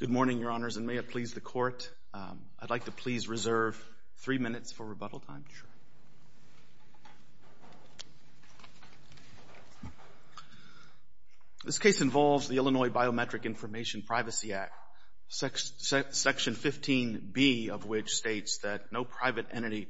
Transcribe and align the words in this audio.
Good 0.00 0.08
morning, 0.08 0.38
Your 0.38 0.50
Honors, 0.50 0.78
and 0.78 0.86
may 0.86 0.96
it 0.96 1.10
please 1.10 1.34
the 1.34 1.42
Court. 1.42 1.90
Um, 2.14 2.40
I'd 2.58 2.70
like 2.70 2.86
to 2.86 2.90
please 2.90 3.28
reserve 3.28 3.78
three 4.16 4.38
minutes 4.38 4.72
for 4.72 4.86
rebuttal 4.86 5.20
time. 5.20 5.44
This 11.64 11.78
case 11.78 12.00
involves 12.00 12.48
the 12.48 12.56
Illinois 12.56 12.88
Biometric 12.88 13.44
Information 13.44 14.00
Privacy 14.00 14.54
Act, 14.54 14.72
Section 15.28 16.54
15B 16.54 17.68
of 17.68 17.84
which 17.84 18.14
states 18.14 18.58
that 18.58 18.90
no 18.92 19.04
private 19.04 19.44
entity 19.52 19.88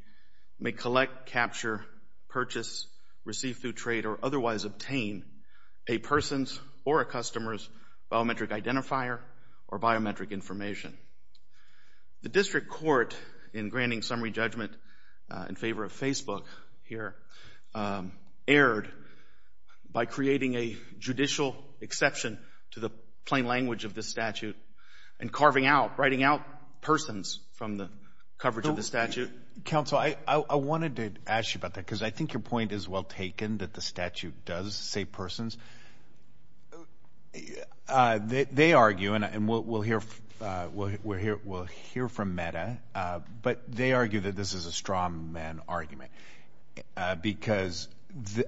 may 0.58 0.72
collect, 0.72 1.26
capture, 1.26 1.84
purchase, 2.28 2.88
receive 3.24 3.58
through 3.58 3.74
trade, 3.74 4.04
or 4.04 4.18
otherwise 4.20 4.64
obtain 4.64 5.24
a 5.86 5.98
person's 5.98 6.60
or 6.84 7.00
a 7.00 7.06
customer's 7.06 7.68
biometric 8.10 8.48
identifier 8.48 9.20
or 9.70 9.78
biometric 9.78 10.30
information. 10.30 10.96
The 12.22 12.28
District 12.28 12.68
Court, 12.68 13.16
in 13.54 13.68
granting 13.68 14.02
summary 14.02 14.30
judgment 14.30 14.72
uh, 15.30 15.46
in 15.48 15.54
favor 15.54 15.84
of 15.84 15.92
Facebook 15.92 16.44
here, 16.84 17.14
um, 17.74 18.12
erred 18.46 18.88
by 19.90 20.04
creating 20.04 20.54
a 20.54 20.76
judicial 20.98 21.56
exception 21.80 22.38
to 22.72 22.80
the 22.80 22.90
plain 23.24 23.46
language 23.46 23.84
of 23.84 23.94
this 23.94 24.08
statute 24.08 24.56
and 25.18 25.32
carving 25.32 25.66
out, 25.66 25.98
writing 25.98 26.22
out 26.22 26.42
persons 26.80 27.40
from 27.54 27.76
the 27.76 27.88
coverage 28.38 28.66
of 28.66 28.76
the 28.76 28.82
statute. 28.82 29.30
Counsel, 29.64 29.98
I 29.98 30.16
I 30.26 30.54
wanted 30.56 30.96
to 30.96 31.12
ask 31.26 31.54
you 31.54 31.58
about 31.58 31.74
that 31.74 31.84
because 31.84 32.02
I 32.02 32.10
think 32.10 32.32
your 32.32 32.40
point 32.40 32.72
is 32.72 32.88
well 32.88 33.04
taken 33.04 33.58
that 33.58 33.74
the 33.74 33.82
statute 33.82 34.44
does 34.44 34.74
say 34.74 35.04
persons. 35.04 35.58
Uh, 37.88 38.18
they 38.22 38.72
argue, 38.72 39.14
and 39.14 39.24
uh, 39.24 40.70
we'll 40.72 41.02
hear 41.64 42.08
from 42.08 42.34
Meta, 42.34 42.78
uh, 42.94 43.20
but 43.42 43.70
they 43.70 43.92
argue 43.92 44.20
that 44.20 44.36
this 44.36 44.54
is 44.54 44.66
a 44.66 44.72
straw 44.72 45.08
man 45.08 45.60
argument 45.68 46.10
because 47.22 47.88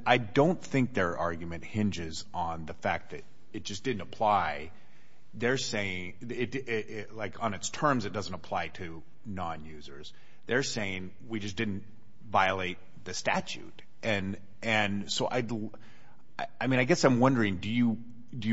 I 0.07 0.19
don't 0.19 0.61
think 0.61 0.95
their 0.95 1.17
argument 1.17 1.65
hinges 1.65 2.25
on 2.33 2.67
the 2.67 2.75
fact 2.75 3.11
that 3.11 3.25
it 3.53 3.65
just 3.65 3.85
didn't 3.85 4.03
apply. 4.03 4.71
They're 5.35 5.59
saying, 5.59 6.15
like 7.13 7.43
on 7.43 7.55
its 7.55 7.71
terms, 7.71 8.05
it 8.05 8.13
doesn't 8.13 8.35
apply 8.35 8.69
to 8.69 9.03
non-users. 9.27 10.13
They're 10.47 10.63
saying 10.63 11.11
we 11.29 11.41
just 11.41 11.57
didn't 11.57 11.85
violate 12.31 12.79
the 13.05 13.15
statute. 13.15 13.83
And 14.03 14.37
so 15.11 15.29
I 15.31 15.43
mean, 16.67 16.81
I 16.81 16.85
guess 16.85 17.05
I'm 17.05 17.21
wondering, 17.21 17.57
do 17.57 17.71
you 17.71 17.99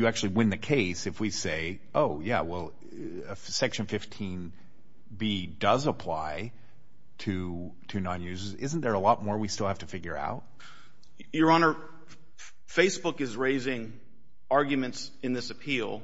actually 0.06 0.30
win 0.30 0.50
the 0.50 0.56
case 0.56 1.06
if 1.06 1.20
we 1.20 1.30
say, 1.30 1.80
oh, 1.94 2.20
yeah, 2.20 2.42
well, 2.42 2.72
Section 3.34 3.86
15B 3.86 5.58
does 5.58 5.86
apply 5.86 6.52
to 7.18 7.72
non-users? 7.92 8.54
Isn't 8.54 8.80
there 8.80 8.94
a 8.94 8.98
lot 8.98 9.24
more 9.24 9.38
we 9.38 9.48
still 9.48 9.66
have 9.66 9.78
to 9.78 9.86
figure 9.86 10.16
out? 10.16 10.42
Your 11.32 11.50
Honor, 11.50 11.76
Facebook 12.68 13.20
is 13.20 13.36
raising 13.36 13.92
arguments 14.50 15.10
in 15.22 15.32
this 15.32 15.50
appeal 15.50 16.02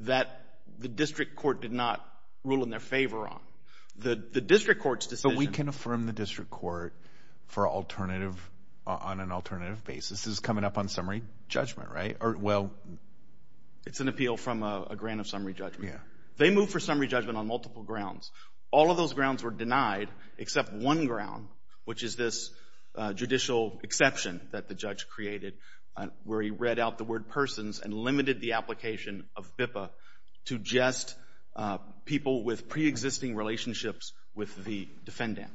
that 0.00 0.42
the 0.78 0.88
District 0.88 1.36
Court 1.36 1.60
did 1.60 1.72
not 1.72 2.04
rule 2.44 2.62
in 2.62 2.70
their 2.70 2.80
favor 2.80 3.26
on. 3.26 3.40
The 3.98 4.14
District 4.14 4.82
Court's 4.82 5.06
decision— 5.06 5.36
But 5.36 5.38
we 5.38 5.46
can 5.46 5.68
affirm 5.68 6.06
the 6.06 6.12
District 6.12 6.50
Court 6.50 6.92
for 7.46 7.66
alternative, 7.66 8.38
Uh, 8.86 8.96
on 9.00 9.18
an 9.18 9.32
alternative 9.32 9.82
basis. 9.84 10.22
This 10.22 10.34
is 10.34 10.38
coming 10.38 10.62
up 10.62 10.78
on 10.78 10.86
summary 10.86 11.22
judgment, 11.48 11.90
right? 11.90 12.16
Or, 12.20 12.36
well— 12.36 12.70
It's 13.84 13.98
an 13.98 14.06
appeal 14.06 14.36
from 14.36 14.62
a 14.62 14.94
grant 14.96 15.18
of 15.18 15.26
summary 15.26 15.54
judgment. 15.54 15.92
Yeah. 15.92 15.98
They 16.36 16.50
moved 16.50 16.70
for 16.70 16.78
summary 16.78 17.08
judgment 17.08 17.36
on 17.36 17.48
multiple 17.48 17.82
grounds. 17.82 18.30
All 18.70 18.92
of 18.92 18.96
those 18.96 19.12
grounds 19.12 19.42
were 19.42 19.50
denied 19.50 20.08
except 20.38 20.72
one 20.72 21.06
ground, 21.06 21.48
which 21.84 22.04
is 22.04 22.14
this 22.14 22.50
uh, 22.94 23.12
judicial 23.12 23.80
exception 23.82 24.40
that 24.52 24.68
the 24.68 24.74
judge 24.74 25.08
created 25.08 25.54
uh, 25.96 26.06
where 26.22 26.40
he 26.40 26.50
read 26.50 26.78
out 26.78 26.96
the 26.96 27.04
word 27.04 27.28
persons 27.28 27.80
and 27.80 27.92
limited 27.92 28.40
the 28.40 28.52
application 28.52 29.24
of 29.34 29.50
BIPA 29.56 29.90
to 30.44 30.58
just 30.58 31.16
people 32.04 32.44
with 32.44 32.68
pre-existing 32.68 33.34
relationships 33.34 34.12
with 34.36 34.64
the 34.64 34.86
defendant. 35.04 35.50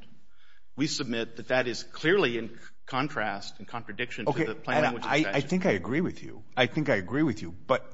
We 0.76 0.88
submit 0.88 1.36
that 1.36 1.50
that 1.50 1.68
is 1.68 1.84
clearly 1.84 2.38
in 2.38 2.58
contrast 2.86 3.56
and 3.60 3.68
contradiction 3.68 4.26
to 4.26 4.46
the 4.46 4.56
plain 4.56 4.82
language 4.82 5.06
of 5.06 5.12
the 5.12 5.20
statute. 5.20 5.36
I 5.36 5.42
think 5.42 5.66
I 5.66 5.72
agree 5.72 6.02
with 6.02 6.24
you. 6.24 6.44
I 6.56 6.66
think 6.66 6.90
I 6.90 6.96
agree 6.96 7.24
with 7.24 7.42
you. 7.42 7.54
But 7.68 7.86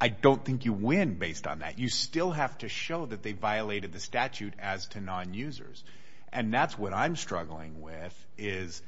I 0.00 0.08
don't 0.08 0.44
think 0.44 0.64
you 0.64 0.72
win 0.72 1.14
based 1.14 1.46
on 1.46 1.60
that. 1.60 1.78
You 1.78 1.88
still 1.88 2.30
have 2.30 2.56
to 2.58 2.68
show 2.68 3.06
that 3.06 3.22
they 3.22 3.32
violated 3.32 3.92
the 3.92 4.00
statute 4.00 4.54
as 4.58 4.86
to 4.88 5.00
non-users. 5.00 5.84
And 6.32 6.52
that's 6.52 6.78
what 6.78 6.92
I'm 6.92 7.16
struggling 7.16 7.80
with 7.80 8.26
is, 8.38 8.82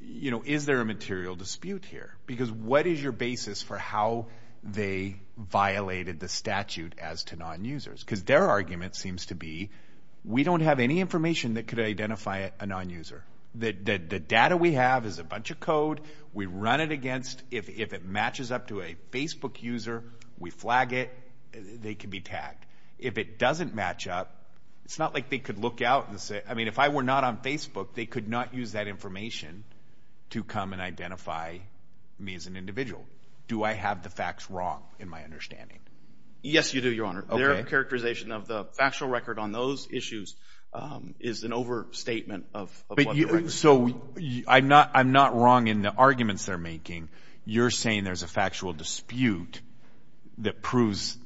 you 0.00 0.30
know, 0.30 0.42
is 0.44 0.66
there 0.66 0.80
a 0.80 0.84
material 0.84 1.36
dispute 1.36 1.84
here? 1.84 2.14
Because 2.26 2.50
what 2.50 2.86
is 2.86 3.02
your 3.02 3.12
basis 3.12 3.62
for 3.62 3.76
how 3.76 4.26
they 4.64 5.16
violated 5.36 6.18
the 6.18 6.28
statute 6.28 6.94
as 6.98 7.24
to 7.24 7.36
non-users? 7.36 8.00
Because 8.00 8.24
their 8.24 8.48
argument 8.48 8.94
seems 8.96 9.26
to 9.26 9.34
be, 9.34 9.70
we 10.24 10.42
don't 10.42 10.60
have 10.60 10.80
any 10.80 11.00
information 11.00 11.54
that 11.54 11.66
could 11.68 11.78
identify 11.78 12.50
a 12.58 12.66
non-user. 12.66 13.22
The 13.58 14.18
data 14.20 14.56
we 14.56 14.72
have 14.72 15.04
is 15.04 15.18
a 15.18 15.24
bunch 15.24 15.50
of 15.50 15.58
code. 15.58 16.00
We 16.32 16.46
run 16.46 16.80
it 16.80 16.92
against, 16.92 17.42
if 17.50 17.68
it 17.68 18.04
matches 18.04 18.52
up 18.52 18.68
to 18.68 18.82
a 18.82 18.96
Facebook 19.10 19.62
user, 19.62 20.04
we 20.38 20.50
flag 20.50 20.92
it. 20.92 21.10
They 21.52 21.94
can 21.94 22.10
be 22.10 22.20
tagged. 22.20 22.64
If 22.98 23.18
it 23.18 23.38
doesn't 23.38 23.74
match 23.74 24.06
up, 24.06 24.34
it's 24.84 24.98
not 24.98 25.12
like 25.12 25.28
they 25.28 25.38
could 25.38 25.58
look 25.58 25.82
out 25.82 26.08
and 26.08 26.20
say, 26.20 26.42
I 26.48 26.54
mean, 26.54 26.68
if 26.68 26.78
I 26.78 26.88
were 26.88 27.02
not 27.02 27.24
on 27.24 27.38
Facebook, 27.38 27.94
they 27.94 28.06
could 28.06 28.28
not 28.28 28.54
use 28.54 28.72
that 28.72 28.88
information 28.88 29.64
to 30.30 30.44
come 30.44 30.72
and 30.72 30.80
identify 30.80 31.58
me 32.18 32.34
as 32.34 32.46
an 32.46 32.56
individual. 32.56 33.04
Do 33.48 33.64
I 33.64 33.72
have 33.72 34.02
the 34.02 34.10
facts 34.10 34.50
wrong 34.50 34.82
in 34.98 35.08
my 35.08 35.24
understanding? 35.24 35.80
Yes, 36.42 36.72
you 36.72 36.80
do, 36.80 36.90
Your 36.90 37.06
Honor. 37.06 37.22
Their 37.22 37.64
characterization 37.64 38.30
of 38.30 38.46
the 38.46 38.64
factual 38.64 39.08
record 39.08 39.38
on 39.38 39.52
those 39.52 39.88
issues 39.90 40.36
Um, 40.70 41.14
is 41.18 41.44
an 41.44 41.54
overstatement 41.54 42.44
of 42.52 42.84
what 42.88 42.98
the 42.98 43.24
record 43.24 43.46
is. 43.46 43.54
So 43.54 44.02
I'm 44.46 44.68
not 44.68 44.90
I'm 44.92 45.12
not 45.12 45.34
wrong 45.34 45.66
in 45.66 45.80
the 45.80 45.90
arguments 45.90 46.44
they're 46.44 46.58
making. 46.58 47.08
You're 47.46 47.70
saying 47.70 48.04
there's 48.04 48.22
a 48.22 48.28
factual 48.28 48.74
dispute 48.74 49.62
that 50.38 50.60
proves 50.60 51.16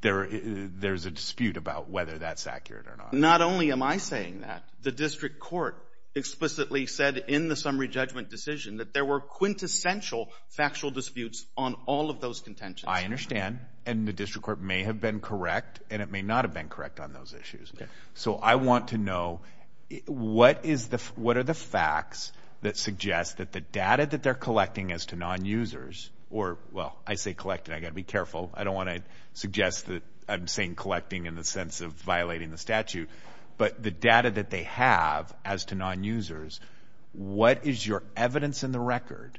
there, 0.00 0.28
there's 0.30 1.06
a 1.06 1.10
dispute 1.10 1.56
about 1.56 1.90
whether 1.90 2.18
that's 2.18 2.46
accurate 2.46 2.86
or 2.86 2.96
not. 2.96 3.12
Not 3.12 3.40
only 3.40 3.72
am 3.72 3.82
I 3.82 3.96
saying 3.96 4.42
that, 4.42 4.62
the 4.82 4.92
district 4.92 5.40
court 5.40 5.76
explicitly 6.14 6.86
said 6.86 7.24
in 7.28 7.48
the 7.48 7.56
summary 7.56 7.88
judgment 7.88 8.30
decision 8.30 8.76
that 8.76 8.92
there 8.92 9.04
were 9.04 9.20
quintessential 9.20 10.30
factual 10.48 10.90
disputes 10.90 11.44
on 11.56 11.74
all 11.86 12.10
of 12.10 12.20
those 12.20 12.40
contentions. 12.40 12.86
I 12.88 13.02
understand. 13.02 13.58
And 13.86 14.06
the 14.06 14.12
district 14.12 14.44
court 14.44 14.60
may 14.60 14.84
have 14.84 15.00
been 15.00 15.20
correct, 15.20 15.80
and 15.90 16.00
it 16.00 16.10
may 16.10 16.22
not 16.22 16.44
have 16.44 16.54
been 16.54 16.68
correct 16.68 17.00
on 17.00 17.12
those 17.12 17.34
issues. 17.38 17.72
So 18.14 18.36
I 18.36 18.54
want 18.54 18.88
to 18.88 18.98
know, 18.98 19.40
what 20.06 20.64
is 20.64 20.88
the 20.88 20.98
what 21.16 21.36
are 21.36 21.42
the 21.42 21.54
facts 21.54 22.32
that 22.62 22.76
suggest 22.76 23.38
that 23.38 23.52
the 23.52 23.60
data 23.60 24.06
that 24.06 24.22
they're 24.22 24.34
collecting 24.34 24.90
as 24.92 25.06
to 25.06 25.16
non-users, 25.16 26.10
or, 26.30 26.56
well, 26.72 26.96
I 27.06 27.16
say 27.16 27.34
collecting. 27.34 27.74
I've 27.74 27.82
got 27.82 27.88
to 27.88 27.94
be 27.94 28.02
careful. 28.02 28.50
I 28.54 28.64
don't 28.64 28.74
want 28.74 28.88
to 28.88 29.02
suggest 29.34 29.86
that 29.86 30.02
I'm 30.26 30.46
saying 30.46 30.76
collecting 30.76 31.26
in 31.26 31.34
the 31.34 31.44
sense 31.44 31.82
of 31.82 31.92
violating 31.92 32.50
the 32.50 32.58
statute. 32.58 33.10
But 33.56 33.82
the 33.82 33.90
data 33.90 34.30
that 34.32 34.50
they 34.50 34.64
have 34.64 35.34
as 35.44 35.66
to 35.66 35.74
non-users, 35.74 36.60
what 37.12 37.66
is 37.66 37.86
your 37.86 38.02
evidence 38.16 38.64
in 38.64 38.72
the 38.72 38.80
record 38.80 39.38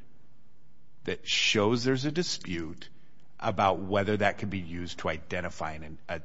that 1.03 1.27
shows 1.27 1.83
there's 1.83 2.05
a 2.05 2.11
dispute 2.11 2.89
about 3.39 3.79
whether 3.79 4.17
that 4.17 4.37
could 4.37 4.49
be 4.49 4.59
used 4.59 4.99
to 4.99 5.09
identify 5.09 5.77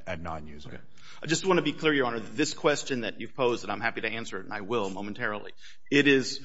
a 0.07 0.17
non-user? 0.17 0.79
I 1.21 1.27
just 1.27 1.45
want 1.45 1.57
to 1.57 1.61
be 1.61 1.73
clear, 1.73 1.93
Your 1.93 2.07
Honor, 2.07 2.19
this 2.19 2.53
question 2.53 3.01
that 3.01 3.19
you've 3.19 3.35
posed, 3.35 3.63
and 3.63 3.71
I'm 3.71 3.81
happy 3.81 4.01
to 4.01 4.07
answer 4.07 4.39
it, 4.39 4.45
and 4.45 4.53
I 4.53 4.61
will 4.61 4.89
momentarily, 4.89 5.51
it 5.89 6.07
is 6.07 6.39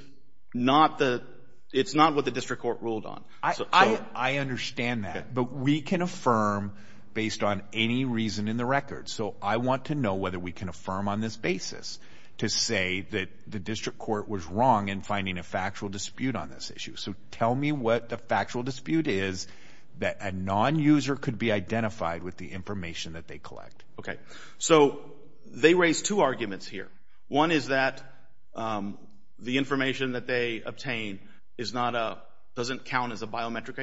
not 0.54 0.98
the– 0.98 1.22
it's 1.72 1.94
not 1.94 2.14
what 2.14 2.24
the 2.24 2.30
district 2.30 2.62
court 2.62 2.78
ruled 2.80 3.06
on. 3.06 3.24
I 3.42 4.38
understand 4.38 5.04
that. 5.04 5.34
But 5.34 5.52
we 5.52 5.80
can 5.82 6.02
affirm 6.02 6.72
based 7.16 7.42
on 7.42 7.62
any 7.72 8.04
reason 8.04 8.46
in 8.46 8.58
the 8.58 8.66
record. 8.66 9.08
So 9.08 9.34
I 9.40 9.56
want 9.56 9.86
to 9.86 9.94
know 9.94 10.16
whether 10.16 10.38
we 10.38 10.52
can 10.52 10.68
affirm 10.68 11.08
on 11.08 11.22
this 11.22 11.34
basis 11.34 11.98
to 12.36 12.50
say 12.50 13.06
that 13.10 13.30
the 13.46 13.58
district 13.58 13.98
court 13.98 14.28
was 14.28 14.44
wrong 14.44 14.90
in 14.90 15.00
finding 15.00 15.38
a 15.38 15.42
factual 15.42 15.88
dispute 15.88 16.36
on 16.36 16.50
this 16.50 16.70
issue. 16.76 16.94
So 16.96 17.14
tell 17.30 17.54
me 17.54 17.72
what 17.72 18.10
the 18.10 18.18
factual 18.18 18.62
dispute 18.62 19.08
is 19.08 19.46
that 19.98 20.18
a 20.20 20.30
non-user 20.30 21.16
could 21.16 21.38
be 21.38 21.52
identified 21.52 22.22
with 22.22 22.36
the 22.36 22.52
information 22.52 23.14
that 23.14 23.26
they 23.26 23.38
collect. 23.38 23.82
Okay. 23.98 24.18
So 24.58 25.00
they 25.46 25.72
raised 25.72 26.04
two 26.04 26.20
arguments 26.20 26.68
here. 26.68 26.88
One 27.28 27.50
is 27.50 27.68
that 27.68 28.02
um, 28.54 28.98
the 29.38 29.56
information 29.56 30.12
that 30.12 30.26
they 30.26 30.60
obtain 30.60 31.18
is 31.56 31.72
not 31.72 31.94
a– 31.94 32.18
doesn't 32.56 32.84
count 32.86 33.12
as 33.12 33.22
a 33.22 33.26
biometric 33.26 33.76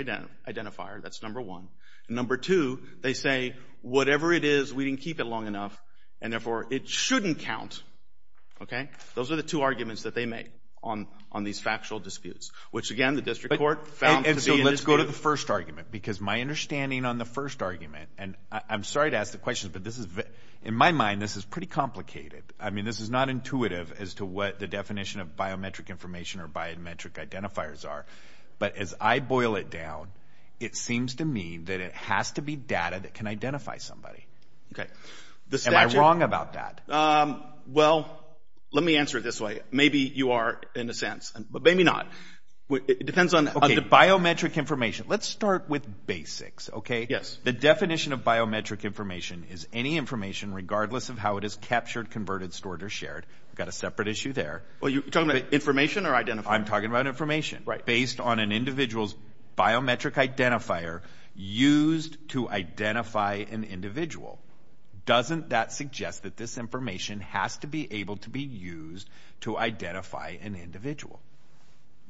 identifier. 0.48 1.02
That's 1.02 1.24
number 1.24 1.42
one. 1.42 1.68
Number 2.10 2.38
two, 2.38 2.82
they 3.02 3.14
say 3.14 3.56
whatever 3.82 4.34
it 4.34 4.44
is, 4.44 4.74
we 4.74 4.86
didn't 4.86 5.02
keep 5.02 5.20
it 5.20 5.26
long 5.26 5.48
enough, 5.48 5.80
and 6.22 6.34
therefore 6.34 6.68
it 6.72 6.90
shouldn't 6.90 7.40
count. 7.40 7.82
Okay? 8.62 8.90
Those 9.16 9.32
are 9.32 9.36
the 9.36 9.44
two 9.44 9.62
arguments 9.62 10.04
that 10.04 10.16
they 10.16 10.26
make 10.26 10.48
on 10.86 11.08
these 11.44 11.62
factual 11.62 12.00
disputes, 12.00 12.52
which, 12.72 12.92
again, 12.92 13.16
the 13.16 13.22
district 13.22 13.58
court 13.58 13.88
found 13.88 14.18
to 14.18 14.24
be 14.24 14.30
in 14.32 14.36
dispute. 14.36 14.54
And 14.56 14.64
so 14.64 14.70
let's 14.70 14.82
go 14.82 14.98
to 14.98 15.06
the 15.06 15.14
first 15.14 15.50
argument, 15.50 15.92
because 15.92 16.20
my 16.20 16.42
understanding 16.42 17.06
on 17.06 17.18
the 17.18 17.26
first 17.26 17.62
argument, 17.62 18.10
and 18.18 18.36
I'm 18.52 18.84
sorry 18.84 19.12
to 19.12 19.18
ask 19.18 19.32
the 19.32 19.38
questions, 19.38 19.72
but 19.72 19.86
this 19.86 19.98
is, 19.98 20.08
in 20.62 20.74
my 20.74 20.92
mind, 20.92 21.22
this 21.22 21.38
is 21.38 21.46
pretty 21.46 21.68
complicated. 21.68 22.44
I 22.60 22.70
mean, 22.70 22.84
this 22.84 23.00
is 23.00 23.10
not 23.10 23.30
intuitive 23.30 23.94
as 23.98 24.16
to 24.16 24.26
what 24.26 24.60
the 24.60 24.68
definition 24.68 25.22
of 25.22 25.38
biometric 25.38 25.88
information 25.88 26.42
or 26.42 26.50
biometric 26.50 27.14
identifiers 27.14 27.88
are. 27.88 28.06
But 28.60 28.78
as 28.78 28.94
I 29.00 29.20
boil 29.20 29.56
it 29.56 29.70
down, 29.70 30.10
it 30.60 30.76
seems 30.76 31.16
to 31.16 31.26
me 31.26 31.58
that 31.58 31.80
it 31.80 31.94
has 31.94 32.32
to 32.34 32.42
be 32.42 32.56
data 32.56 33.00
that 33.02 33.14
can 33.14 33.28
identify 33.28 33.78
somebody. 33.78 34.26
Okay. 34.74 34.90
Am 35.66 35.76
I 35.76 35.86
wrong 35.86 36.24
about 36.24 36.54
that? 36.54 36.82
Um, 36.90 37.44
well, 37.68 38.24
let 38.72 38.84
me 38.84 38.98
answer 38.98 39.20
it 39.20 39.24
this 39.24 39.40
way. 39.40 39.62
Maybe 39.72 40.00
you 40.00 40.32
are, 40.32 40.60
in 40.76 40.90
a 40.90 40.94
sense, 40.94 41.32
but 41.52 41.62
maybe 41.62 41.84
not. 41.84 42.08
It 42.70 43.06
depends 43.06 43.34
on... 43.34 43.50
Okay, 43.50 43.76
biometric 43.76 44.56
information. 44.56 45.06
Let's 45.10 45.28
start 45.28 45.70
with 45.70 45.86
basics, 46.08 46.70
okay? 46.72 47.06
Yes. 47.10 47.38
The 47.44 47.52
definition 47.52 48.14
of 48.14 48.24
biometric 48.24 48.84
information 48.84 49.46
is 49.52 49.68
any 49.74 49.98
information, 49.98 50.54
regardless 50.54 51.10
of 51.10 51.18
how 51.18 51.38
it 51.38 51.44
is 51.44 51.56
captured, 51.56 52.10
converted, 52.10 52.54
stored, 52.54 52.82
or 52.82 52.90
shared. 52.90 53.26
We've 53.50 53.58
got 53.58 53.68
a 53.68 53.74
separate 53.74 54.08
issue 54.08 54.34
there. 54.34 54.64
Well, 54.80 54.90
you're 54.90 55.04
talking 55.04 55.30
about 55.30 55.54
information 55.54 56.06
or 56.06 56.14
identifier? 56.14 56.50
I'm 56.50 56.66
talking 56.66 56.90
about 56.90 57.06
information. 57.06 57.64
Right. 57.66 57.86
Based 57.86 58.20
on 58.20 58.40
an 58.40 58.52
individual's 58.52 59.14
biometric 59.58 60.14
identifier 60.14 61.02
used 61.36 62.30
to 62.30 62.50
identify 62.50 63.46
an 63.52 63.64
individual. 63.64 64.40
Doesn't 65.06 65.50
that 65.50 65.74
suggest 65.74 66.24
that 66.24 66.38
this 66.38 66.58
information 66.58 67.20
has 67.20 67.58
to 67.58 67.68
be 67.68 67.92
able 67.94 68.18
to 68.18 68.30
be 68.30 68.42
used 68.42 69.10
to 69.42 69.58
identify 69.58 70.38
an 70.42 70.56
individual? 70.56 71.20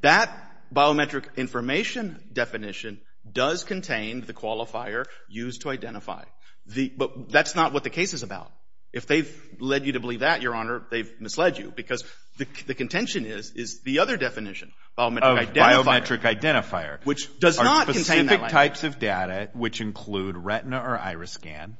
That 0.03 0.29
biometric 0.73 1.35
information 1.35 2.23
definition 2.31 3.01
does 3.29 3.63
contain 3.63 4.21
the 4.21 4.33
qualifier 4.33 5.05
used 5.27 5.61
to 5.61 5.69
identify. 5.69 6.23
The 6.65 6.89
but 6.95 7.29
that's 7.29 7.55
not 7.55 7.73
what 7.73 7.83
the 7.83 7.89
case 7.89 8.13
is 8.13 8.23
about. 8.23 8.51
If 8.93 9.07
they've 9.07 9.31
led 9.59 9.87
you 9.87 9.93
to 9.93 9.99
believe 9.99 10.19
that, 10.19 10.43
Your 10.43 10.53
Honor, 10.53 10.83
they've 10.91 11.11
misled 11.19 11.57
you, 11.57 11.73
because 11.75 12.03
the 12.37 12.75
contention 12.75 13.25
is 13.25 13.51
is 13.51 13.81
the 13.81 13.99
other 13.99 14.17
definition, 14.17 14.71
biometric 14.97 15.47
identifier. 15.47 15.79
Of 15.79 15.85
biometric 15.85 16.21
identifier. 16.21 17.05
Which 17.05 17.39
does 17.39 17.57
not 17.57 17.87
contain 17.87 18.27
that 18.27 18.41
language. 18.41 18.51
Specific 18.51 18.51
types 18.51 18.83
of 18.83 18.99
data, 18.99 19.49
which 19.53 19.81
include 19.81 20.37
retina 20.37 20.79
or 20.79 20.97
iris 20.97 21.31
scan, 21.31 21.77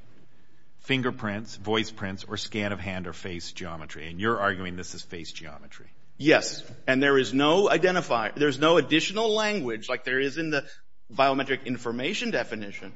fingerprints, 0.80 1.56
voice 1.56 1.92
prints, 1.92 2.24
or 2.24 2.38
scan 2.38 2.72
of 2.72 2.80
hand 2.80 3.08
or 3.08 3.14
face 3.14 3.52
geometry. 3.52 4.10
And 4.10 4.20
you're 4.20 4.40
arguing 4.40 4.76
this 4.76 4.96
is 4.96 5.02
face 5.02 5.32
geometry. 5.32 5.92
Yes. 6.24 6.64
And 6.88 7.04
there 7.04 7.18
is 7.18 7.34
no 7.34 7.68
identifier. 7.68 8.34
There's 8.34 8.58
no 8.58 8.78
additional 8.78 9.34
language, 9.34 9.90
like 9.90 10.06
there 10.06 10.22
is 10.22 10.38
in 10.38 10.52
the 10.52 10.64
biometric 11.12 11.66
information 11.66 12.32
definition, 12.32 12.94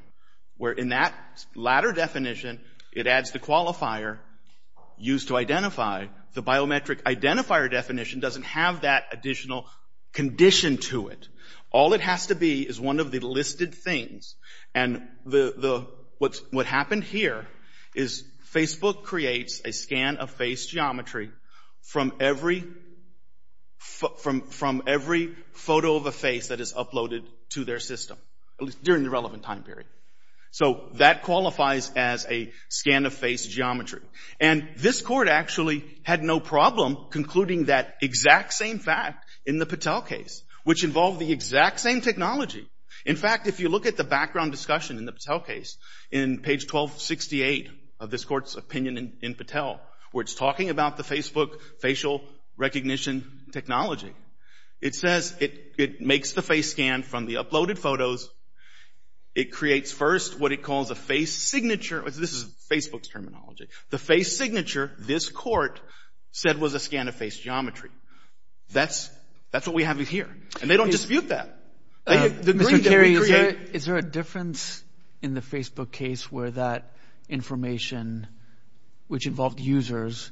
where 0.56 0.72
in 0.72 0.88
that 0.88 1.12
latter 1.54 1.92
definition, 1.92 2.58
it 2.90 3.06
adds 3.06 3.32
the 3.32 3.38
qualifier 3.38 4.18
used 4.96 5.28
to 5.28 5.36
identify. 5.36 6.06
The 6.32 6.42
biometric 6.42 7.02
identifier 7.02 7.70
definition 7.70 8.20
doesn't 8.20 8.44
have 8.44 8.80
that 8.80 9.04
additional 9.12 9.66
condition 10.14 10.78
to 10.78 11.08
it. 11.08 11.28
All 11.70 11.92
it 11.92 12.00
has 12.00 12.28
to 12.28 12.34
be 12.34 12.62
is 12.62 12.80
one 12.80 12.98
of 12.98 13.10
the 13.10 13.20
listed 13.20 13.74
things. 13.74 14.36
And 14.74 15.06
the 15.26 15.52
the 15.54 15.86
what's 16.16 16.40
what 16.50 16.64
happened 16.64 17.04
here 17.04 17.46
is 17.94 18.24
Facebook 18.54 19.02
creates 19.02 19.60
a 19.66 19.72
scan 19.72 20.16
of 20.16 20.30
face 20.30 20.64
geometry 20.66 21.30
from 21.82 22.12
every 22.20 22.64
photo 23.78 24.36
of 25.96 26.06
a 26.06 26.12
face 26.12 26.48
that 26.48 26.60
is 26.60 26.72
uploaded 26.72 27.24
to 27.50 27.64
their 27.64 27.80
system, 27.80 28.18
at 28.60 28.66
least 28.66 28.82
during 28.82 29.02
the 29.02 29.10
relevant 29.10 29.42
time 29.42 29.62
period. 29.62 29.86
So 30.50 30.88
that 30.94 31.22
qualifies 31.22 31.90
as 31.94 32.26
a 32.30 32.52
scan 32.68 33.06
of 33.06 33.12
face 33.12 33.46
geometry. 33.46 34.00
And 34.40 34.68
this 34.76 35.02
court 35.02 35.28
actually 35.28 35.84
had 36.04 36.22
no 36.22 36.40
problem 36.40 36.96
concluding 37.10 37.66
that 37.66 37.96
exact 38.00 38.54
same 38.54 38.78
fact 38.78 39.26
in 39.44 39.58
the 39.58 39.66
Patel 39.66 40.00
case, 40.00 40.42
which 40.64 40.84
involved 40.84 41.18
the 41.18 41.32
exact 41.32 41.80
same 41.80 42.00
technology. 42.00 42.66
In 43.04 43.16
fact, 43.16 43.46
if 43.46 43.60
you 43.60 43.68
look 43.68 43.86
at 43.86 43.96
the 43.96 44.04
background 44.04 44.50
discussion 44.50 44.96
in 44.96 45.04
the 45.04 45.12
Patel 45.12 45.40
case, 45.40 45.76
in 46.10 46.38
page 46.38 46.62
1268 46.62 47.68
of 48.00 48.10
this 48.10 48.24
court's 48.24 48.56
opinion 48.56 49.18
in 49.20 49.34
Patel, 49.34 49.80
where 50.12 50.22
it's 50.22 50.34
talking 50.34 50.70
about 50.70 50.96
the 50.96 51.02
Facebook 51.02 51.60
facial 51.80 52.22
recognition 52.56 53.37
technology, 53.52 54.14
it 54.80 54.94
says 54.94 55.36
it 55.40 56.00
makes 56.00 56.32
the 56.32 56.42
face 56.42 56.70
scan 56.70 57.02
from 57.02 57.26
the 57.26 57.34
uploaded 57.34 57.78
photos. 57.78 58.30
It 59.34 59.52
creates 59.52 59.92
first 59.92 60.38
what 60.38 60.52
it 60.52 60.62
calls 60.62 60.90
a 60.90 60.94
face 60.94 61.32
signature. 61.32 62.02
This 62.02 62.32
is 62.32 62.44
Facebook's 62.70 63.08
terminology. 63.08 63.68
The 63.90 63.98
face 63.98 64.36
signature, 64.36 64.92
this 64.98 65.28
court 65.28 65.80
said 66.32 66.58
was 66.58 66.74
a 66.74 66.80
scan 66.80 67.08
of 67.08 67.14
face 67.14 67.38
geometry. 67.38 67.90
That's 68.72 69.10
that's 69.50 69.66
what 69.66 69.74
we 69.74 69.84
have 69.84 69.98
here. 69.98 70.28
And 70.60 70.70
they 70.70 70.76
don't 70.76 70.90
dispute 70.90 71.28
that. 71.28 71.54
Mr. 72.06 72.74
Um, 72.74 72.80
Carey, 72.82 73.14
is 73.14 73.84
there 73.84 73.96
a 73.96 74.02
difference 74.02 74.82
in 75.22 75.34
the 75.34 75.40
Facebook 75.40 75.90
case 75.90 76.30
where 76.32 76.50
that 76.52 76.92
information, 77.28 78.26
which 79.08 79.26
involved 79.26 79.60
users, 79.60 80.30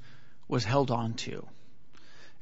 was 0.48 0.64
held 0.64 0.90
on 0.90 1.14
to? 1.14 1.46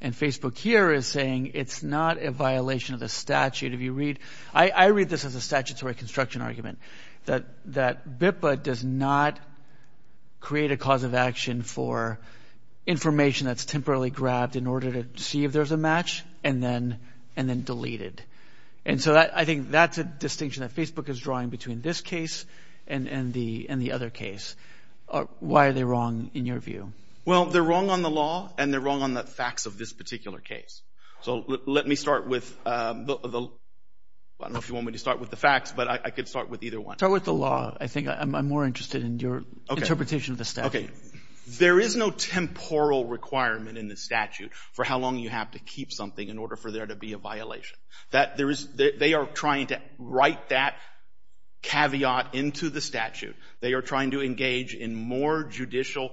And 0.01 0.13
Facebook 0.13 0.57
here 0.57 0.91
is 0.91 1.07
saying 1.07 1.51
it's 1.53 1.81
not 1.81 2.21
a 2.21 2.29
violation 2.29 2.93
of 2.93 2.99
the 2.99 3.09
statute. 3.09 3.73
If 3.73 3.79
you 3.79 3.93
read, 3.93 4.19
I 4.53 4.87
read 4.87 5.09
this 5.09 5.25
as 5.25 5.35
a 5.35 5.41
statutory 5.41 5.95
construction 5.95 6.41
argument, 6.41 6.79
that 7.25 7.65
BIPA 7.67 8.61
does 8.61 8.83
not 8.83 9.39
create 10.39 10.71
a 10.71 10.77
cause 10.77 11.03
of 11.03 11.15
action 11.15 11.63
for 11.63 12.19
information 12.85 13.47
that's 13.47 13.65
temporarily 13.65 14.11
grabbed 14.11 14.55
in 14.55 14.67
order 14.67 15.03
to 15.03 15.21
see 15.21 15.43
if 15.43 15.51
there's 15.51 15.71
a 15.71 15.77
match 15.77 16.23
and 16.43 16.61
then 16.61 16.99
and 17.35 17.49
then 17.49 17.63
deleted. 17.63 18.21
And 18.85 19.01
so 19.01 19.17
I 19.17 19.45
think 19.45 19.71
that's 19.71 19.97
a 19.97 20.03
distinction 20.03 20.61
that 20.61 20.75
Facebook 20.75 21.09
is 21.09 21.19
drawing 21.19 21.49
between 21.49 21.81
this 21.81 22.01
case 22.01 22.45
and 22.85 23.33
the 23.33 23.67
and 23.69 23.81
the 23.81 23.93
other 23.93 24.11
case. 24.11 24.55
Uh, 25.09 25.25
why 25.39 25.67
are 25.67 25.73
they 25.73 25.83
wrong 25.83 26.29
in 26.33 26.45
your 26.45 26.59
view? 26.59 26.93
Well, 27.25 27.45
they're 27.45 27.63
wrong 27.63 27.89
on 27.89 28.01
the 28.01 28.09
law 28.09 28.53
and 28.57 28.71
they're 28.71 28.79
wrong 28.79 29.01
on 29.01 29.13
the 29.13 29.23
facts 29.23 29.65
of 29.65 29.77
this 29.77 29.91
particular 29.93 30.39
case. 30.39 30.81
So 31.21 31.43
let 31.65 31.87
me 31.87 31.95
start 31.95 32.27
with 32.27 32.55
um, 32.65 33.05
the, 33.05 33.17
the 33.17 33.49
I 34.39 34.43
don't 34.43 34.53
know 34.53 34.59
if 34.59 34.67
you 34.67 34.75
want 34.75 34.85
me 34.85 34.93
to 34.93 34.99
start 34.99 35.19
with 35.19 35.29
the 35.29 35.37
facts, 35.37 35.73
but 35.75 35.87
I 35.87 36.09
could 36.09 36.27
start 36.27 36.49
with 36.49 36.61
either 36.61 36.79
one. 36.79 36.97
Start 36.97 37.13
with 37.13 37.23
the 37.23 37.33
law. 37.33 37.75
I 37.79 37.87
think 37.87 38.07
I'm 38.09 38.47
more 38.47 38.65
interested 38.65 39.03
in 39.03 39.19
your 39.19 39.43
interpretation 39.69 40.33
of 40.33 40.37
the 40.37 40.45
statute. 40.45 40.67
Okay. 40.67 40.89
There 41.47 41.79
is 41.79 41.95
no 41.95 42.09
temporal 42.09 43.05
requirement 43.05 43.77
in 43.77 43.87
the 43.87 43.95
statute 43.95 44.51
for 44.73 44.83
how 44.83 44.97
long 44.97 45.17
you 45.17 45.29
have 45.29 45.51
to 45.51 45.59
keep 45.59 45.91
something 45.91 46.27
in 46.27 46.37
order 46.39 46.55
for 46.55 46.71
there 46.71 46.85
to 46.85 46.95
be 46.95 47.13
a 47.13 47.17
violation. 47.17 47.77
That 48.11 48.35
there 48.35 48.49
is 48.49 48.67
they 48.67 49.13
are 49.13 49.25
trying 49.25 49.67
to 49.67 49.79
write 49.97 50.49
that 50.49 50.75
caveat 51.61 52.35
into 52.35 52.69
the 52.69 52.81
statute. 52.81 53.35
They 53.61 53.73
are 53.73 53.81
trying 53.81 54.11
to 54.11 54.21
engage 54.21 54.73
in 54.73 54.95
more 54.95 55.43
judicial 55.43 56.11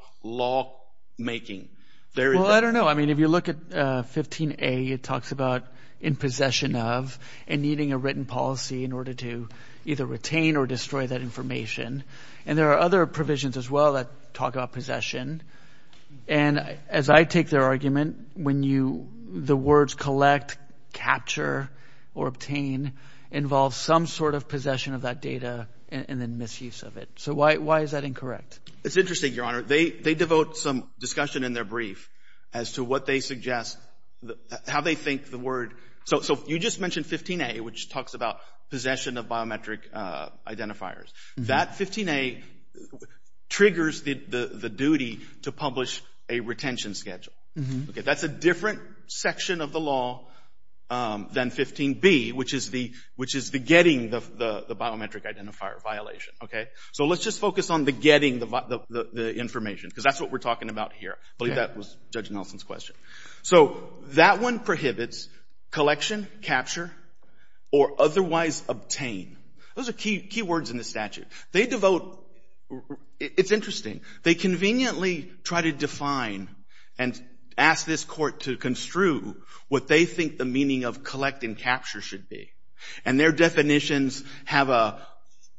lawmaking. 1.18 1.68
Well, 2.14 2.46
I 2.46 2.60
don't 2.60 2.74
know. 2.74 2.86
I 2.86 2.94
mean, 2.94 3.08
if 3.08 3.18
you 3.18 3.28
look 3.28 3.48
at 3.48 3.56
uh, 3.72 4.02
15A, 4.02 4.90
it 4.90 5.02
talks 5.02 5.32
about 5.32 5.64
in 6.00 6.14
possession 6.14 6.76
of 6.76 7.18
and 7.46 7.62
needing 7.62 7.92
a 7.92 7.96
written 7.96 8.26
policy 8.26 8.84
in 8.84 8.92
order 8.92 9.14
to 9.14 9.48
either 9.86 10.04
retain 10.04 10.56
or 10.56 10.66
destroy 10.66 11.06
that 11.06 11.22
information. 11.22 12.04
And 12.44 12.58
there 12.58 12.72
are 12.72 12.78
other 12.78 13.06
provisions 13.06 13.56
as 13.56 13.70
well 13.70 13.94
that 13.94 14.34
talk 14.34 14.54
about 14.54 14.72
possession. 14.72 15.42
And 16.28 16.76
as 16.88 17.08
I 17.08 17.24
take 17.24 17.48
their 17.48 17.62
argument, 17.62 18.28
when 18.34 18.62
you, 18.62 19.08
the 19.26 19.56
words 19.56 19.94
collect, 19.94 20.58
capture, 20.92 21.70
or 22.14 22.26
obtain 22.26 22.92
involve 23.30 23.72
some 23.72 24.06
sort 24.06 24.34
of 24.34 24.48
possession 24.48 24.92
of 24.92 25.02
that 25.02 25.22
data 25.22 25.66
and 25.92 26.20
then 26.20 26.38
misuse 26.38 26.82
of 26.82 26.96
it. 26.96 27.08
So 27.16 27.34
why 27.34 27.80
is 27.80 27.90
that 27.90 28.04
incorrect? 28.04 28.58
It's 28.82 28.96
interesting, 28.96 29.34
Your 29.34 29.44
Honor. 29.44 29.62
They 29.62 30.14
devote 30.14 30.56
some 30.56 30.88
discussion 30.98 31.44
in 31.44 31.52
their 31.52 31.64
brief 31.64 32.10
as 32.52 32.72
to 32.72 32.84
what 32.84 33.06
they 33.06 33.20
suggest, 33.20 33.78
how 34.66 34.80
they 34.80 34.94
think 34.94 35.30
the 35.30 35.38
word, 35.38 35.74
so 36.04 36.38
you 36.46 36.58
just 36.58 36.80
mentioned 36.80 37.06
15A, 37.06 37.60
which 37.60 37.88
talks 37.90 38.14
about 38.14 38.40
possession 38.70 39.18
of 39.18 39.26
biometric 39.26 39.80
uh, 39.92 40.30
identifiers. 40.46 41.12
Mm-hmm. 41.36 41.44
That 41.44 41.72
15A 41.72 42.42
triggers 43.48 44.02
the 44.02 44.72
duty 44.74 45.20
to 45.42 45.52
publish 45.52 46.02
a 46.28 46.40
retention 46.40 46.94
schedule. 46.94 47.34
Mm-hmm. 47.58 47.90
Okay. 47.90 48.00
That's 48.00 48.22
a 48.22 48.28
different 48.28 48.80
section 49.08 49.60
of 49.60 49.72
the 49.72 49.80
law 49.80 50.26
Um, 50.92 51.28
than 51.32 51.50
15B, 51.50 52.34
which 52.34 52.52
is 52.52 52.70
the 52.70 52.92
which 53.16 53.34
is 53.34 53.50
the 53.50 53.58
getting 53.58 54.10
the 54.10 54.20
biometric 54.78 55.22
identifier 55.24 55.82
violation, 55.82 56.34
okay? 56.44 56.66
So 56.92 57.06
let's 57.06 57.24
just 57.24 57.38
focus 57.40 57.70
on 57.70 57.86
the 57.86 57.92
getting 57.92 58.40
the 58.40 58.80
the 58.90 59.34
information, 59.34 59.88
because 59.88 60.04
that's 60.04 60.20
what 60.20 60.30
we're 60.30 60.44
talking 60.46 60.68
about 60.68 60.92
here. 60.92 61.16
I 61.16 61.36
believe 61.38 61.54
that 61.54 61.78
was 61.78 61.96
Judge 62.12 62.30
Nelson's 62.30 62.62
question. 62.62 62.94
So 63.40 63.88
that 64.18 64.42
one 64.42 64.58
prohibits 64.58 65.30
collection, 65.70 66.26
capture, 66.42 66.90
or 67.70 67.98
otherwise 67.98 68.62
obtain. 68.68 69.38
Those 69.74 69.88
are 69.88 69.94
key 69.94 70.42
words 70.42 70.70
in 70.70 70.76
the 70.76 70.84
statute. 70.84 71.26
They 71.52 71.66
devote, 71.66 72.22
it's 73.18 73.50
interesting, 73.50 74.02
they 74.24 74.34
conveniently 74.34 75.32
try 75.42 75.62
to 75.62 75.72
define 75.72 76.50
and 76.98 77.18
ask 77.56 77.86
this 77.86 78.04
court 78.04 78.40
to 78.40 78.56
construe 78.56 79.36
what 79.68 79.88
they 79.88 80.04
think 80.04 80.38
the 80.38 80.44
meaning 80.44 80.84
of 80.84 81.02
collect 81.04 81.44
and 81.44 81.56
capture 81.56 82.00
should 82.00 82.28
be. 82.28 82.50
And 83.04 83.18
their 83.18 83.32
definitions 83.32 84.24
have 84.44 84.68
a 84.68 85.06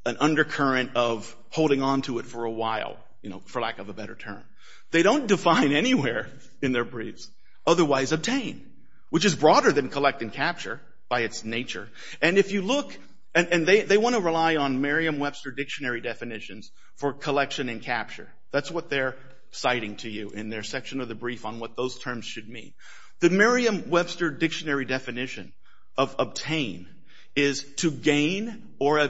an 0.05 0.17
undercurrent 0.19 0.91
of 0.95 1.33
holding 1.49 1.81
on 1.81 2.01
to 2.01 2.19
it 2.19 2.25
for 2.25 2.43
a 2.43 2.51
while, 2.51 2.97
you 3.21 3.29
know, 3.29 3.39
for 3.39 3.61
lack 3.61 3.79
of 3.79 3.87
a 3.87 3.93
better 3.93 4.15
term. 4.15 4.43
They 4.91 5.01
don't 5.01 5.27
define 5.27 5.71
anywhere 5.71 6.27
in 6.61 6.73
their 6.73 6.83
briefs 6.83 7.29
otherwise 7.65 8.11
obtain, 8.11 8.69
which 9.09 9.23
is 9.23 9.35
broader 9.35 9.71
than 9.71 9.89
collect 9.89 10.21
and 10.21 10.33
capture 10.33 10.81
by 11.07 11.21
its 11.21 11.45
nature. 11.45 11.87
And 12.21 12.37
if 12.37 12.51
you 12.51 12.61
look, 12.61 12.97
and 13.33 13.47
and 13.47 13.65
they 13.65 13.81
they 13.81 13.97
want 13.97 14.15
to 14.15 14.21
rely 14.21 14.57
on 14.57 14.81
Merriam-Webster 14.81 15.51
dictionary 15.51 16.01
definitions 16.01 16.71
for 16.95 17.13
collection 17.13 17.69
and 17.69 17.81
capture. 17.81 18.29
That's 18.51 18.69
what 18.69 18.89
they're 18.89 19.15
citing 19.53 19.95
to 19.97 20.09
you 20.09 20.29
in 20.29 20.49
their 20.49 20.63
section 20.63 21.01
of 21.01 21.07
the 21.07 21.15
brief 21.15 21.45
on 21.45 21.59
what 21.59 21.75
those 21.75 21.99
terms 21.99 22.25
should 22.25 22.49
mean. 22.49 22.73
The 23.19 23.29
Merriam-Webster 23.29 24.31
dictionary 24.31 24.85
definition 24.85 25.53
of 25.97 26.15
obtain 26.19 26.87
is 27.35 27.63
to 27.77 27.91
gain 27.91 28.69
or 28.79 29.09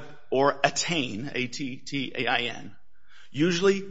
attain, 0.64 1.32
A-T-T-A-I-N, 1.34 2.76
usually 3.32 3.84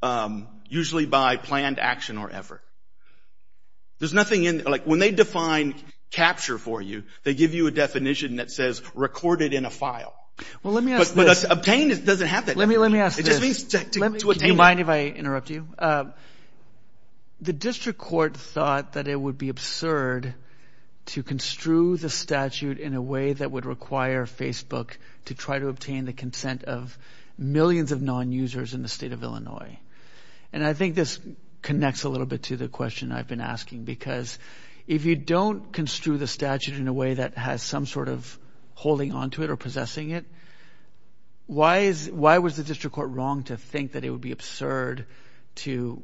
um 0.00 0.46
usually 0.68 1.06
by 1.06 1.36
planned 1.36 1.78
action 1.78 2.18
or 2.18 2.30
effort. 2.30 2.62
There's 3.98 4.14
nothing 4.14 4.44
in, 4.44 4.64
like 4.64 4.84
when 4.84 4.98
they 4.98 5.10
define 5.10 5.74
capture 6.10 6.58
for 6.58 6.80
you, 6.80 7.04
they 7.24 7.34
give 7.34 7.54
you 7.54 7.66
a 7.66 7.70
definition 7.70 8.36
that 8.36 8.50
says 8.50 8.82
recorded 8.94 9.52
in 9.52 9.64
a 9.64 9.70
file. 9.70 10.14
Well, 10.62 10.74
let 10.74 10.84
me 10.84 10.92
ask 10.92 11.14
this. 11.14 11.42
But 11.42 11.50
obtain 11.50 11.88
doesn't 11.88 12.26
have 12.26 12.46
that 12.46 12.56
definition. 12.56 12.80
Let 12.80 12.90
me 12.90 12.98
ask 12.98 13.16
this. 13.16 13.26
It 13.26 13.30
just 13.30 13.42
means 13.42 13.64
to 13.64 14.30
attain. 14.30 14.38
Do 14.38 14.46
you 14.46 14.54
mind 14.54 14.80
if 14.80 14.88
I 14.88 15.06
interrupt 15.06 15.50
you? 15.50 15.68
Uh, 15.78 16.06
the 17.40 17.52
district 17.52 17.98
court 17.98 18.36
thought 18.36 18.94
that 18.94 19.08
it 19.08 19.16
would 19.16 19.38
be 19.38 19.48
absurd 19.48 20.34
to 21.06 21.22
construe 21.22 21.96
the 21.96 22.10
statute 22.10 22.78
in 22.78 22.94
a 22.94 23.00
way 23.00 23.32
that 23.32 23.50
would 23.50 23.64
require 23.64 24.26
Facebook 24.26 24.90
to 25.26 25.34
try 25.34 25.58
to 25.58 25.68
obtain 25.68 26.04
the 26.04 26.12
consent 26.12 26.64
of 26.64 26.98
millions 27.38 27.92
of 27.92 28.02
non-users 28.02 28.74
in 28.74 28.82
the 28.82 28.88
state 28.88 29.12
of 29.12 29.22
Illinois. 29.22 29.78
And 30.52 30.64
I 30.64 30.72
think 30.72 30.94
this 30.94 31.20
connects 31.62 32.02
a 32.02 32.08
little 32.08 32.26
bit 32.26 32.44
to 32.44 32.56
the 32.56 32.68
question 32.68 33.12
I've 33.12 33.28
been 33.28 33.40
asking, 33.40 33.84
because 33.84 34.38
if 34.86 35.04
you 35.04 35.16
don't 35.16 35.72
construe 35.72 36.18
the 36.18 36.26
statute 36.26 36.74
in 36.74 36.88
a 36.88 36.92
way 36.92 37.14
that 37.14 37.36
has 37.36 37.62
some 37.62 37.86
sort 37.86 38.08
of 38.08 38.38
holding 38.78 39.12
onto 39.12 39.42
it 39.42 39.50
or 39.50 39.56
possessing 39.56 40.10
it, 40.10 40.24
Why 41.46 41.78
is, 41.78 42.08
why 42.08 42.38
was 42.38 42.56
the 42.56 42.62
district 42.62 42.94
court 42.94 43.10
wrong 43.10 43.42
to 43.44 43.56
think 43.56 43.92
that 43.92 44.04
it 44.04 44.10
would 44.10 44.20
be 44.20 44.32
absurd 44.32 45.06
to 45.62 46.02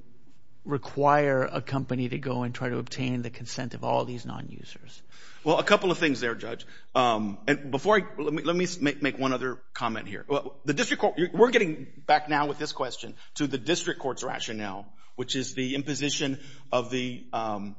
require 0.65 1.43
a 1.45 1.61
company 1.61 2.09
to 2.09 2.19
go 2.19 2.43
and 2.43 2.55
try 2.55 2.71
to 2.71 2.79
obtain 2.79 3.23
the 3.23 3.31
consent 3.31 3.75
of 3.75 3.85
all 3.85 4.05
these 4.05 4.27
non-users? 4.27 5.03
Well, 5.45 5.59
a 5.59 5.63
couple 5.63 5.93
of 5.93 5.99
things 5.99 6.21
there, 6.21 6.35
Judge. 6.35 6.67
Um, 6.95 7.39
and 7.47 7.71
before 7.71 7.99
I, 7.99 8.23
let 8.23 8.57
me 8.57 8.67
make 9.03 9.19
one 9.19 9.33
other 9.33 9.59
comment 9.75 10.09
here. 10.09 10.25
The 10.65 10.73
district 10.73 11.03
court, 11.03 11.21
we're 11.33 11.51
getting 11.51 11.87
back 12.07 12.29
now 12.29 12.47
with 12.47 12.59
this 12.59 12.73
question 12.73 13.15
to 13.35 13.47
the 13.47 13.59
district 13.59 14.01
court's 14.01 14.25
rationale, 14.25 14.87
which 15.17 15.37
is 15.37 15.55
the 15.55 15.75
imposition 15.75 16.41
of 16.73 16.91
the 16.91 17.27
um, 17.33 17.77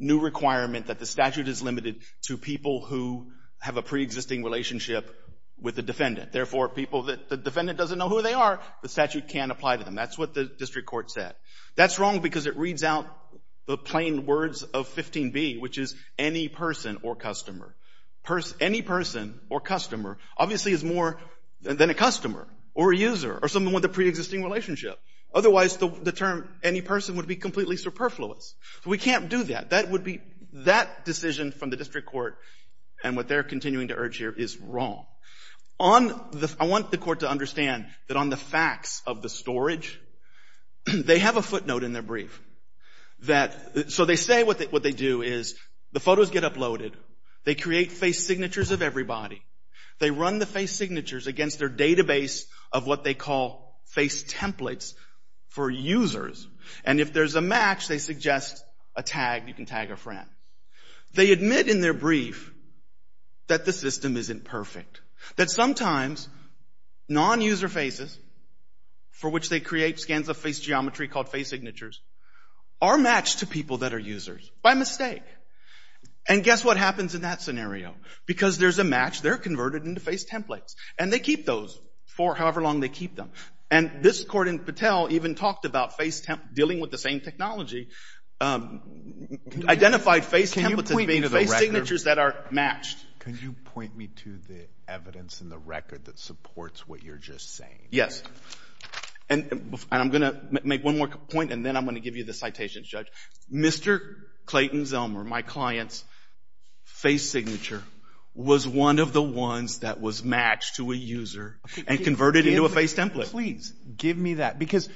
new 0.00 0.18
requirement 0.20 0.86
that 0.86 0.98
the 0.98 1.06
statute 1.06 1.46
is 1.46 1.62
limited 1.62 2.00
to 2.22 2.38
people 2.38 2.84
who 2.84 3.30
have 3.62 3.76
a 3.76 3.82
pre-existing 3.82 4.42
relationship 4.42 5.08
with 5.60 5.76
the 5.76 5.82
defendant. 5.82 6.32
Therefore, 6.32 6.68
people 6.68 7.04
that 7.04 7.28
the 7.28 7.36
defendant 7.36 7.78
doesn't 7.78 7.96
know 7.98 8.08
who 8.08 8.20
they 8.20 8.32
are, 8.32 8.58
the 8.82 8.88
statute 8.88 9.28
can't 9.28 9.52
apply 9.52 9.76
to 9.76 9.84
them. 9.84 9.94
That's 9.94 10.18
what 10.18 10.34
the 10.34 10.44
district 10.44 10.88
court 10.88 11.12
said. 11.12 11.34
That's 11.76 11.98
wrong 12.00 12.18
because 12.18 12.46
it 12.46 12.56
reads 12.56 12.82
out 12.82 13.06
the 13.66 13.78
plain 13.78 14.26
words 14.26 14.64
of 14.64 14.88
15b, 14.88 15.60
which 15.60 15.78
is 15.78 15.94
any 16.18 16.48
person 16.48 16.98
or 17.02 17.14
customer. 17.14 17.76
Any 18.60 18.82
person 18.82 19.38
or 19.48 19.60
customer 19.60 20.18
obviously 20.36 20.72
is 20.72 20.82
more 20.82 21.20
than 21.60 21.90
a 21.90 21.94
customer 21.94 22.48
or 22.74 22.92
a 22.92 22.96
user 22.96 23.38
or 23.40 23.48
someone 23.48 23.74
with 23.74 23.84
a 23.84 23.88
pre-existing 23.88 24.42
relationship. 24.42 24.98
Otherwise, 25.32 25.76
the 25.76 26.12
term 26.12 26.48
any 26.64 26.82
person 26.82 27.16
would 27.16 27.28
be 27.28 27.36
completely 27.36 27.76
superfluous. 27.76 28.54
We 28.84 28.98
can't 28.98 29.28
do 29.28 29.44
that. 29.44 29.70
That 29.70 29.90
would 29.90 30.04
be, 30.04 30.20
that 30.52 31.04
decision 31.04 31.52
from 31.52 31.70
the 31.70 31.76
district 31.76 32.08
court 32.08 32.36
and 33.02 33.16
what 33.16 33.28
they're 33.28 33.42
continuing 33.42 33.88
to 33.88 33.94
urge 33.94 34.16
here 34.16 34.34
is 34.36 34.58
wrong. 34.58 35.06
On 35.78 36.08
the, 36.32 36.54
I 36.60 36.66
want 36.66 36.90
the 36.90 36.98
court 36.98 37.20
to 37.20 37.28
understand 37.28 37.86
that 38.08 38.16
on 38.16 38.30
the 38.30 38.36
facts 38.36 39.02
of 39.06 39.22
the 39.22 39.28
storage, 39.28 40.00
they 40.86 41.18
have 41.18 41.36
a 41.36 41.42
footnote 41.42 41.82
in 41.82 41.92
their 41.92 42.02
brief 42.02 42.40
that, 43.20 43.90
so 43.90 44.04
they 44.04 44.16
say 44.16 44.42
what 44.44 44.58
they 44.58 44.92
do 44.92 45.22
is 45.22 45.56
the 45.92 46.00
photos 46.00 46.30
get 46.30 46.44
uploaded. 46.44 46.92
They 47.44 47.54
create 47.54 47.92
face 47.92 48.24
signatures 48.24 48.70
of 48.70 48.82
everybody. 48.82 49.42
They 49.98 50.10
run 50.10 50.38
the 50.38 50.46
face 50.46 50.72
signatures 50.72 51.26
against 51.26 51.58
their 51.58 51.68
database 51.68 52.44
of 52.72 52.86
what 52.86 53.04
they 53.04 53.14
call 53.14 53.80
face 53.86 54.24
templates 54.24 54.94
for 55.48 55.70
users. 55.70 56.46
And 56.84 57.00
if 57.00 57.12
there's 57.12 57.34
a 57.34 57.40
match, 57.40 57.88
they 57.88 57.98
suggest 57.98 58.64
a 58.96 59.02
tag. 59.02 59.48
You 59.48 59.54
can 59.54 59.66
tag 59.66 59.90
a 59.90 59.96
friend. 59.96 60.28
They 61.14 61.30
admit 61.30 61.68
in 61.68 61.80
their 61.80 61.94
brief 61.94 62.51
that 63.48 63.64
the 63.64 63.72
system 63.72 64.16
isn't 64.16 64.44
perfect. 64.44 65.00
That 65.36 65.50
sometimes 65.50 66.28
non-user 67.08 67.68
faces, 67.68 68.18
for 69.10 69.30
which 69.30 69.48
they 69.48 69.60
create 69.60 70.00
scans 70.00 70.28
of 70.28 70.36
face 70.36 70.60
geometry 70.60 71.08
called 71.08 71.28
face 71.28 71.48
signatures, 71.48 72.00
are 72.80 72.98
matched 72.98 73.40
to 73.40 73.46
people 73.46 73.78
that 73.78 73.94
are 73.94 73.98
users 73.98 74.50
by 74.62 74.74
mistake. 74.74 75.22
And 76.28 76.44
guess 76.44 76.64
what 76.64 76.76
happens 76.76 77.14
in 77.14 77.22
that 77.22 77.42
scenario? 77.42 77.94
Because 78.26 78.58
there's 78.58 78.78
a 78.78 78.84
match, 78.84 79.22
they're 79.22 79.36
converted 79.36 79.84
into 79.84 80.00
face 80.00 80.24
templates. 80.24 80.74
And 80.98 81.12
they 81.12 81.18
keep 81.18 81.46
those 81.46 81.80
for 82.06 82.34
however 82.34 82.62
long 82.62 82.80
they 82.80 82.88
keep 82.88 83.16
them. 83.16 83.30
And 83.70 84.02
this 84.02 84.22
court 84.24 84.48
in 84.48 84.58
Patel 84.58 85.08
even 85.10 85.34
talked 85.34 85.64
about 85.64 85.96
face, 85.96 86.20
temp 86.20 86.54
dealing 86.54 86.78
with 86.78 86.90
the 86.90 86.98
same 86.98 87.20
technology, 87.20 87.88
um, 88.40 89.38
identified 89.66 90.24
face 90.24 90.54
templates 90.54 90.90
as 90.90 91.06
being 91.06 91.28
face 91.28 91.56
signatures 91.56 92.04
that 92.04 92.18
are 92.18 92.34
matched. 92.50 92.98
Can 93.22 93.38
you 93.40 93.52
point 93.52 93.96
me 93.96 94.08
to 94.24 94.36
the 94.48 94.66
evidence 94.88 95.40
in 95.40 95.48
the 95.48 95.56
record 95.56 96.06
that 96.06 96.18
supports 96.18 96.88
what 96.88 97.04
you're 97.04 97.18
just 97.18 97.54
saying? 97.54 97.86
Yes. 97.90 98.20
And 99.30 99.78
I'm 99.92 100.10
going 100.10 100.22
to 100.22 100.40
make 100.64 100.82
one 100.82 100.98
more 100.98 101.06
point 101.06 101.52
and 101.52 101.64
then 101.64 101.76
I'm 101.76 101.84
going 101.84 101.94
to 101.94 102.00
give 102.00 102.16
you 102.16 102.24
the 102.24 102.32
citations, 102.32 102.88
Judge. 102.88 103.06
Mr. 103.52 104.16
Clayton 104.44 104.82
Zellmer, 104.82 105.24
my 105.24 105.42
client's 105.42 106.04
face 106.82 107.30
signature 107.30 107.84
was 108.34 108.66
one 108.66 108.98
of 108.98 109.12
the 109.12 109.22
ones 109.22 109.78
that 109.78 110.00
was 110.00 110.24
matched 110.24 110.76
to 110.76 110.90
a 110.90 110.96
user 110.96 111.60
and 111.86 112.02
converted 112.02 112.48
into 112.48 112.64
a 112.64 112.68
face 112.68 112.92
template. 112.92 113.26
Please, 113.26 113.72
give 113.96 114.18
me 114.18 114.34
that. 114.34 114.58
Because 114.58 114.88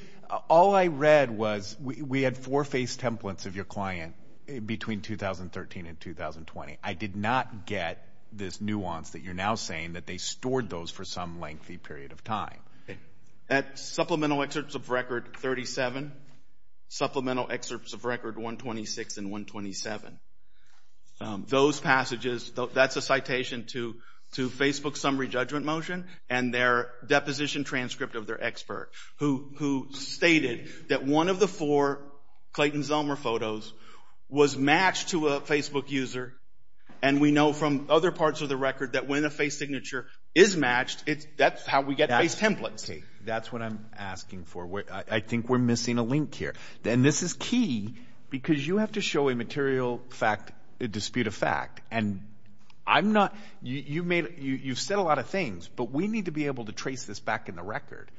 all 0.51 0.75
I 0.75 0.89
read 0.89 1.31
was 1.31 1.77
we 1.81 2.23
had 2.23 2.37
four 2.37 2.65
face 2.65 2.97
templates 2.97 3.47
of 3.47 3.55
your 3.55 3.67
client 3.67 4.17
eh, 4.49 4.59
between 4.59 5.01
2013 5.01 5.87
and 5.87 6.01
2020. 6.01 6.79
I 6.83 6.95
did 6.95 7.15
not 7.15 7.67
get 7.67 8.03
this 8.39 8.61
nuance 8.61 9.11
that 9.11 9.23
you're 9.23 9.35
now 9.35 9.55
saying 9.55 9.95
that 9.95 10.07
they 10.07 10.19
stored 10.19 10.69
those 10.71 10.91
for 10.91 11.05
some 11.05 11.41
lengthy 11.41 11.77
period 11.77 12.13
of 12.13 12.23
time. 12.25 12.59
At 13.49 13.79
Supplemental 13.79 14.43
Excerpts 14.43 14.75
of 14.75 14.91
Record 14.91 15.29
37, 15.37 16.13
Supplemental 16.89 17.47
Excerpts 17.51 17.93
of 17.93 18.05
Record 18.05 18.37
126 18.37 19.19
and 19.19 19.31
127, 19.31 20.19
um, 21.21 21.47
those 21.49 21.81
passages, 21.81 22.53
that's 22.75 22.97
a 22.97 23.03
citation 23.03 23.65
to 23.67 23.95
Facebook 24.35 24.97
summary 24.97 25.29
judgment 25.29 25.65
motion 25.65 26.07
and 26.29 26.53
their 26.53 26.91
deposition 27.07 27.65
transcript 27.65 28.17
of 28.17 28.27
their 28.27 28.43
expert 28.43 28.91
who 29.17 29.89
stated 29.93 30.69
that 30.89 31.05
one 31.05 31.29
of 31.29 31.39
the 31.39 31.49
four 31.49 32.03
Clayton 32.53 32.81
Zellmer 32.83 33.17
photos 33.17 33.73
was 34.29 34.57
matched 34.57 35.11
to 35.11 35.29
a 35.29 35.41
Facebook 35.41 35.91
user. 35.91 36.35
And 37.03 37.21
we 37.21 37.31
know 37.31 37.53
from 37.53 37.87
other 37.91 38.11
parts 38.11 38.41
of 38.41 38.49
the 38.49 38.57
record 38.57 38.93
that 38.93 39.07
when 39.07 39.25
a 39.25 39.31
face 39.31 39.59
signature 39.59 40.07
is 40.35 40.57
matched, 40.57 41.05
that's 41.37 41.67
how 41.67 41.83
we 41.83 41.95
get 41.95 42.11
face 42.11 42.35
templates. 42.35 42.89
Okay. 42.89 43.03
That's 43.25 43.53
what 43.53 43.63
I'm 43.63 43.85
asking 43.97 44.45
for. 44.45 44.85
I 45.11 45.21
think 45.21 45.49
we're 45.49 45.59
missing 45.59 45.99
a 45.99 46.03
link 46.03 46.35
here. 46.35 46.55
And 46.85 47.05
this 47.05 47.23
is 47.23 47.33
key 47.33 47.95
because 48.31 48.67
you 48.67 48.79
have 48.79 48.93
to 48.93 49.01
show 49.01 49.29
a 49.29 49.35
material 49.35 50.01
fact 50.11 50.53
a 50.81 50.89
dispute 50.89 51.27
of 51.27 51.35
fact. 51.35 51.81
And 51.91 52.21
I'm 52.87 53.13
not, 53.13 53.35
you've 53.63 54.79
said 54.79 54.99
a 54.99 55.03
lot 55.03 55.19
of 55.19 55.27
things, 55.27 55.69
but 55.75 55.91
we 55.91 56.07
need 56.07 56.27
to 56.27 56.31
be 56.31 56.47
able 56.47 56.67
to 56.67 56.73
trace 56.73 57.05
this 57.05 57.19
back 57.19 57.49
in 57.49 57.57
the 57.57 57.63
record. 57.63 58.11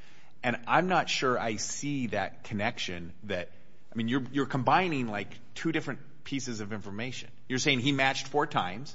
And 0.42 0.56
I'm 0.66 0.88
not 0.88 1.08
sure 1.08 1.38
I 1.38 1.56
see 1.56 2.08
that 2.08 2.44
connection 2.44 3.12
that, 3.24 3.50
I 3.92 3.96
mean, 3.96 4.08
you're 4.08 4.46
combining 4.46 5.08
like 5.08 5.28
two 5.54 5.72
different 5.72 6.00
pieces 6.28 6.60
of 6.60 6.72
information. 6.74 7.30
You're 7.48 7.58
saying 7.58 7.80
he 7.80 7.92
matched 7.92 8.28
four 8.28 8.46
times. 8.46 8.94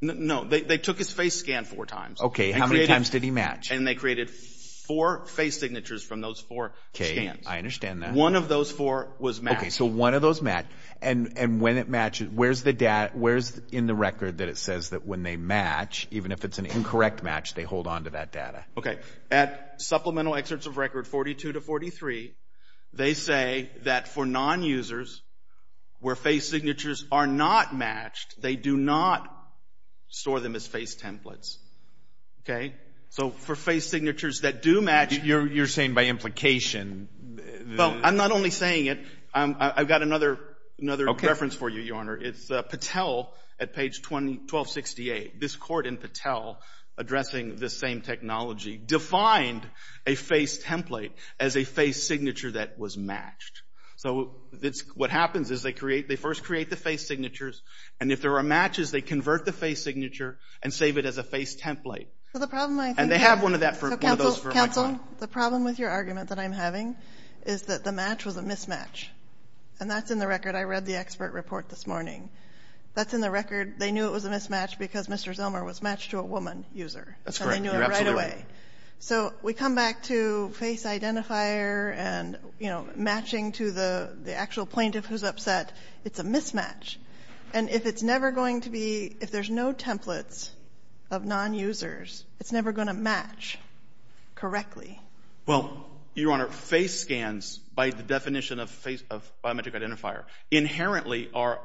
No, 0.00 0.44
they 0.44 0.78
took 0.78 0.98
his 0.98 1.12
face 1.12 1.34
scan 1.34 1.64
four 1.64 1.86
times. 1.86 2.20
Okay, 2.20 2.50
how 2.52 2.66
many 2.66 2.86
times 2.86 3.10
did 3.10 3.22
he 3.22 3.30
match? 3.30 3.70
And 3.70 3.86
they 3.86 3.94
created 3.94 4.30
four 4.30 5.26
face 5.26 5.58
signatures 5.60 6.02
from 6.02 6.20
those 6.20 6.40
four 6.40 6.72
scans. 6.94 7.46
I 7.46 7.58
understand 7.58 8.02
that. 8.02 8.14
One 8.14 8.34
of 8.34 8.48
those 8.48 8.72
four 8.72 9.14
was 9.18 9.40
matched. 9.42 9.60
Okay, 9.60 9.70
so 9.70 9.84
one 9.84 10.14
of 10.14 10.22
those 10.22 10.40
matched. 10.40 10.68
And 11.00 11.60
when 11.60 11.78
it 11.78 11.88
matches, 11.88 12.28
where's 12.28 12.62
the 12.62 12.72
data 12.72 13.12
where's 13.14 13.60
in 13.70 13.86
the 13.86 13.94
record 13.94 14.38
that 14.38 14.48
it 14.48 14.56
says 14.56 14.90
that 14.90 15.06
when 15.06 15.22
they 15.22 15.36
match, 15.36 16.08
even 16.10 16.32
if 16.32 16.44
it's 16.44 16.58
an 16.58 16.66
incorrect 16.66 17.22
match, 17.22 17.54
they 17.54 17.64
hold 17.64 17.86
on 17.86 18.04
to 18.04 18.10
that 18.10 18.32
data? 18.32 18.64
Okay, 18.76 18.98
at 19.30 19.80
supplemental 19.80 20.34
excerpts 20.34 20.66
of 20.66 20.76
record 20.76 21.06
42 21.06 21.52
to 21.52 21.60
43, 21.60 22.34
they 22.92 23.14
say 23.14 23.70
that 23.82 24.08
for 24.08 24.26
non-users 24.26 25.22
where 26.00 26.14
face 26.14 26.48
signatures 26.48 27.04
are 27.10 27.26
not 27.26 27.74
matched, 27.74 28.40
they 28.40 28.56
do 28.56 28.76
not 28.76 29.34
store 30.08 30.40
them 30.40 30.54
as 30.54 30.66
face 30.66 30.96
templates. 30.96 31.56
Okay, 32.42 32.74
so 33.10 33.30
for 33.30 33.54
face 33.54 33.86
signatures 33.86 34.40
that 34.40 34.62
do 34.62 34.80
match. 34.80 35.18
You're 35.18 35.66
saying 35.66 35.94
by 35.94 36.06
implication. 36.06 37.08
Well, 37.76 38.00
I'm 38.02 38.16
not 38.16 38.30
only 38.30 38.50
saying 38.50 38.86
it. 38.86 39.00
I've 39.34 39.88
got 39.88 40.02
another 40.02 40.38
reference 40.80 41.54
for 41.54 41.68
you, 41.68 41.80
Your 41.80 41.96
Honor. 41.96 42.16
It's 42.16 42.50
uh, 42.50 42.62
Patel 42.62 43.32
at 43.60 43.74
page 43.74 43.98
1268. 43.98 45.40
This 45.40 45.56
court 45.56 45.86
in 45.86 45.96
Patel, 45.96 46.60
addressing 46.96 47.56
this 47.56 47.76
same 47.76 48.00
technology, 48.00 48.80
defined 48.82 49.66
a 50.06 50.14
face 50.14 50.62
template 50.62 51.10
as 51.38 51.56
a 51.56 51.64
face 51.64 52.02
signature 52.06 52.52
that 52.52 52.78
was 52.78 52.96
matched. 52.96 53.62
So 53.98 54.30
what 54.94 55.10
happens 55.10 55.50
is 55.50 55.62
they 55.62 55.72
first 55.72 56.44
create 56.44 56.70
the 56.70 56.76
face 56.76 57.06
signatures, 57.06 57.62
and 58.00 58.12
if 58.12 58.22
there 58.22 58.36
are 58.36 58.42
matches, 58.42 58.92
they 58.92 59.00
convert 59.00 59.44
the 59.44 59.52
face 59.52 59.82
signature 59.82 60.38
and 60.62 60.72
save 60.72 60.98
it 60.98 61.04
as 61.04 61.18
a 61.18 61.24
face 61.24 61.60
template. 61.60 62.06
So 62.32 62.38
the 62.38 62.46
problem 62.46 62.78
I 62.78 62.88
think 62.88 63.00
And 63.00 63.10
they 63.10 63.18
have 63.18 63.42
one 63.42 63.54
of 63.54 63.60
those 63.60 63.76
for 63.76 63.88
my 63.90 63.96
client. 63.96 64.52
Counsel, 64.52 65.00
the 65.18 65.26
problem 65.26 65.64
with 65.64 65.78
your 65.78 65.90
argument 65.90 66.28
that 66.28 66.38
I'm 66.38 66.52
having 66.52 66.94
is 67.44 67.62
that 67.62 67.82
the 67.82 67.92
match 67.92 68.24
was 68.24 68.36
a 68.36 68.42
mismatch. 68.42 69.06
And 69.80 69.90
that's 69.90 70.10
in 70.10 70.18
the 70.18 70.28
record. 70.28 70.54
I 70.54 70.62
read 70.62 70.86
the 70.86 70.96
expert 70.96 71.32
report 71.32 71.68
this 71.68 71.86
morning. 71.86 72.30
That's 72.94 73.14
in 73.14 73.20
the 73.20 73.30
record. 73.30 73.78
They 73.78 73.92
knew 73.92 74.06
it 74.06 74.12
was 74.12 74.24
a 74.24 74.30
mismatch 74.30 74.78
because 74.78 75.08
Mr. 75.08 75.34
Zellmer 75.34 75.64
was 75.64 75.82
matched 75.82 76.10
to 76.10 76.18
a 76.18 76.22
woman 76.22 76.64
user. 76.72 77.16
That's 77.24 77.38
correct. 77.38 77.56
And 77.56 77.66
they 77.66 77.72
knew 77.72 77.76
it 77.76 77.88
right 77.88 78.06
away. 78.06 78.44
So 79.00 79.32
we 79.42 79.54
come 79.54 79.74
back 79.74 80.02
to 80.04 80.50
face 80.50 80.84
identifier 80.84 81.94
and, 81.94 82.36
you 82.58 82.68
know, 82.68 82.86
matching 82.96 83.52
to 83.52 83.70
the 83.70 84.34
actual 84.34 84.66
plaintiff 84.66 85.06
who's 85.06 85.24
upset. 85.24 85.72
It's 86.04 86.18
a 86.18 86.24
mismatch. 86.24 86.96
And 87.54 87.70
if 87.70 87.86
it's 87.86 88.02
never 88.02 88.32
going 88.32 88.62
to 88.62 88.70
be, 88.70 89.16
if 89.20 89.30
there's 89.30 89.50
no 89.50 89.72
templates 89.72 90.50
of 91.10 91.24
non-users, 91.24 92.24
it's 92.40 92.52
never 92.52 92.72
going 92.72 92.88
to 92.88 92.94
match 92.94 93.58
correctly. 94.34 95.00
Well, 95.46 95.86
Your 96.14 96.32
Honor, 96.32 96.48
face 96.48 97.00
scans, 97.00 97.58
by 97.74 97.90
the 97.90 98.02
definition 98.02 98.58
of 98.58 98.70
biometric 98.82 99.74
identifier, 99.74 100.24
inherently 100.50 101.30
are 101.32 101.60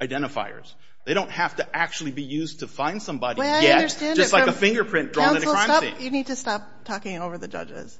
identifiers. 0.00 0.72
They 1.08 1.14
don't 1.14 1.30
have 1.30 1.56
to 1.56 1.66
actually 1.74 2.10
be 2.10 2.22
used 2.22 2.58
to 2.60 2.66
find 2.66 3.02
somebody 3.02 3.40
yet, 3.40 3.96
just 4.14 4.34
like 4.34 4.46
a 4.46 4.52
fingerprint 4.52 5.14
drawn 5.14 5.36
at 5.36 5.42
a 5.42 5.46
crime 5.46 5.80
scene. 5.80 5.94
You 6.00 6.10
need 6.10 6.26
to 6.26 6.36
stop 6.36 6.84
talking 6.84 7.16
over 7.16 7.38
the 7.38 7.48
judges. 7.48 7.98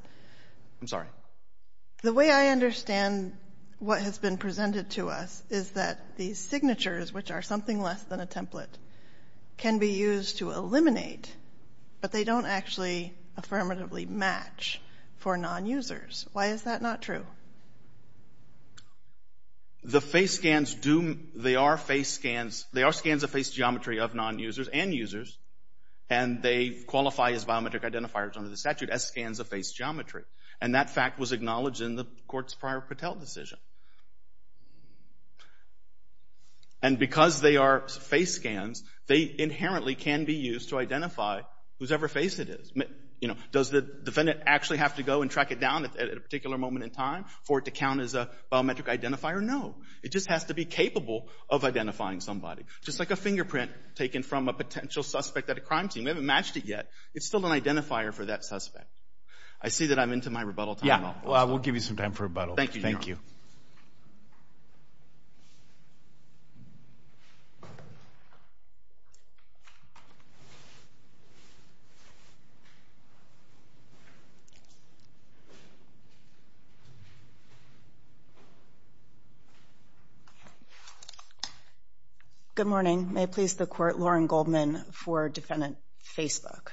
I'm 0.82 0.88
sorry. 0.88 1.06
The 2.02 2.12
way 2.12 2.30
I 2.30 2.48
understand 2.48 3.32
what 3.78 4.02
has 4.02 4.18
been 4.18 4.36
presented 4.36 4.90
to 4.90 5.08
us 5.08 5.42
is 5.48 5.70
that 5.70 6.18
these 6.18 6.38
signatures, 6.38 7.10
which 7.10 7.30
are 7.30 7.40
something 7.40 7.80
less 7.80 8.02
than 8.02 8.20
a 8.20 8.26
template, 8.26 8.76
can 9.56 9.78
be 9.78 9.92
used 9.92 10.36
to 10.40 10.50
eliminate, 10.50 11.34
but 12.02 12.12
they 12.12 12.24
don't 12.24 12.44
actually 12.44 13.14
affirmatively 13.38 14.04
match 14.04 14.82
for 15.16 15.38
non-users. 15.38 16.26
Why 16.34 16.48
is 16.48 16.64
that 16.64 16.82
not 16.82 17.00
true? 17.00 17.24
The 19.88 20.02
face 20.02 20.34
scans 20.34 20.74
do, 20.74 21.18
they 21.34 21.56
are 21.56 21.78
face 21.78 22.10
scans. 22.10 22.66
They 22.74 22.82
are 22.82 22.92
scans 22.92 23.22
of 23.22 23.30
face 23.30 23.48
geometry 23.48 24.00
of 24.00 24.14
non-users 24.14 24.68
and 24.68 24.92
users, 24.92 25.38
and 26.10 26.42
they 26.42 26.68
qualify 26.86 27.30
as 27.30 27.46
biometric 27.46 27.90
identifiers 27.90 28.36
under 28.36 28.50
the 28.50 28.58
statute 28.58 28.90
as 28.90 29.08
scans 29.08 29.40
of 29.40 29.48
face 29.48 29.72
geometry. 29.72 30.24
And 30.60 30.74
that 30.74 30.90
fact 30.90 31.18
was 31.18 31.32
acknowledged 31.32 31.80
in 31.80 31.96
the 31.96 32.04
court's 32.26 32.54
prior 32.54 32.82
Patel 32.82 33.14
decision. 33.14 33.58
And 36.82 36.98
because 36.98 37.40
they 37.40 37.56
are 37.56 37.88
face 37.88 38.34
scans, 38.34 38.84
they 39.06 39.34
inherently 39.38 39.94
can 39.94 40.26
be 40.26 40.34
used 40.34 40.68
to 40.68 40.78
identify 40.78 41.40
whosever 41.78 42.08
face 42.08 42.38
it 42.38 42.50
is. 42.50 42.74
You 43.20 43.28
know, 43.28 43.36
does 43.50 43.70
the 43.70 43.80
defendant 43.80 44.40
actually 44.46 44.78
have 44.78 44.96
to 44.96 45.02
go 45.02 45.22
and 45.22 45.30
track 45.30 45.50
it 45.50 45.58
down 45.58 45.84
at 45.84 46.16
a 46.16 46.20
particular 46.20 46.56
moment 46.56 46.84
in 46.84 46.90
time 46.90 47.24
for 47.44 47.58
it 47.58 47.64
to 47.64 47.70
count 47.70 48.00
as 48.00 48.14
a 48.14 48.30
biometric 48.52 48.86
identifier? 48.86 49.42
No. 49.42 49.76
It 50.02 50.12
just 50.12 50.30
has 50.30 50.44
to 50.44 50.54
be 50.54 50.64
capable 50.64 51.28
of 51.50 51.64
identifying 51.64 52.20
somebody. 52.20 52.64
Just 52.84 53.00
like 53.00 53.10
a 53.10 53.16
fingerprint 53.16 53.72
taken 53.96 54.22
from 54.22 54.48
a 54.48 54.52
potential 54.52 55.02
suspect 55.02 55.50
at 55.50 55.58
a 55.58 55.60
crime 55.60 55.90
scene. 55.90 56.04
We 56.04 56.10
haven't 56.10 56.26
matched 56.26 56.56
it 56.56 56.64
yet. 56.64 56.90
It's 57.14 57.26
still 57.26 57.44
an 57.44 57.60
identifier 57.60 58.12
for 58.12 58.26
that 58.26 58.44
suspect. 58.44 58.88
I 59.60 59.70
see 59.70 59.86
that 59.86 59.98
I'm 59.98 60.12
into 60.12 60.30
my 60.30 60.42
rebuttal 60.42 60.76
time. 60.76 60.86
Yeah. 60.86 61.14
Well, 61.24 61.48
we'll 61.48 61.58
give 61.58 61.74
you 61.74 61.80
some 61.80 61.96
time 61.96 62.12
for 62.12 62.22
rebuttal. 62.24 62.54
Thank 62.54 62.76
you. 62.76 62.82
Thank 62.82 63.08
you. 63.08 63.18
Good 82.58 82.66
morning. 82.66 83.12
May 83.12 83.22
it 83.22 83.30
please 83.30 83.54
the 83.54 83.68
Court, 83.68 84.00
Lauren 84.00 84.26
Goldman 84.26 84.82
for 84.90 85.28
Defendant 85.28 85.76
Facebook. 86.16 86.70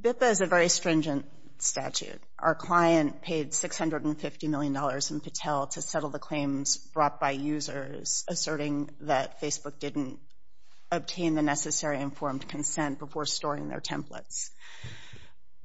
BIPA 0.00 0.30
is 0.30 0.40
a 0.40 0.46
very 0.46 0.68
stringent 0.68 1.26
statute. 1.58 2.22
Our 2.38 2.54
client 2.54 3.20
paid 3.20 3.50
$650 3.50 4.48
million 4.48 4.76
in 5.10 5.18
Patel 5.18 5.66
to 5.66 5.82
settle 5.82 6.10
the 6.10 6.20
claims 6.20 6.76
brought 6.76 7.18
by 7.18 7.32
users 7.32 8.22
asserting 8.28 8.90
that 9.00 9.40
Facebook 9.40 9.80
didn't 9.80 10.20
obtain 10.92 11.34
the 11.34 11.42
necessary 11.42 12.00
informed 12.00 12.46
consent 12.46 13.00
before 13.00 13.26
storing 13.26 13.66
their 13.66 13.80
templates. 13.80 14.50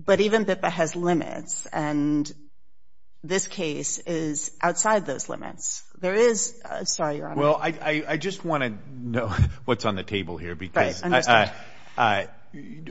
But 0.03 0.19
even 0.19 0.45
BIPA 0.45 0.71
has 0.71 0.95
limits, 0.95 1.67
and 1.67 2.33
this 3.23 3.45
case 3.45 3.99
is 3.99 4.49
outside 4.63 5.05
those 5.05 5.29
limits. 5.29 5.83
There 6.03 6.15
is— 6.15 6.61
sorry, 6.83 7.15
Your 7.15 7.29
Honor. 7.29 7.39
Well, 7.41 7.59
I 7.61 8.03
I 8.05 8.17
just 8.17 8.43
want 8.43 8.63
to 8.63 8.73
know 8.93 9.27
what's 9.65 9.85
on 9.85 9.95
the 9.95 10.03
table 10.03 10.35
here. 10.37 10.53
Because 10.53 11.01
Right. 11.01 11.25
Understood. 11.25 12.29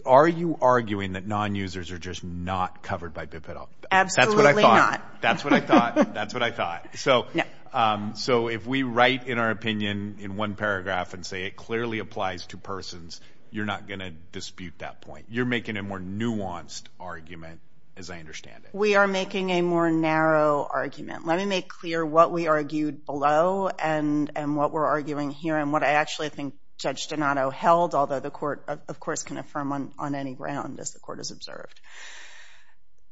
Are 0.04 0.26
you 0.26 0.58
arguing 0.60 1.12
that 1.12 1.24
non-users 1.24 1.92
are 1.92 1.98
just 1.98 2.24
not 2.24 2.82
covered 2.82 3.12
by 3.12 3.28
all? 3.54 3.68
Absolutely 3.90 4.62
not. 4.62 5.20
That's 5.20 5.44
what 5.44 5.52
I 5.52 5.60
thought. 5.60 6.00
That's 6.00 6.04
what 6.04 6.04
I 6.04 6.06
thought. 6.06 6.14
That's 6.14 6.34
what 6.34 6.42
I 6.42 6.50
thought. 6.50 6.88
So. 6.96 7.26
Um 7.74 8.16
so 8.16 8.48
if 8.48 8.66
we 8.66 8.82
write 8.82 9.26
in 9.26 9.38
our 9.38 9.50
opinion 9.50 10.16
in 10.20 10.36
one 10.36 10.56
paragraph 10.56 11.14
and 11.14 11.24
say 11.24 11.44
it 11.44 11.56
clearly 11.56 12.00
applies 12.00 12.46
to 12.48 12.58
persons, 12.58 13.20
you're 13.50 13.66
not 13.66 13.86
going 13.88 14.00
to 14.00 14.10
dispute 14.32 14.74
that 14.78 15.02
point. 15.02 15.26
You're 15.30 15.46
making 15.46 15.76
a 15.76 15.82
more 15.82 15.98
nuanced 16.00 16.84
argument, 16.98 17.60
as 17.96 18.10
I 18.10 18.18
understand 18.18 18.64
it. 18.64 18.70
We 18.72 18.94
are 18.94 19.06
making 19.06 19.50
a 19.50 19.62
more 19.62 19.90
narrow 19.90 20.66
argument. 20.68 21.26
Let 21.26 21.38
me 21.38 21.44
make 21.44 21.68
clear 21.68 22.04
what 22.04 22.32
we 22.32 22.46
argued 22.46 23.04
below 23.04 23.68
and 23.68 24.30
what 24.56 24.72
we're 24.72 24.86
arguing 24.86 25.30
here 25.30 25.56
and 25.56 25.72
what 25.72 25.82
I 25.82 25.92
actually 25.92 26.30
think 26.30 26.54
Judge 26.78 27.08
Donato 27.08 27.50
held, 27.50 27.94
although 27.94 28.20
the 28.20 28.30
Court, 28.30 28.64
of 28.66 28.98
course, 28.98 29.22
can 29.22 29.38
affirm 29.38 29.92
on 29.98 30.14
any 30.14 30.34
ground, 30.34 30.80
as 30.80 30.92
the 30.92 31.00
Court 31.00 31.18
has 31.18 31.30
observed. 31.30 31.80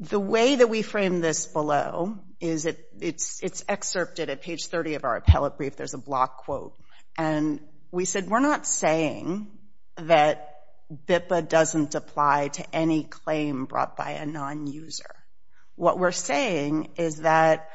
The 0.01 0.19
way 0.19 0.57
that 0.57 0.69
we 0.69 0.83
frame 0.83 1.21
this 1.21 1.47
below 1.47 2.17
is 2.41 2.65
it 2.65 2.89
it's 3.01 3.43
it's 3.43 3.63
excerpted 3.69 4.31
at 4.31 4.41
page 4.41 4.67
30 4.67 4.95
of 4.95 5.05
our 5.05 5.17
appellate 5.17 5.59
brief. 5.59 5.77
There's 5.77 5.93
a 5.93 5.99
block 5.99 6.39
quote. 6.39 6.75
And 7.19 7.61
we 7.91 8.07
said 8.07 8.29
we're 8.29 8.41
not 8.41 8.67
saying 8.67 9.49
that 9.97 10.60
BIPA 10.91 11.49
doesn't 11.49 11.95
apply 11.95 12.49
to 12.49 12.75
any 12.75 13.05
claim 13.05 13.67
brought 13.67 13.97
by 13.97 14.13
a 14.13 14.27
non-user. 14.27 15.15
What 15.77 15.99
we're 15.99 16.11
saying 16.11 16.91
is 16.97 17.19
that 17.19 17.71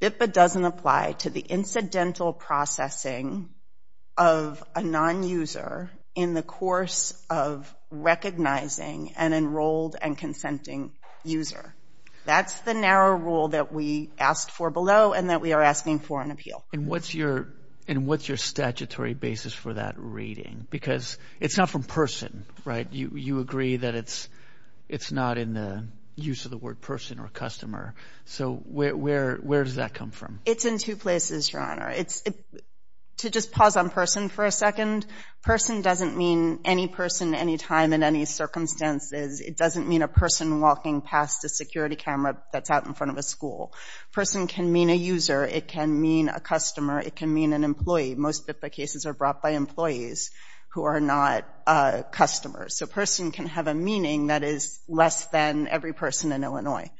BIPA 0.00 0.32
doesn't 0.32 0.64
apply 0.64 1.12
to 1.18 1.30
the 1.30 1.40
incidental 1.40 2.32
processing 2.32 3.50
of 4.16 4.62
a 4.74 4.82
non-user 4.82 5.90
in 6.14 6.34
the 6.34 6.42
course 6.42 7.14
of 7.28 7.74
recognizing 7.90 9.12
an 9.16 9.32
enrolled 9.32 9.96
and 10.00 10.16
consenting 10.16 10.92
user. 11.24 11.74
That's 12.26 12.60
the 12.60 12.74
narrow 12.74 13.16
rule 13.16 13.48
that 13.48 13.72
we 13.72 14.10
asked 14.18 14.50
for 14.50 14.70
below 14.70 15.12
and 15.12 15.30
that 15.30 15.40
we 15.40 15.52
are 15.52 15.62
asking 15.62 16.00
for 16.00 16.22
in 16.22 16.30
appeal. 16.30 16.64
And 16.72 16.86
what's 16.86 17.14
your 17.14 17.48
statutory 18.36 19.14
basis 19.14 19.52
for 19.52 19.74
that 19.74 19.94
reading? 19.98 20.66
Because 20.70 21.18
it's 21.40 21.56
not 21.56 21.70
from 21.70 21.82
person, 21.82 22.44
right? 22.64 22.86
You 22.92 23.12
you 23.14 23.40
agree 23.40 23.76
that 23.76 23.94
it's 23.94 24.28
it's 24.88 25.12
not 25.12 25.38
in 25.38 25.54
the 25.54 25.84
use 26.16 26.44
of 26.44 26.50
the 26.50 26.58
word 26.58 26.80
person 26.80 27.18
or 27.18 27.28
customer. 27.28 27.94
So 28.26 28.54
where 28.54 28.96
where 28.96 29.36
where 29.36 29.64
does 29.64 29.76
that 29.76 29.94
come 29.94 30.10
from? 30.10 30.40
It's 30.44 30.64
in 30.64 30.78
two 30.78 30.96
places, 30.96 31.52
Your 31.52 31.62
Honor. 31.62 31.92
To 33.20 33.28
just 33.28 33.52
pause 33.52 33.76
on 33.76 33.90
person 33.90 34.30
for 34.30 34.46
a 34.46 34.50
second, 34.50 35.04
person 35.42 35.82
doesn't 35.82 36.16
mean 36.16 36.60
any 36.64 36.88
person, 36.88 37.34
any 37.34 37.58
time, 37.58 37.92
in 37.92 38.02
any 38.02 38.24
circumstances. 38.24 39.42
It 39.42 39.58
doesn't 39.58 39.86
mean 39.86 40.00
a 40.00 40.08
person 40.08 40.62
walking 40.62 41.02
past 41.02 41.44
a 41.44 41.50
security 41.50 41.96
camera 41.96 42.42
that's 42.50 42.70
out 42.70 42.86
in 42.86 42.94
front 42.94 43.10
of 43.10 43.18
a 43.18 43.22
school. 43.22 43.74
Person 44.12 44.46
can 44.46 44.72
mean 44.72 44.88
a 44.88 44.94
user. 44.94 45.44
It 45.44 45.68
can 45.68 46.00
mean 46.00 46.30
a 46.30 46.40
customer. 46.40 46.98
It 46.98 47.14
can 47.14 47.34
mean 47.34 47.52
an 47.52 47.62
employee. 47.62 48.14
Most 48.14 48.46
BIPA 48.46 48.72
cases 48.72 49.04
are 49.04 49.12
brought 49.12 49.42
by 49.42 49.50
employees 49.50 50.30
who 50.70 50.84
are 50.84 51.00
not 51.00 51.44
uh, 51.66 52.04
customers. 52.10 52.78
So 52.78 52.86
person 52.86 53.32
can 53.32 53.48
have 53.48 53.66
a 53.66 53.74
meaning 53.74 54.28
that 54.28 54.44
is 54.44 54.80
less 54.88 55.26
than 55.26 55.68
every 55.68 55.92
person 55.92 56.32
in 56.32 56.42
Illinois. 56.42 56.90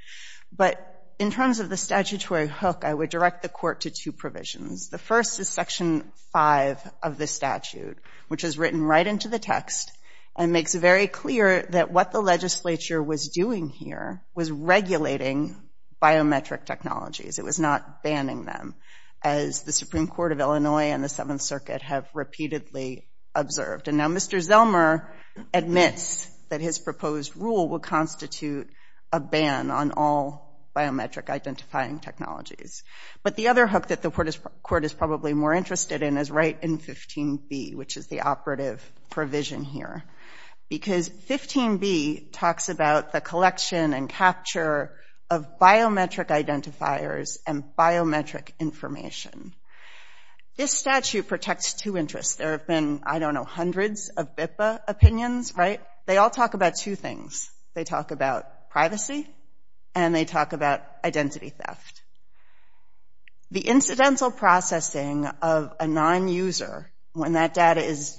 But 0.52 0.89
in 1.20 1.30
terms 1.30 1.60
of 1.60 1.68
the 1.68 1.76
statutory 1.76 2.48
hook, 2.48 2.82
I 2.82 2.94
would 2.94 3.10
direct 3.10 3.42
the 3.42 3.50
court 3.50 3.82
to 3.82 3.90
two 3.90 4.10
provisions. 4.10 4.88
The 4.88 4.96
first 4.96 5.38
is 5.38 5.50
Section 5.50 6.10
5 6.32 6.78
of 7.02 7.18
the 7.18 7.26
statute, 7.26 7.98
which 8.28 8.42
is 8.42 8.56
written 8.56 8.82
right 8.82 9.06
into 9.06 9.28
the 9.28 9.38
text 9.38 9.92
and 10.34 10.50
makes 10.50 10.74
very 10.74 11.06
clear 11.08 11.66
that 11.72 11.92
what 11.92 12.12
the 12.12 12.22
legislature 12.22 13.02
was 13.02 13.28
doing 13.28 13.68
here 13.68 14.22
was 14.34 14.50
regulating 14.50 15.60
biometric 16.02 16.64
technologies. 16.64 17.38
It 17.38 17.44
was 17.44 17.60
not 17.60 18.02
banning 18.02 18.46
them, 18.46 18.74
as 19.22 19.62
the 19.62 19.72
Supreme 19.72 20.08
Court 20.08 20.32
of 20.32 20.40
Illinois 20.40 20.84
and 20.84 21.04
the 21.04 21.10
Seventh 21.10 21.42
Circuit 21.42 21.82
have 21.82 22.08
repeatedly 22.14 23.08
observed. 23.34 23.88
And 23.88 23.98
now 23.98 24.08
Mr. 24.08 24.38
Zellmer 24.38 25.06
admits 25.52 26.30
that 26.48 26.62
his 26.62 26.78
proposed 26.78 27.36
rule 27.36 27.68
would 27.68 27.82
constitute 27.82 28.70
a 29.12 29.20
ban 29.20 29.70
on 29.70 29.92
all 29.92 30.49
biometric 30.74 31.30
identifying 31.30 31.98
technologies. 31.98 32.82
But 33.22 33.36
the 33.36 33.48
other 33.48 33.66
hook 33.66 33.88
that 33.88 34.02
the 34.02 34.10
court 34.10 34.84
is 34.84 34.92
probably 34.92 35.34
more 35.34 35.54
interested 35.54 36.02
in 36.02 36.16
is 36.16 36.30
right 36.30 36.58
in 36.62 36.78
15b, 36.78 37.74
which 37.74 37.96
is 37.96 38.06
the 38.06 38.20
operative 38.20 38.80
provision 39.10 39.64
here. 39.64 40.04
Because 40.68 41.08
15b 41.08 42.32
talks 42.32 42.68
about 42.68 43.12
the 43.12 43.20
collection 43.20 43.92
and 43.92 44.08
capture 44.08 44.92
of 45.28 45.58
biometric 45.58 46.28
identifiers 46.28 47.38
and 47.46 47.64
biometric 47.78 48.50
information. 48.58 49.52
This 50.56 50.72
statute 50.72 51.26
protects 51.26 51.74
two 51.74 51.96
interests. 51.96 52.34
There 52.34 52.52
have 52.52 52.66
been, 52.66 53.00
I 53.04 53.18
don't 53.18 53.34
know, 53.34 53.44
hundreds 53.44 54.10
of 54.10 54.36
BIPA 54.36 54.80
opinions, 54.86 55.54
right? 55.56 55.80
They 56.06 56.18
all 56.18 56.30
talk 56.30 56.54
about 56.54 56.76
two 56.76 56.96
things. 56.96 57.50
They 57.74 57.84
talk 57.84 58.10
about 58.10 58.70
privacy 58.70 59.26
and 59.94 60.14
they 60.14 60.24
talk 60.24 60.52
about 60.52 60.82
identity 61.04 61.50
theft. 61.50 62.02
The 63.50 63.66
incidental 63.66 64.30
processing 64.30 65.26
of 65.26 65.74
a 65.80 65.86
non-user, 65.86 66.90
when 67.12 67.32
that 67.32 67.54
data 67.54 67.84
is 67.84 68.16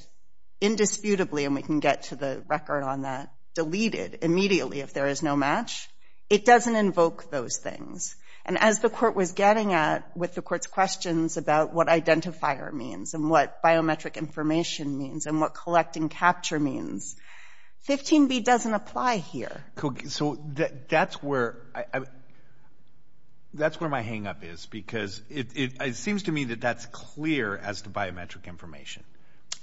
indisputably, 0.59 1.45
and 1.45 1.55
we 1.55 1.61
can 1.61 1.79
get 1.79 2.03
to 2.03 2.15
the 2.15 2.43
record 2.47 2.83
on 2.83 3.03
that, 3.03 3.31
deleted 3.55 4.19
immediately 4.21 4.81
if 4.81 4.93
there 4.93 5.07
is 5.07 5.23
no 5.23 5.35
match, 5.35 5.89
it 6.29 6.45
doesn't 6.45 6.75
invoke 6.75 7.31
those 7.31 7.57
things. 7.57 8.15
And 8.45 8.57
as 8.57 8.79
the 8.79 8.89
court 8.89 9.15
was 9.15 9.33
getting 9.33 9.73
at 9.73 10.15
with 10.17 10.33
the 10.33 10.41
court's 10.41 10.67
questions 10.67 11.37
about 11.37 11.73
what 11.73 11.87
identifier 11.87 12.73
means 12.73 13.13
and 13.13 13.29
what 13.29 13.61
biometric 13.63 14.15
information 14.15 14.97
means 14.97 15.27
and 15.27 15.39
what 15.39 15.53
collect 15.53 15.95
and 15.95 16.09
capture 16.09 16.59
means, 16.59 17.15
15b 17.87 18.43
doesn't 18.43 18.73
apply 18.73 19.17
here. 19.17 19.63
So 20.07 20.37
that's 20.87 21.21
where 21.23 21.57
I 21.73 22.01
that's 23.53 23.79
where 23.81 23.89
my 23.89 24.01
hang-up 24.01 24.43
is, 24.43 24.65
because 24.67 25.21
it 25.29 25.95
seems 25.95 26.23
to 26.23 26.31
me 26.31 26.45
that 26.45 26.61
that's 26.61 26.85
clear 26.85 27.57
as 27.57 27.81
to 27.81 27.89
biometric 27.89 28.45
information. 28.45 29.03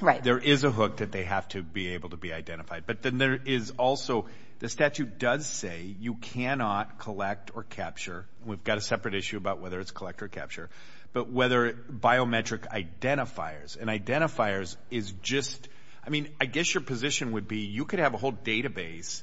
Right. 0.01 0.23
There 0.23 0.39
is 0.39 0.63
a 0.65 0.71
hook 0.71 0.99
that 0.99 1.11
they 1.11 1.25
have 1.25 1.49
to 1.49 1.63
be 1.63 1.95
able 1.95 2.11
to 2.11 2.17
be 2.17 2.33
identified. 2.33 2.85
But 2.87 3.03
then 3.03 3.19
there 3.19 3.35
is 3.35 3.73
also, 3.79 4.27
the 4.61 4.69
statute 4.69 5.19
does 5.19 5.47
say 5.47 5.97
you 5.99 6.15
cannot 6.15 6.99
collect 6.99 7.51
or 7.55 7.65
capture. 7.65 8.27
We've 8.45 8.63
got 8.63 8.79
a 8.79 8.81
separate 8.81 9.15
issue 9.15 9.39
about 9.39 9.61
whether 9.61 9.81
it's 9.81 9.91
collect 9.91 10.23
or 10.23 10.29
capture. 10.29 10.69
But 11.13 11.31
whether 11.31 11.73
biometric 11.73 12.69
identifiers, 12.69 13.81
and 13.81 13.89
identifiers 13.89 14.77
is 14.91 15.11
just, 15.23 15.69
I 16.09 16.11
mean, 16.11 16.31
I 16.41 16.47
guess 16.47 16.73
your 16.73 16.81
position 16.81 17.33
would 17.33 17.47
be 17.47 17.59
you 17.59 17.85
could 17.85 17.99
have 17.99 18.15
a 18.15 18.17
whole 18.17 18.33
database 18.33 19.23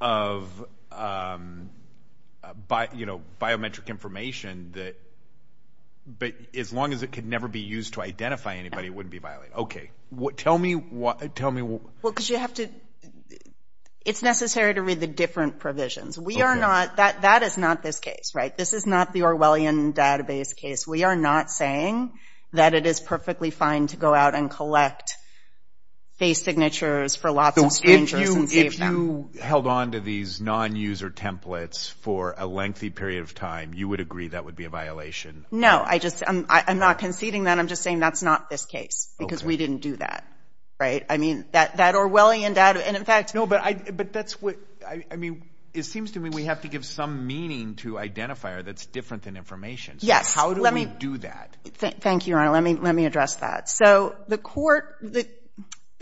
of, 0.00 0.48
um 0.92 1.70
you 2.94 3.06
know, 3.06 3.22
biometric 3.40 3.88
information 3.88 4.70
that, 4.74 4.94
but 6.06 6.34
as 6.54 6.72
long 6.72 6.92
as 6.92 7.02
it 7.02 7.10
could 7.10 7.26
never 7.26 7.48
be 7.48 7.60
used 7.60 7.94
to 7.94 8.02
identify 8.02 8.54
anybody, 8.56 8.86
it 8.86 8.94
wouldn't 8.94 9.10
be 9.10 9.18
violated. 9.18 9.56
Okay. 9.56 9.90
Tell 10.36 10.56
me 10.56 10.74
what, 10.74 11.34
tell 11.34 11.50
me 11.50 11.62
what. 11.62 11.82
Well, 12.02 12.12
because 12.12 12.30
you 12.30 12.36
have 12.36 12.54
to, 12.54 12.68
it's 14.04 14.22
necessary 14.22 14.74
to 14.74 14.82
read 14.82 15.00
the 15.00 15.08
different 15.08 15.58
provisions. 15.58 16.18
We 16.18 16.40
are 16.42 16.54
not, 16.54 16.98
that 16.98 17.22
that 17.22 17.42
is 17.42 17.58
not 17.58 17.82
this 17.82 17.98
case, 17.98 18.32
right? 18.32 18.56
This 18.56 18.72
is 18.74 18.86
not 18.86 19.12
the 19.12 19.20
Orwellian 19.20 19.92
database 19.92 20.54
case. 20.54 20.86
We 20.86 21.02
are 21.02 21.16
not 21.16 21.50
saying 21.50 22.12
that 22.52 22.74
it 22.74 22.86
is 22.86 23.00
perfectly 23.00 23.50
fine 23.50 23.88
to 23.88 23.96
go 23.96 24.14
out 24.14 24.36
and 24.36 24.48
collect 24.50 25.16
face 26.22 26.40
signatures 26.40 27.16
for 27.16 27.32
lots 27.32 27.60
of 27.60 27.72
strangers 27.72 28.32
and 28.32 28.48
save 28.48 28.78
them. 28.78 29.30
If 29.30 29.36
you 29.36 29.42
held 29.42 29.66
on 29.66 29.92
to 29.92 30.00
these 30.00 30.40
non-user 30.40 31.10
templates 31.10 31.90
for 31.90 32.36
a 32.38 32.46
lengthy 32.46 32.90
period 32.90 33.22
of 33.22 33.34
time, 33.34 33.74
you 33.74 33.88
would 33.88 33.98
agree 33.98 34.28
that 34.28 34.44
would 34.44 34.54
be 34.54 34.64
a 34.64 34.70
violation? 34.70 35.44
No. 35.50 35.82
I 35.84 35.98
just, 35.98 36.22
I'm 36.28 36.78
not 36.78 37.00
conceding 37.00 37.44
that. 37.44 37.58
I'm 37.58 37.66
just 37.66 37.82
saying 37.82 37.98
that's 37.98 38.22
not 38.22 38.48
this 38.50 38.64
case, 38.66 39.12
because 39.18 39.42
we 39.42 39.56
didn't 39.56 39.78
do 39.78 39.96
that, 39.96 40.24
right? 40.78 41.04
I 41.10 41.16
mean, 41.16 41.44
that 41.50 41.76
Orwellian 41.76 42.54
data, 42.54 42.86
and 42.86 42.96
in 42.96 43.04
fact. 43.04 43.34
No, 43.34 43.46
but 43.46 43.60
I 43.60 43.72
d 43.72 43.90
but 43.90 44.12
that's 44.12 44.40
what, 44.40 44.58
I 44.86 45.16
mean, 45.16 45.42
it 45.74 45.84
seems 45.84 46.12
to 46.12 46.20
me 46.20 46.30
we 46.30 46.44
have 46.44 46.60
to 46.62 46.68
give 46.68 46.84
some 46.84 47.26
meaning 47.26 47.74
to 47.76 47.94
identifier 47.94 48.64
that's 48.64 48.86
different 48.86 49.24
than 49.24 49.36
information. 49.36 49.96
Yes. 50.00 50.32
How 50.32 50.54
do 50.54 50.62
we 50.62 50.84
do 50.84 51.18
that? 51.18 51.56
Thank 51.64 52.28
you, 52.28 52.32
Your 52.32 52.40
Honor. 52.40 52.60
Let 52.60 52.94
me 52.94 53.06
address 53.06 53.36
that. 53.36 53.68
So 53.68 54.14
the 54.28 54.38
court, 54.38 54.84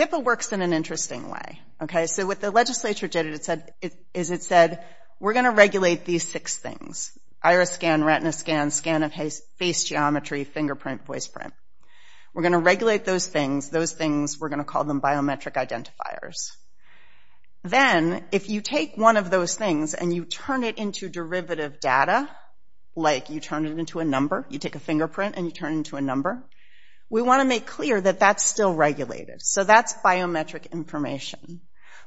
BIPA 0.00 0.24
works 0.24 0.50
in 0.52 0.62
an 0.62 0.72
interesting 0.72 1.28
way, 1.28 1.60
okay? 1.82 2.06
So 2.06 2.26
what 2.26 2.40
the 2.40 2.50
legislature 2.50 3.06
did 3.06 3.26
it 3.26 3.44
said 3.44 3.74
is 4.14 4.30
it 4.30 4.42
said, 4.42 4.82
we're 5.18 5.34
going 5.34 5.44
to 5.44 5.50
regulate 5.50 6.06
these 6.06 6.26
six 6.26 6.56
things. 6.56 7.12
Iris 7.42 7.72
scan, 7.72 8.02
retina 8.02 8.32
scan, 8.32 8.70
scan 8.70 9.02
of 9.02 9.12
face 9.12 9.84
geometry, 9.84 10.44
fingerprint, 10.44 11.04
voice 11.04 11.26
print. 11.26 11.52
We're 12.32 12.40
going 12.40 12.52
to 12.52 12.58
regulate 12.58 13.04
those 13.04 13.26
things. 13.26 13.68
Those 13.68 13.92
things, 13.92 14.40
we're 14.40 14.48
going 14.48 14.60
to 14.60 14.64
call 14.64 14.84
them 14.84 15.02
biometric 15.02 15.52
identifiers. 15.52 16.52
Then, 17.62 18.24
if 18.32 18.48
you 18.48 18.62
take 18.62 18.96
one 18.96 19.18
of 19.18 19.30
those 19.30 19.54
things 19.54 19.92
and 19.92 20.14
you 20.14 20.24
turn 20.24 20.64
it 20.64 20.78
into 20.78 21.10
derivative 21.10 21.78
data, 21.78 22.26
like 22.96 23.28
you 23.28 23.38
turn 23.38 23.66
it 23.66 23.78
into 23.78 24.00
a 24.00 24.04
number, 24.06 24.46
you 24.48 24.58
take 24.58 24.76
a 24.76 24.80
fingerprint 24.80 25.34
and 25.36 25.44
you 25.44 25.52
turn 25.52 25.74
it 25.74 25.76
into 25.76 25.96
a 25.96 26.00
number, 26.00 26.42
we 27.10 27.20
want 27.20 27.42
to 27.42 27.44
make 27.44 27.66
clear 27.66 28.00
that 28.00 28.20
that's 28.20 28.44
still 28.44 28.72
regulated. 28.72 29.42
So 29.42 29.64
that's 29.64 29.92
biometric 29.94 30.70
information. 30.72 31.60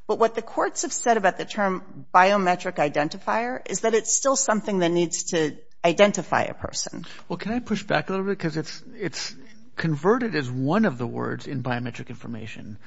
But 0.08 0.18
what 0.18 0.36
the 0.36 0.42
courts 0.42 0.82
have 0.82 0.94
said 0.94 1.18
about 1.18 1.38
the 1.38 1.46
term 1.46 2.06
biometric 2.14 2.76
identifier 2.76 3.62
is 3.70 3.82
that 3.82 3.94
it's 3.94 4.14
still 4.14 4.36
something 4.36 4.80
that 4.80 4.90
needs 4.90 5.24
to 5.26 5.56
identify 5.86 6.44
a 6.44 6.54
person. 6.54 7.06
Well, 7.28 7.38
can 7.38 7.52
I 7.52 7.60
push 7.60 7.84
back 7.84 8.10
a 8.10 8.14
little 8.14 8.26
bit? 8.26 8.38
Because 8.38 8.58
it's 8.58 8.84
it's 8.96 9.36
converted 9.76 10.36
as 10.36 10.50
one 10.50 10.86
of 10.86 10.98
the 10.98 11.08
words 11.08 11.48
in 11.48 11.64
biometric 11.64 12.10
information, 12.10 12.78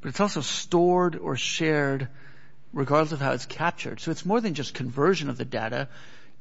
but 0.00 0.08
it's 0.08 0.20
also 0.20 0.40
stored 0.40 1.16
or 1.16 1.36
shared 1.36 2.08
regardless 2.72 3.12
of 3.12 3.20
how 3.20 3.32
it's 3.32 3.46
captured. 3.46 4.00
So 4.00 4.10
it's 4.10 4.26
more 4.26 4.40
than 4.40 4.54
just 4.54 4.74
conversion 4.74 5.30
of 5.30 5.38
the 5.38 5.44
data. 5.44 5.88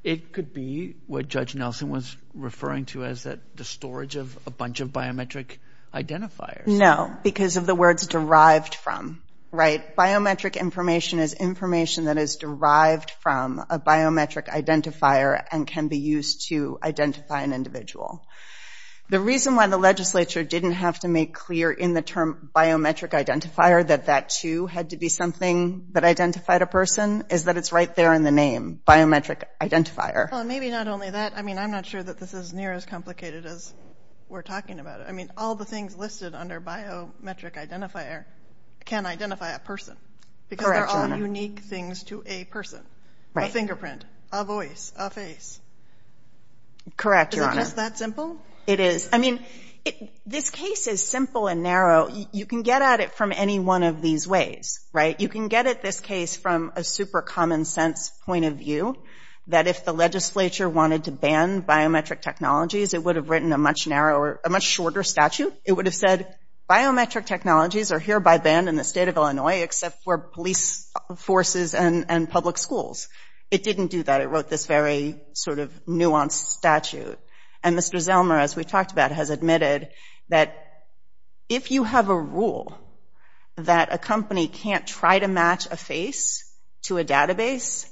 It 0.03 0.33
could 0.33 0.53
be 0.53 0.95
what 1.07 1.27
Judge 1.29 1.55
Nelson 1.55 1.89
was 1.89 2.15
referring 2.33 2.85
to 2.87 3.05
as 3.05 3.23
the 3.23 3.63
storage 3.63 4.15
of 4.15 4.37
a 4.45 4.51
bunch 4.51 4.81
of 4.81 4.89
biometric 4.89 5.57
identifiers. 5.93 6.67
No, 6.67 7.15
because 7.23 7.55
of 7.55 7.65
the 7.65 7.75
words 7.75 8.07
derived 8.07 8.75
from, 8.75 9.21
right? 9.51 9.95
Biometric 9.95 10.59
information 10.59 11.19
is 11.19 11.33
information 11.33 12.05
that 12.05 12.17
is 12.17 12.35
derived 12.35 13.11
from 13.21 13.63
a 13.69 13.79
biometric 13.79 14.47
identifier 14.49 15.41
and 15.51 15.65
can 15.65 15.87
be 15.87 15.99
used 15.99 16.49
to 16.49 16.79
identify 16.83 17.43
an 17.43 17.53
individual. 17.53 18.25
The 19.13 19.19
reason 19.19 19.55
why 19.55 19.67
the 19.67 19.77
legislature 19.77 20.43
didn't 20.43 20.71
have 20.71 20.97
to 21.01 21.07
make 21.07 21.35
clear 21.35 21.71
in 21.71 21.93
the 21.93 22.01
term 22.01 22.49
biometric 22.55 23.11
identifier 23.11 23.85
that 23.85 24.07
that, 24.07 24.29
too, 24.29 24.65
had 24.65 24.89
to 24.89 24.97
be 24.97 25.07
something 25.07 25.85
that 25.91 26.03
identified 26.03 26.63
a 26.63 26.65
person 26.65 27.23
is 27.29 27.43
that 27.43 27.55
it's 27.55 27.71
right 27.71 27.95
there 27.95 28.15
in 28.15 28.23
the 28.23 28.31
name, 28.31 28.81
biometric 28.87 29.43
identifier. 29.61 30.31
Well, 30.31 30.43
maybe 30.43 30.71
not 30.71 30.87
only 30.87 31.11
that. 31.11 31.33
I 31.35 31.43
mean, 31.43 31.59
I'm 31.59 31.69
not 31.69 31.85
sure 31.85 32.01
that 32.01 32.19
this 32.19 32.33
is 32.33 32.53
near 32.53 32.73
as 32.73 32.87
complicated 32.87 33.45
as 33.45 33.71
we're 34.29 34.41
talking 34.41 34.79
about 34.79 35.01
it. 35.01 35.05
I 35.07 35.11
mean, 35.11 35.31
all 35.37 35.53
the 35.53 35.65
things 35.65 35.95
listed 35.95 36.33
under 36.33 36.59
biometric 36.59 37.53
identifier 37.53 38.25
can 38.83 39.05
identify 39.05 39.51
a 39.51 39.59
person. 39.59 39.95
Because 40.49 40.65
they're 40.65 40.87
all 40.87 41.19
unique 41.19 41.59
things 41.59 42.01
to 42.05 42.23
a 42.25 42.45
person. 42.45 42.81
A 43.35 43.47
fingerprint, 43.47 44.05
a 44.31 44.43
voice, 44.43 44.91
a 44.97 45.11
face. 45.11 45.59
Correct, 46.97 47.35
Your 47.35 47.45
Honor. 47.45 47.51
Is 47.51 47.57
it 47.57 47.61
just 47.61 47.75
that 47.75 47.97
simple? 47.99 48.41
It 48.67 48.79
is. 48.79 49.09
I 49.11 49.17
mean, 49.17 49.39
this 50.25 50.49
case 50.49 50.87
is 50.87 51.03
simple 51.03 51.47
and 51.47 51.63
narrow. 51.63 52.09
You 52.31 52.45
can 52.45 52.61
get 52.61 52.81
at 52.81 53.01
it 53.01 53.13
from 53.13 53.31
any 53.33 53.59
one 53.59 53.83
of 53.83 54.01
these 54.01 54.27
ways, 54.27 54.79
right? 54.93 55.19
You 55.19 55.27
can 55.27 55.49
get 55.49 55.67
at 55.67 55.81
this 55.81 55.99
case 55.99 56.35
from 56.35 56.71
a 56.75 56.83
super 56.83 57.21
common 57.21 57.65
sense 57.65 58.09
point 58.25 58.45
of 58.45 58.55
view, 58.55 58.95
that 59.47 59.67
if 59.67 59.83
the 59.83 59.91
legislature 59.93 60.69
wanted 60.69 61.03
to 61.03 61.11
ban 61.11 61.63
biometric 61.63 62.21
technologies, 62.21 62.93
it 62.93 63.03
would 63.03 63.17
have 63.17 63.29
written 63.29 63.51
a 63.51 63.57
much 63.57 63.87
narrower, 63.87 64.39
a 64.45 64.49
much 64.49 64.63
shorter 64.63 65.03
statute. 65.03 65.53
It 65.65 65.73
would 65.73 65.85
have 65.85 65.93
said, 65.95 66.33
biometric 66.69 67.25
technologies 67.25 67.91
are 67.91 67.99
hereby 67.99 68.37
banned 68.37 68.69
in 68.69 68.77
the 68.77 68.85
state 68.85 69.09
of 69.09 69.17
Illinois 69.17 69.63
except 69.63 70.01
for 70.05 70.17
police 70.17 70.89
forces 71.17 71.75
and 71.75 72.29
public 72.29 72.57
schools. 72.57 73.09
It 73.51 73.63
didn't 73.63 73.87
do 73.87 74.01
that. 74.03 74.21
It 74.21 74.27
wrote 74.27 74.47
this 74.47 74.65
very 74.65 75.19
sort 75.33 75.59
of 75.59 75.69
nuanced 75.85 76.47
statute. 76.47 77.19
And 77.63 77.77
Mr. 77.77 77.95
Zellmer, 77.95 78.39
as 78.39 78.55
we 78.55 78.63
talked 78.63 78.91
about, 78.91 79.11
has 79.11 79.29
admitted 79.29 79.89
that 80.29 80.85
if 81.47 81.71
you 81.71 81.83
have 81.83 82.09
a 82.09 82.19
rule 82.19 82.77
that 83.55 83.93
a 83.93 83.97
company 83.97 84.47
can't 84.47 84.85
try 84.85 85.19
to 85.19 85.27
match 85.27 85.67
a 85.67 85.77
face 85.77 86.51
to 86.83 86.97
a 86.97 87.05
database, 87.05 87.87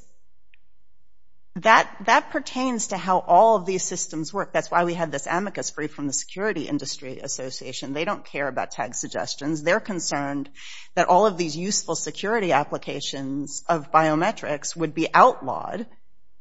that 1.56 1.94
that 2.06 2.32
pertains 2.32 2.88
to 2.88 2.98
how 2.98 3.20
all 3.20 3.58
of 3.58 3.66
these 3.66 3.84
systems 3.84 4.34
work. 4.34 4.54
That's 4.54 4.72
why 4.72 4.86
we 4.86 4.94
had 4.94 5.12
this 5.12 5.28
amicus 5.28 5.72
brief 5.72 5.94
from 5.94 6.08
the 6.08 6.14
Security 6.14 6.68
Industry 6.68 7.20
Association. 7.20 7.94
They 7.94 8.06
don't 8.06 8.26
care 8.26 8.48
about 8.48 8.72
tag 8.72 8.96
suggestions. 8.96 9.62
They're 9.62 9.82
concerned 9.82 10.50
that 10.96 11.10
all 11.10 11.26
of 11.26 11.38
these 11.38 11.56
useful 11.56 11.96
security 11.96 12.54
applications 12.54 13.64
of 13.68 13.92
biometrics 13.92 14.76
would 14.76 14.96
be 14.96 15.14
outlawed 15.14 15.88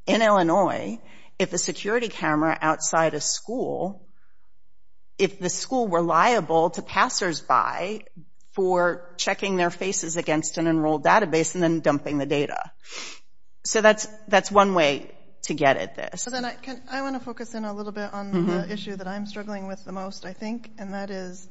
in 0.07 0.23
Illinois 0.23 1.01
if 1.41 1.55
a 1.55 1.59
security 1.59 2.09
camera 2.09 2.57
outside 2.61 3.15
a 3.15 3.21
school, 3.21 4.07
if 5.17 5.39
the 5.39 5.49
school 5.49 5.89
were 5.89 6.03
liable 6.03 6.69
to 6.71 6.83
passersby 6.83 8.05
for 8.53 9.15
checking 9.17 9.57
their 9.57 9.71
faces 9.71 10.19
against 10.19 10.59
an 10.59 10.67
enrolled 10.67 11.03
database 11.03 11.55
and 11.55 11.63
then 11.63 11.81
dumping 11.81 12.19
the 12.19 12.27
data. 12.27 12.71
So 13.65 13.81
that's 13.81 14.07
that's 14.29 14.51
one 14.51 14.75
way 14.75 15.15
to 15.45 15.55
get 15.55 15.79
at 15.79 15.97
this. 15.97 16.29
I 16.29 17.01
want 17.01 17.17
to 17.17 17.25
focus 17.25 17.55
in 17.55 17.65
a 17.65 17.73
little 17.73 17.93
bit 17.93 18.13
on 18.13 18.33
the 18.33 18.53
mm-hmm. 18.53 18.71
issue 18.71 18.97
that 18.97 19.07
I'm 19.07 19.25
struggling 19.25 19.67
with 19.67 19.83
the 19.87 19.93
most, 19.93 20.27
I 20.27 20.35
think, 20.35 20.71
and 20.79 20.93
that 20.93 21.11
is 21.11 21.49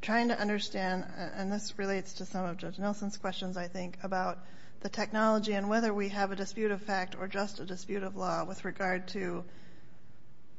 trying 0.00 0.28
to 0.28 0.40
understand, 0.40 1.04
and 1.36 1.52
this 1.52 1.74
relates 1.78 2.14
to 2.14 2.24
some 2.24 2.46
of 2.46 2.56
Judge 2.56 2.78
Nelson's 2.78 3.18
questions, 3.18 3.58
I 3.58 3.68
think, 3.68 3.98
about 4.02 4.38
the 4.80 4.88
technology 4.88 5.52
and 5.52 5.68
whether 5.68 5.92
we 5.92 6.08
have 6.08 6.32
a 6.32 6.36
dispute 6.36 6.70
of 6.70 6.80
fact 6.82 7.16
or 7.18 7.28
just 7.28 7.60
a 7.60 7.64
dispute 7.64 8.02
of 8.02 8.16
law 8.16 8.44
with 8.44 8.64
regard 8.64 9.08
to 9.08 9.44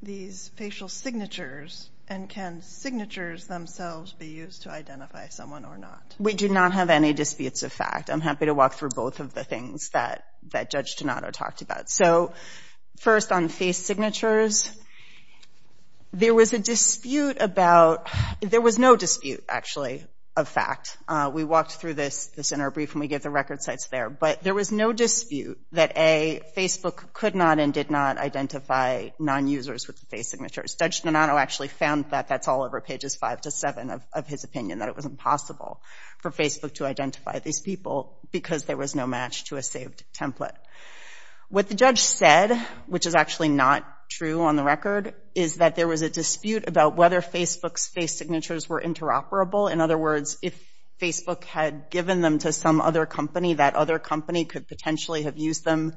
these 0.04 0.50
facial 0.56 0.88
signatures, 0.88 1.90
and 2.08 2.28
can 2.28 2.62
signatures 2.64 3.46
themselves 3.46 4.14
be 4.14 4.28
used 4.28 4.64
to 4.64 4.72
identify 4.72 5.28
someone 5.28 5.64
or 5.64 5.78
not? 5.78 6.16
We 6.20 6.34
do 6.34 6.50
not 6.50 6.74
have 6.74 6.90
any 6.90 7.14
disputes 7.14 7.64
of 7.64 7.72
fact. 7.72 8.10
I'm 8.10 8.20
happy 8.20 8.48
to 8.48 8.54
walk 8.54 8.74
through 8.74 8.90
both 8.90 9.20
of 9.20 9.34
the 9.34 9.44
things 9.44 9.90
that 9.90 10.24
Judge 10.70 10.96
Donato 10.96 11.30
talked 11.32 11.62
about. 11.62 11.90
So 11.90 12.34
first 13.00 13.32
on 13.32 13.48
face 13.48 13.78
signatures, 13.78 14.72
there 16.12 16.34
was 16.34 16.52
a 16.52 16.60
dispute 16.60 17.40
about, 17.40 18.10
there 18.42 18.60
was 18.60 18.78
no 18.78 18.96
dispute, 18.96 19.44
actually, 19.48 20.04
of 20.38 20.48
fact. 20.48 20.98
Uh, 21.08 21.30
we 21.34 21.44
walked 21.44 21.74
through 21.74 21.94
this 21.94 22.52
in 22.54 22.62
our 22.62 22.72
brief 22.72 22.94
and 22.94 23.02
we 23.02 23.08
gave 23.08 23.22
the 23.22 23.30
record 23.30 23.62
cites 23.62 23.88
there, 23.88 24.10
but 24.10 24.42
there 24.44 24.54
was 24.54 24.72
no 24.72 24.94
dispute 24.94 25.60
that, 25.74 25.98
A, 25.98 26.42
Facebook 26.56 27.12
could 27.12 27.36
not 27.36 27.60
and 27.60 27.74
did 27.74 27.92
not 27.92 28.18
identify 28.18 29.10
non-users 29.20 29.88
with 29.88 30.00
the 30.00 30.06
face 30.06 30.30
signatures. 30.30 30.76
Judge 30.76 31.02
Donato 31.02 31.36
actually 31.38 31.68
found 31.68 32.06
that 32.12 32.30
that's 32.30 32.48
all 32.48 32.64
over 32.64 32.80
pages 32.80 33.16
five 33.16 33.42
to 33.42 33.52
seven 33.52 34.02
of 34.14 34.28
his 34.28 34.46
opinion, 34.46 34.80
that 34.80 34.90
it 34.90 34.96
was 34.96 35.06
impossible 35.06 35.82
for 36.20 36.32
Facebook 36.32 36.74
to 36.76 36.86
identify 36.86 37.40
these 37.40 37.60
people 37.60 38.18
because 38.32 38.64
there 38.64 38.78
was 38.78 38.96
no 38.96 39.08
match 39.08 39.46
to 39.46 39.58
a 39.58 39.64
saved 39.64 40.04
template. 40.14 40.56
What 41.50 41.68
the 41.68 41.76
judge 41.76 42.00
said, 42.00 42.56
which 42.88 43.06
is 43.06 43.16
actually 43.16 43.50
not 43.50 43.86
true 44.08 44.44
on 44.44 44.56
the 44.56 44.64
record, 44.64 45.14
is 45.36 45.56
that 45.56 45.76
there 45.76 45.88
was 45.88 46.02
a 46.02 46.10
dispute 46.10 46.68
about 46.68 46.96
whether 46.96 47.22
Facebook's 47.22 47.88
face 47.88 48.18
signatures 48.18 48.68
were 48.68 48.82
interoperable. 48.82 49.72
In 49.72 49.82
other 49.82 49.98
words, 49.98 50.38
if 50.42 50.60
Facebook 51.02 51.44
had 51.46 51.90
given 51.90 52.22
them 52.22 52.40
to 52.40 52.52
some 52.52 52.80
other 52.80 53.06
company, 53.06 53.56
that 53.56 53.76
other 53.76 54.00
company 54.00 54.46
could 54.46 54.68
potentially 54.68 55.24
have 55.24 55.38
used 55.38 55.66
them 55.66 55.94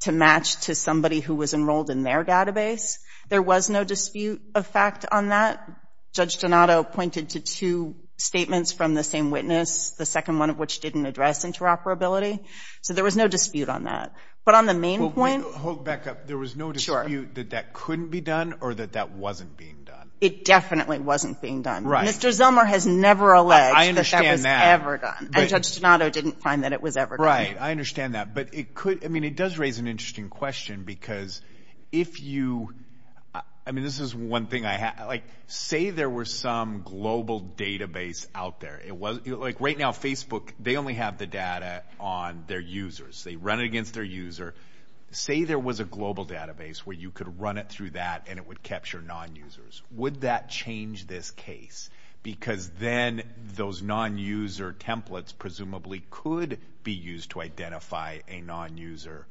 to 0.00 0.12
match 0.12 0.60
to 0.66 0.74
somebody 0.74 1.20
who 1.20 1.34
was 1.34 1.54
enrolled 1.54 1.90
in 1.90 2.02
their 2.02 2.24
database. 2.24 2.98
There 3.28 3.42
was 3.42 3.70
no 3.70 3.84
dispute 3.84 4.42
of 4.54 4.66
fact 4.66 5.06
on 5.10 5.28
that. 5.28 5.66
Judge 6.12 6.38
Donato 6.38 6.84
pointed 6.84 7.30
to 7.30 7.40
two 7.40 7.96
statements 8.16 8.70
from 8.70 8.94
the 8.94 9.02
same 9.02 9.30
witness, 9.30 9.90
the 9.90 10.06
second 10.06 10.38
one 10.38 10.50
of 10.50 10.58
which 10.58 10.80
didn't 10.80 11.06
address 11.06 11.44
interoperability. 11.44 12.44
So 12.82 12.94
there 12.94 13.02
was 13.02 13.16
no 13.16 13.28
dispute 13.28 13.68
on 13.68 13.84
that. 13.84 14.14
But 14.44 14.54
on 14.54 14.66
the 14.66 14.74
main 14.74 15.10
point... 15.12 15.42
Hold 15.42 15.84
back 15.84 16.06
up. 16.06 16.26
There 16.26 16.36
was 16.36 16.54
no 16.54 16.70
dispute 16.72 17.34
that 17.36 17.50
that 17.50 17.72
couldn't 17.72 18.08
be 18.08 18.20
done 18.20 18.56
or 18.60 18.74
that 18.74 18.92
that 18.92 19.10
wasn't 19.10 19.56
being 19.56 19.84
done? 19.84 20.10
It 20.20 20.44
definitely 20.44 20.98
wasn't 20.98 21.40
being 21.40 21.62
done. 21.62 21.84
Mr. 21.84 22.30
Zellmer 22.30 22.66
has 22.66 22.86
never 22.86 23.32
alleged 23.32 23.96
that 23.96 24.06
that 24.10 24.32
was 24.32 24.44
ever 24.44 24.98
done. 24.98 25.30
And 25.34 25.48
Judge 25.48 25.74
Donato 25.76 26.10
didn't 26.10 26.40
find 26.40 26.64
that 26.64 26.72
it 26.72 26.82
was 26.82 26.96
ever 26.96 27.16
done. 27.16 27.26
Right. 27.26 27.56
I 27.58 27.70
understand 27.70 28.14
that. 28.14 28.34
But 28.34 28.54
it 28.54 28.74
could, 28.74 29.04
I 29.04 29.08
mean, 29.08 29.24
it 29.24 29.36
does 29.36 29.58
raise 29.58 29.78
an 29.78 29.88
interesting 29.88 30.28
question 30.28 30.84
because 30.84 31.40
if 31.90 32.22
you, 32.22 32.74
I 33.66 33.72
mean, 33.72 33.82
this 33.82 33.98
is 33.98 34.14
one 34.14 34.46
thing 34.46 34.66
I 34.66 34.74
have, 34.74 35.06
like, 35.06 35.24
say 35.46 35.88
there 35.88 36.10
was 36.10 36.30
some 36.30 36.82
global 36.84 37.40
database 37.40 38.26
out 38.34 38.60
there. 38.60 38.78
It 38.86 38.94
was, 38.94 39.26
like, 39.26 39.58
right 39.60 39.78
now, 39.78 39.92
Facebook, 39.92 40.50
they 40.60 40.76
only 40.76 40.94
have 40.94 41.16
the 41.16 41.26
data 41.26 41.82
on 41.98 42.44
their 42.46 42.60
users. 42.60 43.24
They 43.24 43.36
run 43.36 43.60
it 43.60 43.64
against 43.64 43.94
their 43.94 44.04
user. 44.04 44.54
Say 45.12 45.44
there 45.44 45.58
was 45.58 45.80
a 45.80 45.84
global 45.84 46.26
database 46.26 46.78
where 46.78 46.96
you 46.96 47.10
could 47.10 47.40
run 47.40 47.56
it 47.56 47.70
through 47.70 47.90
that 47.90 48.26
and 48.28 48.38
it 48.38 48.46
would 48.46 48.62
capture 48.62 49.00
non-users. 49.00 49.82
Would 49.92 50.22
that 50.22 50.50
change 50.50 51.06
this 51.06 51.30
case? 51.30 51.88
Because 52.22 52.68
then 52.68 53.22
those 53.54 53.82
non-user 53.82 54.74
templates 54.78 55.32
presumably 55.36 56.04
could 56.10 56.58
be 56.82 56.92
used 56.92 57.30
to 57.30 57.40
identify 57.40 58.18
a 58.28 58.40
non-user. 58.40 59.26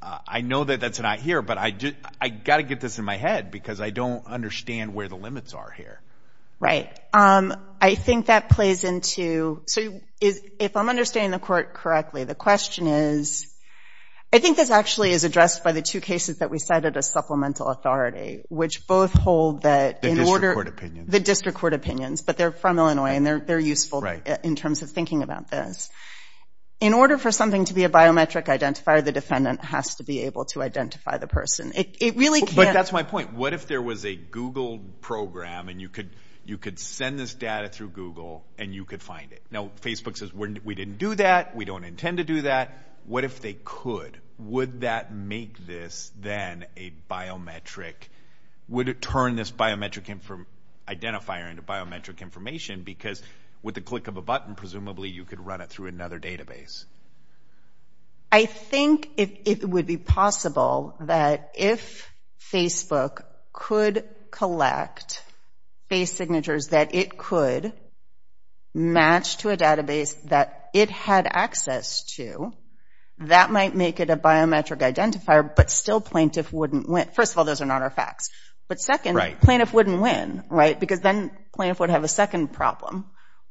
Uh, 0.00 0.18
I 0.26 0.42
know 0.42 0.64
that 0.64 0.80
that's 0.80 1.00
not 1.00 1.18
here, 1.18 1.42
but 1.42 1.58
I 1.58 1.70
got 2.28 2.58
to 2.58 2.62
get 2.62 2.80
this 2.80 2.98
in 2.98 3.04
my 3.04 3.16
head 3.16 3.50
because 3.50 3.80
I 3.80 3.90
don't 3.90 4.26
understand 4.26 4.94
where 4.94 5.08
the 5.08 5.16
limits 5.16 5.54
are 5.54 5.70
here. 5.70 6.00
Right. 6.60 6.98
Um, 7.12 7.54
I 7.80 7.94
think 7.94 8.26
that 8.26 8.48
plays 8.48 8.84
into, 8.84 9.62
so 9.66 10.00
if 10.20 10.76
I'm 10.76 10.88
understanding 10.88 11.30
the 11.30 11.38
court 11.38 11.74
correctly, 11.74 12.24
the 12.24 12.34
question 12.34 12.86
is, 12.86 13.52
I 14.32 14.40
think 14.40 14.56
this 14.56 14.70
actually 14.70 15.12
is 15.12 15.24
addressed 15.24 15.64
by 15.64 15.72
the 15.72 15.80
two 15.80 16.00
cases 16.00 16.38
that 16.38 16.50
we 16.50 16.58
cited 16.58 16.96
as 16.96 17.10
supplemental 17.10 17.68
authority, 17.68 18.42
which 18.48 18.86
both 18.86 19.12
hold 19.12 19.62
that 19.62 20.04
in 20.04 20.20
order... 20.20 20.54
The 20.54 20.54
district 20.54 20.54
court 20.54 20.68
opinions. 20.68 21.10
The 21.10 21.20
district 21.20 21.58
court 21.58 21.74
opinions, 21.74 22.22
but 22.22 22.36
they're 22.36 22.52
from 22.52 22.78
Illinois 22.78 23.14
and 23.14 23.26
they're 23.26 23.58
useful 23.58 24.04
in 24.44 24.54
terms 24.54 24.82
of 24.82 24.90
thinking 24.90 25.22
about 25.22 25.50
this. 25.50 25.88
In 26.80 26.94
order 26.94 27.18
for 27.18 27.32
something 27.32 27.64
to 27.64 27.74
be 27.74 27.82
a 27.84 27.88
biometric 27.88 28.44
identifier, 28.44 29.04
the 29.04 29.10
defendant 29.10 29.64
has 29.64 29.96
to 29.96 30.04
be 30.04 30.20
able 30.20 30.44
to 30.46 30.62
identify 30.62 31.18
the 31.18 31.26
person. 31.26 31.72
It 31.74 32.16
really 32.16 32.40
can't... 32.40 32.54
But 32.54 32.72
that's 32.72 32.92
my 32.92 33.02
point. 33.02 33.32
What 33.32 33.52
if 33.52 33.66
there 33.66 33.82
was 33.82 34.04
a 34.04 34.14
Google 34.14 34.78
program 35.00 35.68
and 35.68 35.80
you 35.80 35.88
could 35.88 36.10
you 36.44 36.56
could 36.56 36.78
send 36.78 37.18
this 37.18 37.34
data 37.34 37.68
through 37.68 37.90
Google 37.90 38.42
and 38.58 38.74
you 38.74 38.84
could 38.86 39.02
find 39.02 39.32
it? 39.32 39.42
Now, 39.50 39.70
Facebook 39.82 40.16
says, 40.16 40.32
we 40.32 40.74
didn't 40.74 40.98
do 40.98 41.14
that. 41.16 41.54
We 41.54 41.66
don't 41.66 41.84
intend 41.84 42.18
to 42.18 42.24
do 42.24 42.42
that. 42.42 42.78
What 43.04 43.24
if 43.24 43.42
they 43.42 43.58
could? 43.64 44.18
Would 44.38 44.80
that 44.80 45.12
make 45.12 45.66
this 45.66 46.10
then 46.20 46.64
a 46.76 46.92
biometric? 47.10 47.94
Would 48.68 48.88
it 48.88 49.02
turn 49.02 49.36
this 49.36 49.50
biometric 49.50 50.06
identifier 50.86 51.50
into 51.50 51.62
biometric 51.62 52.20
information? 52.20 52.82
Because 52.82 53.22
with 53.62 53.74
the 53.74 53.80
click 53.80 54.08
of 54.08 54.16
a 54.16 54.22
button, 54.22 54.54
presumably 54.54 55.08
you 55.08 55.24
could 55.24 55.44
run 55.44 55.60
it 55.60 55.68
through 55.68 55.88
another 55.88 56.18
database. 56.18 56.84
I 58.30 58.44
think 58.44 59.10
it 59.16 59.64
would 59.64 59.86
be 59.86 59.96
possible 59.96 60.94
that 61.00 61.52
if 61.54 62.10
Facebook 62.52 63.22
could 63.52 64.04
collect 64.30 65.22
face 65.88 66.12
signatures 66.12 66.68
that 66.68 66.94
it 66.94 67.16
could 67.16 67.72
match 68.74 69.38
to 69.38 69.50
a 69.50 69.56
database 69.56 70.20
that 70.24 70.68
it 70.74 70.90
had 70.90 71.26
access 71.28 72.04
to, 72.16 72.52
that 73.20 73.50
might 73.50 73.74
make 73.74 73.98
it 73.98 74.10
a 74.10 74.16
biometric 74.16 74.78
identifier, 74.78 75.56
but 75.56 75.70
still 75.70 76.00
plaintiff 76.00 76.52
wouldn't 76.52 76.88
win. 76.88 77.08
First 77.14 77.32
of 77.32 77.38
all, 77.38 77.44
those 77.44 77.60
are 77.60 77.66
not 77.66 77.82
our 77.82 77.90
facts. 77.90 78.30
But 78.68 78.80
second, 78.80 79.18
plaintiff 79.40 79.72
wouldn't 79.72 80.00
win, 80.00 80.44
right? 80.50 80.78
Because 80.78 81.00
then 81.00 81.30
plaintiff 81.54 81.80
would 81.80 81.90
have 81.90 82.04
a 82.04 82.08
second 82.08 82.52
problem, 82.52 83.06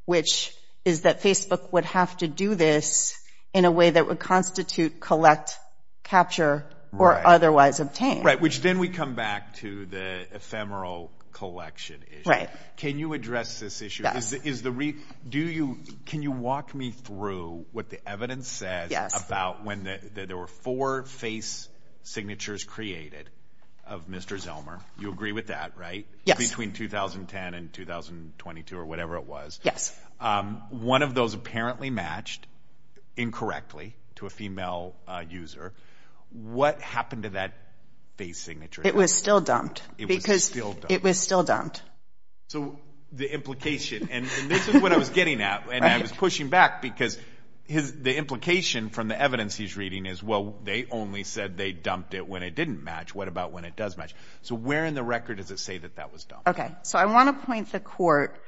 which 0.07 0.55
is 0.85 1.01
that 1.01 1.21
Facebook 1.21 1.71
would 1.73 1.85
have 1.85 2.15
to 2.17 2.27
do 2.27 2.55
this 2.55 3.13
in 3.53 3.65
a 3.65 3.71
way 3.71 3.89
that 3.91 4.07
would 4.07 4.19
constitute 4.19 4.99
collect, 4.99 5.55
capture, 6.03 6.65
or 6.97 7.13
otherwise 7.13 7.79
obtain. 7.79 8.23
Right, 8.23 8.39
which 8.39 8.61
then 8.61 8.79
we 8.79 8.87
come 8.87 9.15
back 9.15 9.57
to 9.57 9.85
the 9.85 10.25
ephemeral 10.33 11.11
collection 11.33 12.03
issue. 12.09 12.29
Right. 12.29 12.49
Can 12.77 12.97
you 12.97 13.13
address 13.13 13.59
this 13.59 13.81
issue? 13.81 14.03
Yes. 14.03 14.31
Is 14.31 14.61
the 14.61 14.71
re- 14.71 14.95
do 15.27 15.39
you- 15.39 15.77
can 16.05 16.23
you 16.23 16.31
walk 16.31 16.73
me 16.73 16.91
through 16.91 17.65
what 17.73 17.89
the 17.89 17.99
evidence 18.09 18.47
says 18.47 18.91
about 19.13 19.65
when 19.65 19.83
there 20.15 20.37
were 20.37 20.47
four 20.47 21.03
face 21.03 21.67
signatures 22.03 22.63
created 22.63 23.29
of 23.89 24.07
Mr. 24.07 24.37
Zellmer? 24.37 24.79
You 24.99 25.11
agree 25.11 25.31
with 25.31 25.47
that, 25.47 25.73
right? 25.77 26.05
Yes. 26.25 26.37
Between 26.37 26.73
2010 26.73 27.53
and 27.53 27.71
2022 27.73 28.77
or 28.77 28.85
whatever 28.85 29.17
it 29.17 29.25
was. 29.25 29.59
Yes. 29.63 29.97
Um, 30.19 30.63
one 30.69 31.03
of 31.03 31.13
those 31.13 31.33
apparently 31.33 31.89
matched 31.89 32.47
incorrectly 33.15 33.95
to 34.15 34.25
a 34.25 34.29
female 34.29 34.95
uh, 35.07 35.23
user. 35.29 35.73
What 36.31 36.81
happened 36.81 37.23
to 37.23 37.29
that 37.29 37.53
face 38.17 38.39
signature? 38.39 38.81
It 38.85 38.95
was 38.95 39.13
still 39.13 39.41
dumped. 39.41 39.81
It 39.97 40.07
was 40.07 40.43
still 40.43 40.73
dumped. 40.73 40.91
It 40.91 41.03
was 41.03 41.19
still 41.19 41.43
dumped. 41.43 41.81
So 42.47 42.79
the 43.11 43.31
implication, 43.31 44.09
and 44.11 44.25
this 44.25 44.67
is 44.67 44.81
what 44.81 44.91
I 44.91 44.97
was 44.97 45.09
getting 45.09 45.41
at, 45.41 45.65
and 45.71 45.83
I 45.83 45.99
was 45.99 46.11
pushing 46.11 46.49
back 46.49 46.81
because 46.81 47.17
the 47.67 48.15
implication 48.15 48.89
from 48.89 49.09
the 49.09 49.19
evidence 49.19 49.55
he's 49.55 49.75
reading 49.75 50.05
is, 50.05 50.23
well, 50.23 50.55
they 50.63 50.85
only 50.89 51.23
said 51.23 51.57
they 51.57 51.73
dumped 51.73 52.13
it 52.13 52.27
when 52.27 52.43
it 52.43 52.55
didn't 52.55 52.83
match. 52.83 53.13
What 53.13 53.27
about 53.27 53.51
when 53.51 53.65
it 53.65 53.75
does 53.75 53.97
match? 53.97 54.15
So 54.41 54.55
where 54.55 54.85
in 54.85 54.93
the 54.93 55.03
record 55.03 55.37
does 55.37 55.51
it 55.51 55.59
say 55.59 55.77
that 55.77 55.97
that 55.97 56.13
was 56.13 56.23
dumped? 56.23 56.47
Okay. 56.47 56.71
So 56.83 56.97
I 56.97 57.05
want 57.05 57.39
to 57.39 57.45
point 57.45 57.71
the 57.71 57.81
court 57.81 58.41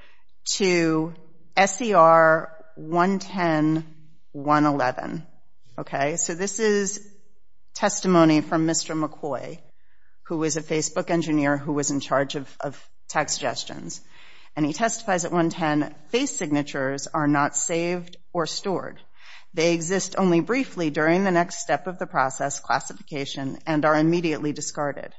to 0.53 1.13
SER 1.57 2.49
110-111. 2.79 5.25
Okay. 5.77 6.15
So 6.15 6.33
this 6.33 6.59
is 6.59 7.05
testimony 7.73 8.41
from 8.41 8.65
Mr. 8.65 8.97
McCoy, 8.97 9.59
who 10.23 10.37
was 10.37 10.55
a 10.55 10.61
Facebook 10.61 11.09
engineer 11.09 11.57
who 11.57 11.73
was 11.73 11.91
in 11.91 11.99
charge 11.99 12.35
of 12.35 12.89
tag 13.09 13.29
suggestions. 13.29 13.99
And 14.55 14.65
he 14.65 14.73
testifies 14.73 15.25
at 15.25 15.31
110, 15.31 15.93
face 16.09 16.35
signatures 16.35 17.07
are 17.07 17.27
not 17.27 17.55
saved 17.55 18.17
or 18.33 18.45
stored. 18.45 18.99
They 19.53 19.73
exist 19.73 20.15
only 20.17 20.41
briefly 20.41 20.89
during 20.89 21.23
the 21.23 21.31
next 21.31 21.59
step 21.59 21.87
of 21.87 21.97
the 21.97 22.05
process, 22.05 22.59
classification, 22.59 23.57
and 23.65 23.83
are 23.83 23.97
immediately 23.97 24.53
discarded. 24.53 25.13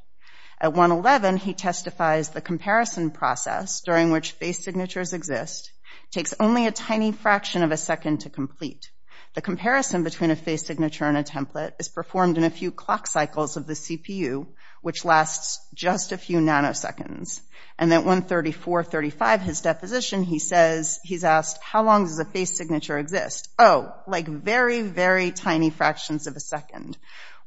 At 0.61 0.73
111, 0.73 1.39
he 1.39 1.55
testifies 1.55 2.29
the 2.29 2.41
comparison 2.41 3.11
process, 3.11 3.81
during 3.81 4.11
which 4.11 4.33
face 4.33 4.63
signatures 4.63 5.13
exist, 5.13 5.73
takes 6.13 6.35
only 6.39 6.67
a 6.67 6.73
tiny 6.73 7.13
fraction 7.13 7.63
of 7.63 7.73
a 7.73 7.77
second 7.77 8.21
to 8.21 8.31
complete. 8.31 8.91
The 9.35 9.43
comparison 9.43 10.05
between 10.05 10.31
a 10.31 10.37
face 10.37 10.67
signature 10.67 11.07
and 11.07 11.17
a 11.17 11.23
template 11.23 11.73
is 11.79 11.89
performed 11.89 12.37
in 12.37 12.45
a 12.45 12.51
few 12.51 12.71
clock 12.73 13.07
cycles 13.07 13.57
of 13.57 13.67
the 13.67 13.75
CPU, 13.75 14.49
which 14.81 15.05
lasts 15.05 15.61
just 15.75 16.13
a 16.13 16.19
few 16.19 16.39
nanoseconds. 16.39 17.41
And 17.79 17.93
at 17.95 18.05
134-35, 18.05 19.41
his 19.41 19.61
deposition, 19.63 20.23
he 20.23 20.39
says, 20.39 21.01
he's 21.03 21.25
asked, 21.25 21.63
how 21.63 21.83
long 21.83 22.05
does 22.05 22.19
a 22.19 22.27
face 22.27 22.57
signature 22.57 22.99
exist? 22.99 23.49
Oh, 23.59 23.95
like 24.07 24.29
very, 24.29 24.83
very 24.83 25.31
tiny 25.31 25.71
fractions 25.71 26.27
of 26.27 26.37
a 26.37 26.41
second. 26.41 26.99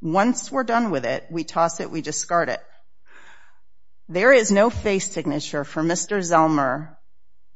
Once 0.02 0.50
we're 0.50 0.64
done 0.64 0.90
with 0.90 1.04
it, 1.04 1.26
we 1.30 1.44
toss 1.44 1.80
it, 1.80 1.90
we 1.90 2.00
discard 2.00 2.48
it. 2.48 2.60
There 4.08 4.32
is 4.32 4.50
no 4.50 4.70
face 4.70 5.10
signature 5.10 5.64
for 5.64 5.82
Mr. 5.82 6.18
Zellmer 6.18 6.96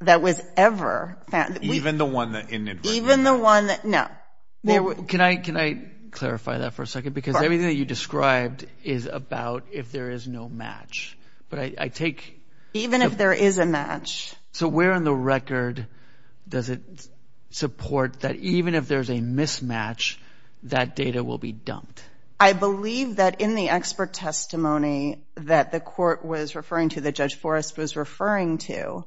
that 0.01 0.23
was 0.23 0.41
ever 0.57 1.19
found. 1.31 1.63
Even 1.63 1.99
the 1.99 2.07
one 2.07 2.33
that 2.33 2.51
inadvertently? 2.51 2.97
Even 2.97 3.25
the 3.25 3.37
one 3.37 3.67
that, 3.67 3.85
no. 3.85 4.09
Can 4.65 5.21
I, 5.21 5.37
can 5.37 5.57
I 5.57 5.83
clarify 6.11 6.59
that 6.59 6.75
for 6.75 6.83
a 6.83 6.87
second? 6.87 7.15
Because 7.15 7.37
everything 7.37 7.67
that 7.67 7.75
you 7.77 7.85
described 7.85 8.67
is 8.85 9.07
about 9.07 9.67
if 9.73 9.93
there 9.93 10.11
is 10.11 10.27
no 10.27 10.49
match. 10.49 11.17
But 11.49 11.75
I 11.79 11.89
take... 11.89 12.41
Even 12.75 13.03
if 13.03 13.17
there 13.17 13.33
is 13.33 13.59
a 13.59 13.67
match. 13.67 14.35
So 14.53 14.69
where 14.69 14.93
in 14.93 15.05
the 15.05 15.15
record 15.15 15.87
does 16.49 16.69
it 16.69 16.83
support 17.51 18.21
that 18.21 18.37
even 18.37 18.75
if 18.75 18.89
there's 18.89 19.09
a 19.09 19.19
mismatch, 19.19 20.17
that 20.65 20.97
data 20.97 21.25
will 21.25 21.39
be 21.39 21.53
dumped? 21.53 22.03
I 22.41 22.53
believe 22.53 23.17
that 23.17 23.41
in 23.41 23.55
the 23.55 23.71
expert 23.71 24.13
testimony 24.13 25.25
that 25.37 25.73
the 25.73 25.81
court 25.81 26.25
was 26.25 26.55
referring 26.55 26.91
to, 26.91 27.01
that 27.03 27.15
Judge 27.15 27.35
Forrest 27.35 27.77
was 27.77 27.97
referring 27.97 28.59
to, 28.59 29.05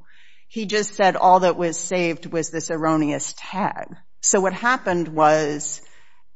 he 0.48 0.66
just 0.66 0.96
said 0.96 1.16
all 1.16 1.42
that 1.42 1.56
was 1.56 1.78
saved 1.78 2.26
was 2.26 2.50
this 2.50 2.72
erroneous 2.72 3.34
tag. 3.38 3.96
So 4.22 4.42
what 4.42 4.54
happened 4.54 5.08
was 5.08 5.82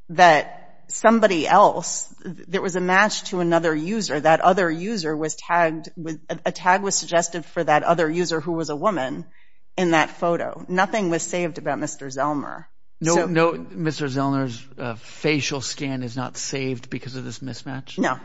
that 0.09 0.83
somebody 0.87 1.47
else, 1.47 2.13
there 2.23 2.61
was 2.61 2.75
a 2.75 2.81
match 2.81 3.23
to 3.29 3.39
another 3.39 3.75
user. 3.75 4.19
That 4.19 4.41
other 4.41 4.69
user 4.69 5.15
was 5.15 5.35
tagged, 5.35 5.89
with 5.95 6.19
a 6.45 6.51
tag 6.51 6.81
was 6.81 6.95
suggested 6.95 7.45
for 7.45 7.63
that 7.63 7.83
other 7.83 8.09
user 8.09 8.39
who 8.39 8.53
was 8.53 8.69
a 8.69 8.75
woman 8.75 9.25
in 9.77 9.91
that 9.91 10.09
photo. 10.09 10.65
Nothing 10.67 11.09
was 11.09 11.23
saved 11.23 11.57
about 11.57 11.79
Mr. 11.79 12.07
Zellmer. 12.07 12.65
No, 13.01 13.25
no 13.25 13.53
Mr. 13.53 14.07
Zellmer's 14.07 14.65
uh, 14.77 14.95
facial 14.95 15.61
scan 15.61 16.01
is 16.01 16.15
not 16.15 16.37
saved 16.37 16.89
because 16.89 17.15
of 17.15 17.25
this 17.25 17.39
mismatch? 17.39 17.97
No, 17.97 18.19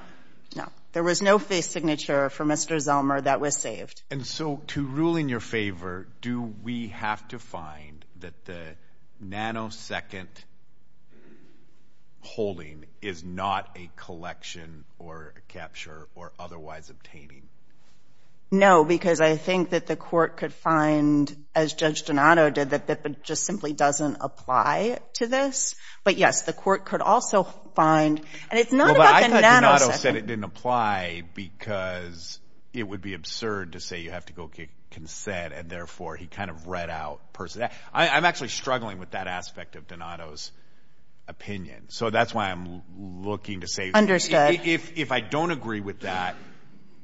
no. 0.55 0.69
There 0.93 1.03
was 1.03 1.23
no 1.23 1.39
face 1.39 1.69
signature 1.69 2.31
for 2.31 2.45
Mr. 2.45 2.77
Zellmer 2.77 3.23
that 3.25 3.41
was 3.41 3.57
saved. 3.57 4.03
And 4.11 4.25
so 4.25 4.63
to 4.69 4.85
rule 4.85 5.17
in 5.17 5.29
your 5.29 5.41
favor, 5.41 6.07
do 6.21 6.41
we 6.63 6.89
have 6.89 7.27
to 7.29 7.39
find 7.39 8.05
that 8.21 8.45
the 8.45 8.77
nanosecond 9.23 10.29
holding 12.23 12.85
is 13.01 13.25
not 13.25 13.77
a 13.77 13.91
collection 13.97 14.85
or 14.99 15.35
a 15.37 15.53
capture 15.53 16.09
or 16.15 16.33
otherwise 16.39 16.91
obtaining? 16.91 17.43
No, 18.53 18.85
because 18.85 19.21
I 19.21 19.37
think 19.37 19.71
that 19.71 19.87
the 19.87 19.95
court 19.95 20.37
could 20.37 20.53
find, 20.53 21.45
as 21.55 21.73
Judge 21.75 22.03
Donato 22.03 22.51
did, 22.51 22.71
that 22.71 22.91
it 22.91 23.23
just 23.23 23.45
simply 23.45 23.73
doesn't 23.73 24.17
apply 24.21 24.99
to 25.15 25.29
this. 25.29 25.77
But 26.03 26.17
yes, 26.17 26.43
the 26.43 26.53
court 26.53 26.85
could 26.85 27.01
also 27.01 27.45
find, 27.77 28.21
and 28.51 28.59
it's 28.59 28.73
not 28.73 28.97
about 28.97 29.23
the 29.23 29.29
nanosecond. 29.29 29.31
Well, 29.31 29.41
but 29.41 29.45
I 29.45 29.61
thought 29.61 29.61
Donato 29.61 29.91
said 29.93 30.17
it 30.17 30.27
didn't 30.27 30.45
apply 30.45 31.23
because 31.35 32.41
it 32.73 32.83
would 32.83 33.03
be 33.03 33.15
absurd 33.15 33.73
to 33.73 33.81
say 33.81 34.01
you 34.01 34.11
have 34.11 34.27
to 34.27 34.33
go 34.33 34.49
get 34.49 34.69
consent, 34.91 35.55
and 35.55 35.71
therefore 35.71 36.17
he 36.17 36.27
kind 36.27 36.51
of 36.51 36.67
read 36.67 36.91
out 36.91 37.33
person. 37.33 37.69
I'm 37.93 38.25
actually 38.25 38.49
struggling 38.49 38.99
with 38.99 39.13
that 39.13 39.29
aspect 39.29 39.77
of 39.77 39.87
Donato's 39.87 40.51
opinion. 41.31 41.89
So 41.89 42.11
that's 42.11 42.35
why 42.35 42.51
I'm 42.51 42.83
looking 42.99 43.63
to 43.63 43.69
say, 43.69 43.91
if 43.95 44.99
if 44.99 45.13
I 45.13 45.21
don't 45.21 45.51
agree 45.51 45.81
with 45.81 46.01
that, 46.01 46.37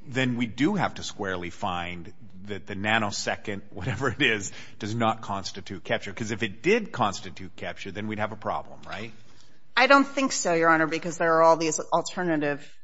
then 0.07 0.37
we 0.37 0.47
do 0.47 0.75
have 0.75 0.95
to 0.95 1.03
squarely 1.03 1.51
find 1.51 2.13
that 2.47 2.67
the 2.67 2.75
nanosecond, 2.75 3.63
whatever 3.71 4.09
it 4.09 4.23
is, 4.23 4.53
does 4.79 4.95
not 4.95 5.23
constitute 5.23 5.83
capture. 5.83 6.13
Because 6.13 6.31
if 6.31 6.43
it 6.43 6.63
did 6.63 6.93
constitute 6.93 7.57
capture, 7.57 7.91
then 7.91 8.07
we'd 8.07 8.19
have 8.19 8.33
a 8.33 8.37
problem, 8.37 8.79
right? 8.87 9.13
I 9.77 9.87
don't 9.87 10.07
think 10.07 10.33
so, 10.33 10.55
Your 10.55 10.71
Honor, 10.71 10.87
because 10.87 11.19
there 11.19 11.35
are 11.35 11.43
all 11.43 11.57
these 11.57 11.81
alternative 11.81 12.76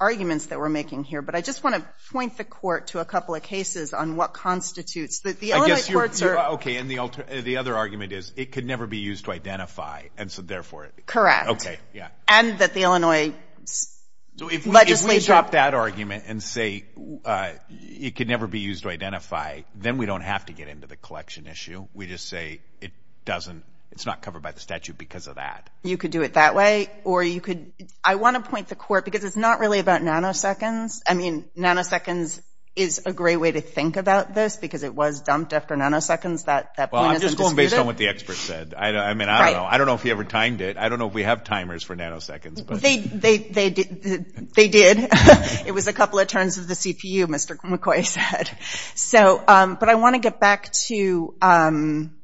arguments 0.00 0.46
that 0.46 0.58
we're 0.58 0.70
making 0.70 1.04
here. 1.04 1.22
But 1.22 1.34
I 1.34 1.42
just 1.42 1.62
want 1.62 1.76
to 1.76 1.84
point 2.12 2.38
the 2.38 2.44
court 2.44 2.88
to 2.88 3.00
a 3.00 3.04
couple 3.04 3.34
of 3.34 3.42
cases 3.42 3.92
on 3.92 4.16
what 4.16 4.32
constitutes. 4.32 5.20
The 5.20 5.52
Illinois 5.52 5.86
courts 5.92 6.22
are... 6.22 6.52
Okay, 6.54 6.76
and 6.76 6.90
the 6.90 7.56
other 7.58 7.76
argument 7.76 8.12
is 8.12 8.32
it 8.36 8.52
could 8.52 8.64
never 8.64 8.86
be 8.86 8.98
used 8.98 9.26
to 9.26 9.32
identify, 9.32 10.04
and 10.16 10.30
so 10.30 10.42
therefore... 10.42 10.88
Correct. 11.06 11.48
Okay, 11.50 11.78
yeah. 11.92 12.08
And 12.26 12.58
that 12.58 12.74
the 12.74 12.82
Illinois 12.82 13.34
legislature... 14.40 14.92
If 14.92 15.04
we 15.06 15.18
drop 15.20 15.50
that 15.52 15.74
argument 15.74 16.24
and 16.26 16.42
say 16.42 16.84
uh, 17.24 17.52
it 17.70 18.16
could 18.16 18.28
never 18.28 18.46
be 18.46 18.60
used 18.60 18.82
to 18.84 18.88
identify, 18.88 19.62
then 19.74 19.98
we 19.98 20.06
don't 20.06 20.22
have 20.22 20.46
to 20.46 20.52
get 20.52 20.68
into 20.68 20.86
the 20.86 20.96
collection 20.96 21.46
issue. 21.46 21.86
We 21.94 22.06
just 22.06 22.28
say 22.28 22.60
it 22.80 22.92
doesn't, 23.24 23.64
it's 23.92 24.06
not 24.06 24.22
covered 24.22 24.42
by 24.42 24.52
the 24.52 24.60
statute 24.60 24.96
because 24.96 25.26
of 25.26 25.36
that. 25.36 25.68
You 25.82 25.96
could 25.96 26.10
do 26.10 26.22
it 26.22 26.34
that 26.34 26.54
way, 26.54 26.90
or 27.04 27.22
you 27.22 27.40
could... 27.40 27.72
I 28.04 28.14
want 28.16 28.42
to 28.42 28.50
point 28.50 28.68
the 28.68 28.76
court, 28.76 29.04
because 29.04 29.24
it's 29.24 29.36
not 29.36 29.60
really 29.60 29.78
about 29.78 30.02
nanoseconds. 30.02 31.00
I 31.08 31.14
mean, 31.14 31.44
nanoseconds 31.56 32.40
is 32.76 33.02
a 33.04 33.12
great 33.12 33.36
way 33.36 33.50
to 33.50 33.60
think 33.60 33.96
about 33.96 34.32
this 34.32 34.56
because 34.56 34.84
it 34.84 34.94
was 34.94 35.22
dumped 35.22 35.52
after 35.52 35.74
nanoseconds. 35.74 36.44
That 36.44 36.76
that 36.76 36.90
point 36.90 37.02
Well, 37.02 37.10
I'm 37.10 37.20
just 37.20 37.36
going 37.36 37.56
based 37.56 37.76
on 37.76 37.86
what 37.86 37.96
the 37.96 38.08
expert 38.08 38.36
said. 38.36 38.74
I 38.74 39.12
mean, 39.14 39.28
I 39.28 39.46
don't 39.46 39.60
know. 39.60 39.68
I 39.68 39.78
don't 39.78 39.86
know 39.86 39.94
if 39.94 40.02
he 40.02 40.10
ever 40.10 40.24
timed 40.24 40.60
it. 40.60 40.76
I 40.76 40.88
don't 40.88 40.98
know 40.98 41.08
if 41.08 41.12
we 41.12 41.24
have 41.24 41.42
timers 41.42 41.82
for 41.82 41.96
nanoseconds. 41.96 42.64
But 42.64 42.80
They, 42.80 42.98
they, 42.98 43.38
they, 43.38 43.70
did, 43.70 44.54
they 44.54 44.68
did. 44.68 44.98
it 45.66 45.74
was 45.74 45.88
a 45.88 45.92
couple 45.92 46.20
of 46.20 46.28
turns 46.28 46.58
of 46.58 46.68
the 46.68 46.74
CPU, 46.74 47.26
Mr. 47.26 47.56
McCoy 47.56 48.06
said. 48.06 48.50
So, 48.94 49.42
um, 49.46 49.76
but 49.78 49.88
I 49.88 49.96
want 49.96 50.14
to 50.14 50.20
get 50.20 50.38
back 50.38 50.72
to 50.86 51.34
um, 51.42 52.14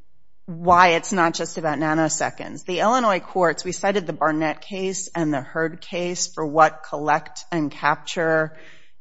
why 0.47 0.91
it's 0.91 1.13
not 1.13 1.35
just 1.35 1.59
about 1.59 1.79
nanoseconds. 1.79 2.65
The 2.65 2.79
Illinois 2.81 3.21
courts, 3.21 3.65
we 3.65 3.73
cited 3.73 4.07
the 4.07 4.13
Barnett 4.13 4.61
case 4.61 5.09
and 5.15 5.35
the 5.35 5.41
Heard 5.41 5.81
case 5.81 6.29
for 6.29 6.47
what 6.47 6.85
collect 6.89 7.45
and 7.51 7.71
capture 7.71 8.57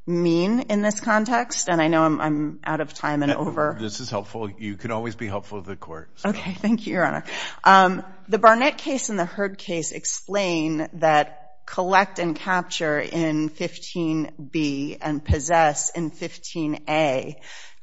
mean 0.08 0.60
in 0.62 0.82
this 0.82 1.00
context. 1.00 1.68
And 1.68 1.80
I 1.80 1.86
know 1.86 2.02
I'm, 2.02 2.20
I'm 2.20 2.60
out 2.64 2.80
of 2.80 2.94
time 2.94 3.22
and 3.22 3.32
over. 3.32 3.76
this 3.80 4.00
is 4.00 4.10
helpful. 4.10 4.50
You 4.50 4.76
can 4.76 4.90
always 4.90 5.14
be 5.14 5.28
helpful 5.28 5.62
to 5.62 5.68
the 5.68 5.76
court. 5.76 6.10
Okay, 6.24 6.52
thank 6.54 6.86
you, 6.86 6.94
Your 6.94 7.06
Honor. 7.06 7.24
Um, 7.62 8.04
the 8.28 8.38
Barnett 8.38 8.78
case 8.78 9.08
and 9.08 9.18
the 9.18 9.24
Heard 9.24 9.56
case 9.56 9.92
explain 9.92 10.88
that 10.94 11.42
collect 11.64 12.18
and 12.18 12.34
capture 12.34 13.00
in 13.00 13.50
15B 13.50 14.98
and 15.00 15.24
possess 15.24 15.90
in 15.90 16.10
15A 16.10 17.36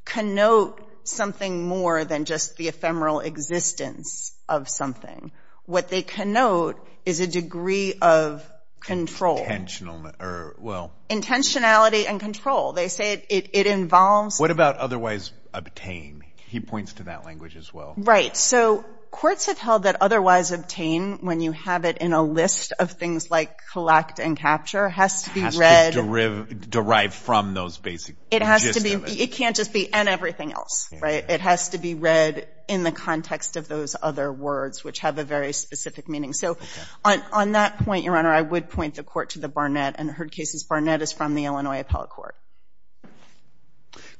connote 0.04 0.80
something 1.04 1.66
more 1.66 2.04
than 2.04 2.24
just 2.24 2.56
the 2.56 2.68
ephemeral 2.68 3.20
existence 3.20 4.34
of 4.48 4.68
something. 4.68 5.32
What 5.66 5.88
they 5.88 6.02
connote 6.02 6.84
is 7.06 7.20
a 7.20 7.26
degree 7.26 7.94
of 8.00 8.48
control. 8.80 9.38
Intentional, 9.38 10.12
or, 10.20 10.54
well, 10.58 10.92
Intentionality 11.08 12.06
and 12.08 12.20
control. 12.20 12.72
They 12.72 12.88
say 12.88 13.24
it, 13.28 13.66
involves 13.66 14.38
what 14.38 14.50
about 14.50 14.76
otherwise 14.76 15.32
obtain? 15.52 16.24
He 16.48 16.60
points 16.60 16.94
to 16.94 17.04
that 17.04 17.24
language 17.24 17.56
as 17.56 17.72
well. 17.72 17.94
Right. 17.96 18.36
So 18.36 18.84
courts 19.14 19.46
have 19.46 19.58
held 19.58 19.84
that 19.84 19.96
otherwise 20.00 20.50
obtain, 20.50 21.18
when 21.20 21.40
you 21.40 21.52
have 21.52 21.84
it 21.84 21.98
in 21.98 22.12
a 22.12 22.22
list 22.22 22.72
of 22.80 22.90
things 22.90 23.30
like 23.30 23.60
collect 23.70 24.18
and 24.18 24.36
capture, 24.36 24.88
has 24.88 25.22
to 25.22 25.30
be 25.32 25.40
Has 25.40 25.56
read. 25.56 25.92
to 25.92 26.02
derive, 26.02 26.70
derive 26.70 27.14
from 27.14 27.54
those 27.54 27.78
basic 27.78 28.16
it 28.32 28.42
has 28.42 28.62
gist 28.62 28.78
to 28.78 28.82
be, 28.82 28.94
of 28.94 29.04
it. 29.04 29.20
it. 29.20 29.32
can't 29.32 29.54
just 29.54 29.72
be 29.72 29.92
and 29.92 30.08
everything 30.08 30.52
else, 30.52 30.92
right? 31.00 31.30
It 31.30 31.40
has 31.40 31.68
to 31.70 31.78
be 31.78 31.94
read 31.94 32.48
in 32.66 32.82
the 32.82 32.90
context 32.90 33.56
of 33.56 33.68
those 33.68 33.94
other 34.02 34.32
words, 34.32 34.82
which 34.82 34.98
have 35.00 35.18
a 35.18 35.24
very 35.24 35.52
specific 35.52 36.08
meaning. 36.08 36.32
So 36.32 36.58
on, 37.04 37.22
on 37.32 37.52
that 37.52 37.78
point, 37.84 38.04
Your 38.04 38.16
Honor, 38.16 38.32
I 38.32 38.42
would 38.42 38.68
point 38.68 38.96
the 38.96 39.04
court 39.04 39.30
to 39.30 39.38
the 39.38 39.48
Barnett 39.48 39.94
and 39.98 40.10
Heard 40.10 40.32
cases. 40.32 40.64
Barnett 40.64 41.02
is 41.02 41.12
from 41.12 41.36
the 41.36 41.44
Illinois 41.44 41.80
Appellate 41.80 42.10
Court. 42.10 42.34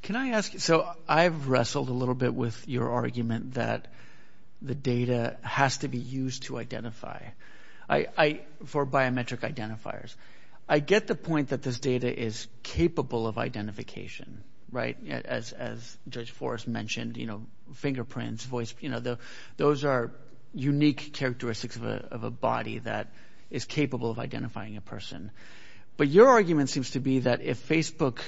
Can 0.03 0.15
I 0.15 0.29
ask, 0.31 0.59
so 0.59 0.87
I've 1.09 1.49
wrestled 1.49 1.89
a 1.89 1.93
little 1.93 2.15
bit 2.15 2.35
with 2.35 2.69
your 2.69 2.91
argument 2.91 3.55
that 3.55 3.89
the 4.65 4.75
data 4.75 5.37
has 5.43 5.79
to 5.79 5.89
be 5.89 5.99
used 5.99 6.45
to 6.45 6.59
identify. 6.59 7.21
For 7.87 8.87
biometric 8.87 9.41
identifiers. 9.41 10.15
I 10.67 10.79
get 10.79 11.07
the 11.07 11.15
point 11.15 11.51
that 11.51 11.63
this 11.63 11.79
data 11.79 12.09
is 12.09 12.47
capable 12.63 13.27
of 13.27 13.37
identification, 13.37 14.43
right? 14.73 14.97
As, 15.07 15.53
as 15.53 15.99
Judge 16.09 16.31
Forrest 16.31 16.67
mentioned, 16.67 17.19
you 17.19 17.27
know, 17.27 17.43
fingerprints, 17.75 18.45
voice, 18.45 18.75
you 18.81 18.89
know, 18.89 19.19
those 19.59 19.85
are 19.85 20.13
unique 20.55 21.13
characteristics 21.13 21.77
of 21.77 21.85
a, 21.85 22.09
of 22.11 22.25
a 22.25 22.31
body 22.31 22.79
that 22.79 23.09
is 23.51 23.67
capable 23.67 24.11
of 24.11 24.19
identifying 24.19 24.79
a 24.79 24.81
person. 24.81 25.31
But 25.99 26.09
your 26.09 26.29
argument 26.29 26.71
seems 26.71 26.93
to 26.93 27.01
be 27.01 27.21
that 27.21 27.43
if 27.43 27.69
Facebook 27.69 28.21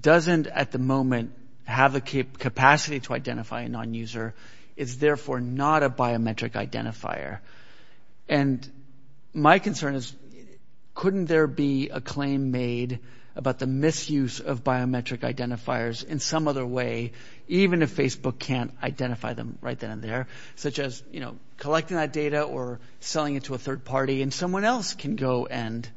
doesn't 0.00 0.46
at 0.46 0.70
the 0.70 0.78
moment 0.78 1.32
have 1.64 1.94
the 1.94 2.00
capacity 2.00 3.00
to 3.00 3.14
identify 3.14 3.62
a 3.62 3.68
non-user, 3.68 4.34
it's 4.76 4.96
therefore 4.96 5.40
not 5.40 5.82
a 5.82 5.90
biometric 5.90 6.52
identifier. 6.52 7.38
And 8.28 8.68
my 9.34 9.58
concern 9.58 9.94
is, 9.94 10.14
couldn't 10.94 11.26
there 11.26 11.46
be 11.46 11.88
a 11.88 12.00
claim 12.00 12.50
made 12.50 13.00
about 13.34 13.58
the 13.58 13.66
misuse 13.66 14.40
of 14.40 14.62
biometric 14.62 15.20
identifiers 15.20 16.04
in 16.04 16.18
some 16.20 16.48
other 16.48 16.66
way, 16.66 17.12
even 17.48 17.82
if 17.82 17.96
Facebook 17.96 18.38
can't 18.38 18.72
identify 18.82 19.32
them 19.32 19.58
right 19.62 19.78
then 19.78 19.90
and 19.90 20.02
there, 20.02 20.26
such 20.56 20.78
as, 20.78 21.02
you 21.10 21.20
know, 21.20 21.36
collecting 21.56 21.96
that 21.96 22.12
data 22.12 22.42
or 22.42 22.78
selling 23.00 23.36
it 23.36 23.44
to 23.44 23.54
a 23.54 23.58
third 23.58 23.84
party 23.84 24.22
and 24.22 24.34
someone 24.34 24.64
else 24.64 24.94
can 24.94 25.16
go 25.16 25.46
and 25.46 25.88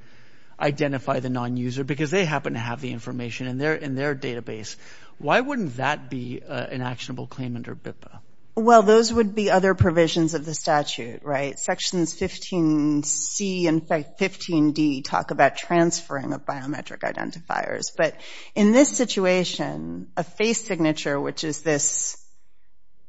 identify 0.59 1.19
the 1.19 1.30
non-user 1.30 1.84
because 1.84 2.11
they 2.11 2.23
happen 2.23 2.53
to 2.53 2.59
have 2.59 2.80
the 2.80 2.91
information 2.91 3.47
in 3.47 3.57
their, 3.57 3.76
in 3.76 3.95
their 3.95 4.15
database. 4.15 4.78
Why 5.17 5.41
wouldn't 5.41 5.78
that 5.78 6.09
be 6.09 6.41
uh, 6.47 6.53
an 6.53 6.82
actionable 6.82 7.28
claim 7.28 7.57
under 7.57 7.76
BIPA? 7.76 8.19
Well, 8.58 8.84
those 8.84 9.12
would 9.12 9.36
be 9.36 9.51
other 9.51 9.74
provisions 9.74 10.34
of 10.34 10.45
the 10.45 10.53
statute, 10.53 11.24
right? 11.24 11.60
Sections 11.60 12.16
15C 12.16 13.68
and 13.68 13.86
15D 13.86 15.03
talk 15.03 15.32
about 15.32 15.58
transferring 15.58 16.32
of 16.32 16.45
biometric 16.45 16.99
identifiers. 16.99 17.88
But 17.95 18.16
in 18.56 18.72
this 18.72 18.95
situation, 18.95 20.08
a 20.16 20.24
face 20.24 20.64
signature, 20.66 21.20
which 21.20 21.43
is 21.43 21.64
this 21.64 22.18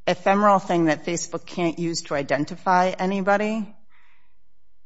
ephemeral 0.08 0.58
thing 0.58 0.86
that 0.86 1.06
Facebook 1.06 1.46
can't 1.46 1.78
use 1.78 2.02
to 2.02 2.14
identify 2.16 2.88
anybody, 2.88 3.72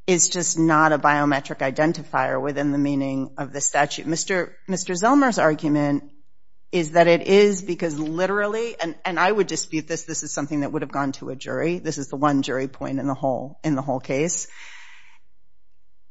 is 0.07 0.29
just 0.29 0.59
not 0.59 0.93
a 0.93 0.99
biometric 0.99 1.59
identifier 1.59 2.39
within 2.41 2.71
the 2.71 2.79
meaning 2.79 3.31
of 3.39 3.55
the 3.55 3.63
statute. 3.63 4.07
Mr. 4.07 4.53
Zellmer's 4.69 5.39
argument 5.39 6.05
is 6.73 6.93
that 6.93 7.09
it 7.09 7.23
is 7.23 7.63
because 7.63 7.99
literally, 7.99 8.77
and, 9.05 9.19
I 9.19 9.31
would 9.31 9.49
dispute 9.49 9.89
this, 9.89 10.05
this 10.05 10.23
is 10.23 10.33
something 10.33 10.61
that 10.61 10.73
would 10.73 10.83
have 10.83 10.93
gone 10.93 11.13
to 11.13 11.31
a 11.31 11.37
jury. 11.37 11.79
This 11.79 11.99
is 11.99 12.09
the 12.09 12.17
one 12.17 12.43
jury 12.43 12.69
point 12.69 13.01
in 13.01 13.07
the 13.07 13.15
whole, 13.15 13.59
in 13.65 13.75
the 13.75 13.83
whole 13.83 13.99
case. 13.99 14.47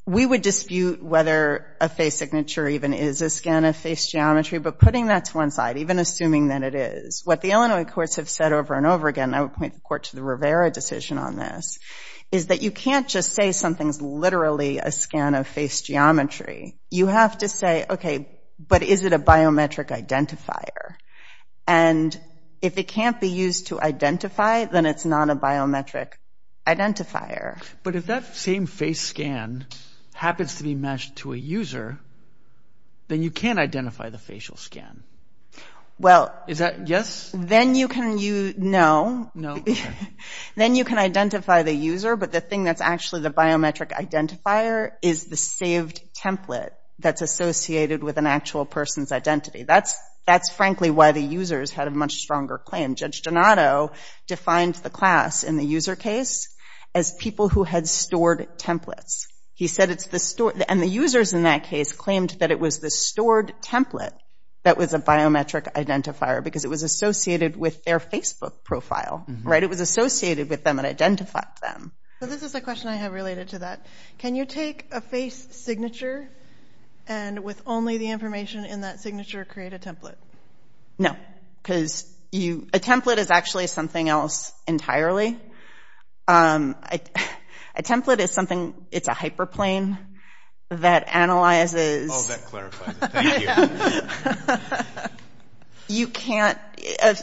We 0.05 0.26
would 0.26 0.41
dispute 0.41 1.03
whether 1.03 1.78
a 1.80 1.88
face 1.88 2.16
signature 2.16 2.68
even 2.68 2.93
is 2.93 3.22
a 3.22 3.30
scan 3.30 3.64
of 3.64 3.78
face 3.78 4.07
geometry, 4.07 4.57
but 4.57 4.80
putting 4.80 5.07
that 5.07 5.26
to 5.26 5.38
one 5.38 5.51
side, 5.51 5.78
even 5.78 5.99
assuming 5.99 6.47
that 6.47 6.64
it 6.64 6.76
is, 6.76 7.22
what 7.24 7.41
the 7.41 7.51
Illinois 7.51 7.86
courts 7.86 8.16
have 8.16 8.28
said 8.28 8.51
over 8.51 8.74
and 8.74 8.88
over 8.88 9.07
again, 9.07 9.30
and 9.30 9.36
I 9.36 9.41
would 9.41 9.53
point 9.53 9.76
the 9.76 9.82
court 9.82 10.05
to 10.05 10.16
the 10.16 10.24
Rivera 10.24 10.72
decision 10.72 11.20
on 11.20 11.36
this, 11.36 11.78
is 12.32 12.47
that 12.47 12.62
you 12.62 12.72
can't 12.72 13.07
just 13.07 13.34
say 13.34 13.51
something's 13.51 14.01
literally 14.01 14.80
a 14.80 14.91
scan 14.91 15.36
of 15.36 15.47
face 15.47 15.82
geometry. 15.82 16.80
You 16.89 17.05
have 17.07 17.38
to 17.39 17.47
say, 17.47 17.86
okay, 17.89 18.39
but 18.60 18.84
is 18.84 19.05
it 19.05 19.14
a 19.14 19.20
biometric 19.20 19.88
identifier? 19.88 20.95
And 21.66 22.20
if 22.62 22.78
it 22.78 22.88
can't 22.88 23.20
be 23.22 23.30
used 23.30 23.68
to 23.68 23.80
identify, 23.80 24.66
then 24.66 24.86
it's 24.86 25.05
not 25.05 25.30
a 25.30 25.36
biometric 25.36 26.14
identifier. 26.68 27.62
But 27.84 27.95
if 27.95 28.07
that 28.07 28.36
same 28.36 28.66
face 28.66 29.01
scan 29.01 29.66
happens 30.14 30.55
to 30.55 30.64
be 30.64 30.76
matched 30.76 31.16
to 31.18 31.34
a 31.34 31.38
user, 31.38 31.97
then 33.07 33.24
you 33.24 33.32
can't 33.32 33.60
identify 33.60 34.10
the 34.10 34.18
facial 34.18 34.57
scan. 34.57 35.03
Well, 35.97 36.34
Is 36.47 36.60
that, 36.60 36.88
yes? 36.88 37.30
then 37.34 37.76
you 37.76 37.89
can 37.89 38.18
use, 38.18 38.55
no. 38.57 39.32
No? 39.36 39.62
Then 40.55 40.76
you 40.76 40.86
can 40.86 40.97
identify 40.97 41.64
the 41.64 41.74
user, 41.74 42.16
but 42.16 42.32
the 42.32 42.39
thing 42.39 42.64
that's 42.64 42.80
actually 42.80 43.22
the 43.22 43.30
biometric 43.32 43.91
identifier 43.91 44.91
is 45.01 45.26
the 45.26 45.36
saved 45.36 46.01
template 46.14 46.72
that's 47.00 47.22
associated 47.22 48.04
with 48.04 48.18
an 48.18 48.28
actual 48.28 48.66
person's 48.66 49.12
identity. 49.12 49.64
That's, 49.64 49.97
that's 50.28 50.52
frankly 50.52 50.91
why 50.91 51.12
the 51.12 51.24
users 51.24 51.72
had 51.72 51.88
a 51.88 51.91
much 51.91 52.16
stronger 52.16 52.58
claim. 52.58 52.95
Judge 52.95 53.22
Donato 53.22 53.91
defined 54.28 54.76
the 54.76 54.89
class 54.89 55.43
in 55.43 55.58
the 55.58 55.66
user 55.66 55.95
case 55.95 56.54
as 56.93 57.14
people 57.14 57.50
who 57.50 57.64
had 57.64 57.88
stored 57.88 58.47
templates. 58.58 59.28
He 59.54 59.68
said 59.68 59.89
it's 59.89 60.08
the 60.08 60.20
store, 60.20 60.54
and 60.68 60.82
the 60.82 60.88
users 60.88 61.34
in 61.34 61.43
that 61.43 61.66
case 61.66 61.91
claimed 61.91 62.32
that 62.39 62.52
it 62.52 62.60
was 62.60 62.80
the 62.80 62.89
stored 62.89 63.54
template 63.62 64.14
that 64.64 64.78
was 64.78 64.93
a 64.93 65.00
biometric 65.00 65.72
identifier 65.74 66.43
because 66.43 66.66
it 66.66 66.70
was 66.70 66.84
associated 66.84 67.56
with 67.56 67.84
their 67.84 68.00
Facebook 68.00 68.64
profile, 68.64 69.26
mm-hmm. 69.30 69.47
right? 69.47 69.64
It 69.64 69.70
was 69.70 69.80
associated 69.80 70.50
with 70.50 70.64
them 70.64 70.80
and 70.80 70.88
identified 70.88 71.47
them. 71.62 71.91
So 72.20 72.26
this 72.26 72.43
is 72.43 72.56
a 72.56 72.62
question 72.62 72.89
I 72.89 72.95
have 72.95 73.14
related 73.14 73.50
to 73.50 73.60
that. 73.60 73.86
Can 74.18 74.36
you 74.36 74.45
take 74.45 74.88
a 74.91 75.00
face 75.00 75.47
signature 75.52 76.30
and 77.10 77.43
with 77.43 77.62
only 77.66 77.97
the 77.97 78.12
information 78.12 78.64
in 78.64 78.82
that 78.82 79.01
signature 79.01 79.43
create 79.43 79.74
a 79.74 79.80
template? 79.80 80.16
No, 80.97 81.16
because 81.62 82.07
you, 82.32 82.68
a 82.74 82.80
template 82.80 83.18
is 83.18 83.32
actually 83.32 83.68
something 83.68 84.07
else 84.07 84.53
entirely. 84.68 85.38
Um, 86.28 86.76
a, 86.89 86.99
a 87.76 87.84
template 87.84 88.20
is 88.20 88.32
something, 88.32 88.74
it's 88.91 89.07
a 89.07 89.14
hyperplane 89.14 89.97
that 90.70 91.07
analyzes. 91.14 92.12
Oh, 92.14 92.22
that 92.28 92.45
clarifies 92.45 92.95
it. 93.01 93.12
Thank 94.47 94.47
you. 94.47 95.10
You 95.91 96.05
can't, 96.05 96.60
a, 97.01 97.18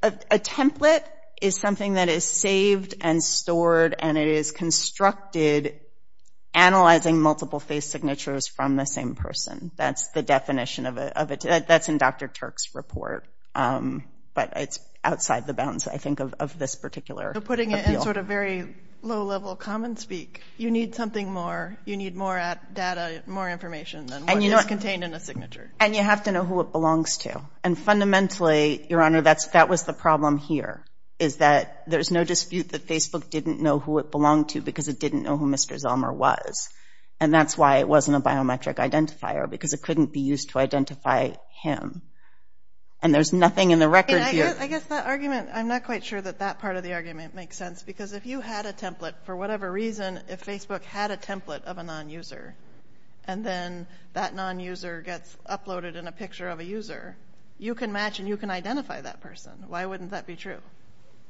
a, 0.00 0.12
a 0.30 0.38
template 0.38 1.02
is 1.40 1.58
something 1.58 1.94
that 1.94 2.08
is 2.08 2.24
saved 2.24 2.94
and 3.00 3.20
stored 3.20 3.96
and 3.98 4.16
it 4.16 4.28
is 4.28 4.52
constructed 4.52 5.80
analyzing 6.54 7.20
multiple 7.20 7.60
face 7.60 7.86
signatures 7.86 8.46
from 8.46 8.76
the 8.76 8.84
same 8.84 9.14
person. 9.14 9.70
That's 9.76 10.08
the 10.08 10.22
definition 10.22 10.86
of 10.86 10.98
it. 10.98 11.12
That's 11.66 11.88
in 11.88 11.98
Dr. 11.98 12.28
Turk's 12.28 12.74
report. 12.74 13.26
Um, 13.54 14.04
but 14.34 14.52
it's 14.56 14.78
outside 15.04 15.46
the 15.46 15.54
bounds, 15.54 15.86
I 15.86 15.98
think, 15.98 16.20
of 16.20 16.58
this 16.58 16.74
particular 16.74 17.30
appeal. 17.30 17.42
So 17.42 17.46
putting 17.46 17.72
it 17.72 17.86
in 17.86 18.00
sort 18.00 18.16
of 18.16 18.26
very 18.26 18.74
low-level 19.02 19.56
common 19.56 19.96
speak, 19.96 20.40
you 20.56 20.70
need 20.70 20.94
something 20.94 21.30
more. 21.30 21.76
You 21.84 21.96
need 21.96 22.14
more 22.14 22.40
data, 22.72 23.22
more 23.26 23.50
information 23.50 24.06
than 24.06 24.26
what 24.26 24.42
is 24.42 24.64
contained 24.64 25.04
in 25.04 25.12
a 25.12 25.20
signature. 25.20 25.72
And 25.80 25.94
you 25.94 26.02
have 26.02 26.24
to 26.24 26.32
know 26.32 26.44
who 26.44 26.60
it 26.60 26.72
belongs 26.72 27.18
to. 27.18 27.42
And 27.64 27.76
fundamentally, 27.76 28.86
Your 28.88 29.02
Honor, 29.02 29.20
that's 29.20 29.48
that 29.48 29.68
was 29.68 29.82
the 29.82 29.92
problem 29.92 30.38
here, 30.38 30.84
is 31.22 31.36
that 31.36 31.84
there's 31.86 32.10
no 32.10 32.24
dispute 32.24 32.70
that 32.70 32.86
Facebook 32.88 33.30
didn't 33.30 33.60
know 33.60 33.78
who 33.78 33.98
it 33.98 34.10
belonged 34.10 34.48
to 34.48 34.60
because 34.60 34.88
it 34.88 34.98
didn't 34.98 35.22
know 35.22 35.36
who 35.36 35.46
Mr. 35.46 35.80
Zellmer 35.80 36.12
was. 36.12 36.68
And 37.20 37.32
that's 37.32 37.56
why 37.56 37.76
it 37.76 37.88
wasn't 37.88 38.16
a 38.16 38.20
biometric 38.20 38.74
identifier, 38.74 39.48
because 39.48 39.72
it 39.72 39.82
couldn't 39.82 40.12
be 40.12 40.20
used 40.20 40.50
to 40.50 40.58
identify 40.58 41.30
him. 41.62 42.02
And 43.00 43.14
there's 43.14 43.32
nothing 43.32 43.70
in 43.70 43.78
the 43.78 43.88
record 43.88 44.20
here. 44.24 44.56
I 44.58 44.66
guess 44.66 44.82
that 44.86 45.06
argument, 45.06 45.50
I'm 45.52 45.68
not 45.68 45.84
quite 45.84 46.04
sure 46.04 46.20
that 46.20 46.40
that 46.40 46.58
part 46.58 46.76
of 46.76 46.82
the 46.82 46.94
argument 46.94 47.36
makes 47.36 47.56
sense, 47.56 47.84
because 47.84 48.12
if 48.12 48.26
you 48.26 48.40
had 48.40 48.66
a 48.66 48.72
template, 48.72 49.14
for 49.22 49.36
whatever 49.36 49.70
reason, 49.70 50.20
if 50.28 50.44
Facebook 50.44 50.82
had 50.82 51.12
a 51.12 51.16
template 51.16 51.62
of 51.62 51.78
a 51.78 51.84
non-user, 51.84 52.56
and 53.28 53.46
then 53.46 53.86
that 54.14 54.34
non-user 54.34 55.00
gets 55.02 55.36
uploaded 55.48 55.94
in 55.94 56.08
a 56.08 56.12
picture 56.12 56.48
of 56.48 56.58
a 56.58 56.64
user, 56.64 57.16
you 57.58 57.76
can 57.76 57.92
match 57.92 58.18
and 58.18 58.28
you 58.28 58.36
can 58.36 58.50
identify 58.50 59.00
that 59.00 59.20
person. 59.20 59.52
Why 59.68 59.86
wouldn't 59.86 60.10
that 60.10 60.26
be 60.26 60.34
true? 60.34 60.58